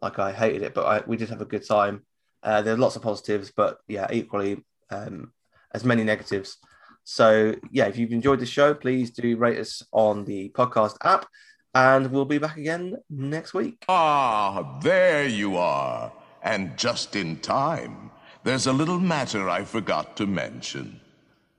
like 0.00 0.18
I 0.18 0.32
hated 0.32 0.62
it, 0.62 0.72
but 0.74 0.86
I, 0.86 1.02
we 1.06 1.16
did 1.16 1.28
have 1.30 1.42
a 1.42 1.46
good 1.46 1.66
time. 1.66 2.06
Uh, 2.42 2.62
there 2.62 2.74
are 2.74 2.78
lots 2.78 2.96
of 2.96 3.02
positives, 3.02 3.52
but 3.54 3.78
yeah, 3.88 4.06
equally 4.12 4.64
um, 4.90 5.32
as 5.74 5.84
many 5.84 6.04
negatives. 6.04 6.56
So 7.02 7.54
yeah, 7.70 7.86
if 7.86 7.98
you've 7.98 8.12
enjoyed 8.12 8.40
the 8.40 8.46
show, 8.46 8.72
please 8.72 9.10
do 9.10 9.36
rate 9.36 9.58
us 9.58 9.82
on 9.92 10.24
the 10.24 10.48
podcast 10.50 10.96
app, 11.04 11.26
and 11.74 12.10
we'll 12.10 12.24
be 12.24 12.38
back 12.38 12.56
again 12.56 12.96
next 13.10 13.52
week. 13.52 13.84
Ah, 13.88 14.78
there 14.80 15.26
you 15.26 15.56
are. 15.56 16.12
And 16.42 16.76
just 16.78 17.16
in 17.16 17.40
time. 17.40 18.10
There's 18.44 18.66
a 18.66 18.72
little 18.72 19.00
matter 19.00 19.48
I 19.48 19.64
forgot 19.64 20.16
to 20.18 20.26
mention. 20.26 21.00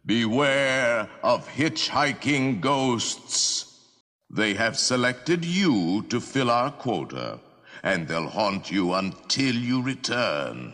Beware 0.05 1.09
of 1.23 1.47
hitchhiking 1.49 2.61
ghosts. 2.61 3.79
They 4.29 4.53
have 4.53 4.77
selected 4.77 5.43
you 5.43 6.03
to 6.09 6.19
fill 6.21 6.51
our 6.51 6.71
quota, 6.71 7.39
and 7.83 8.07
they'll 8.07 8.27
haunt 8.27 8.71
you 8.71 8.93
until 8.93 9.55
you 9.55 9.81
return. 9.81 10.73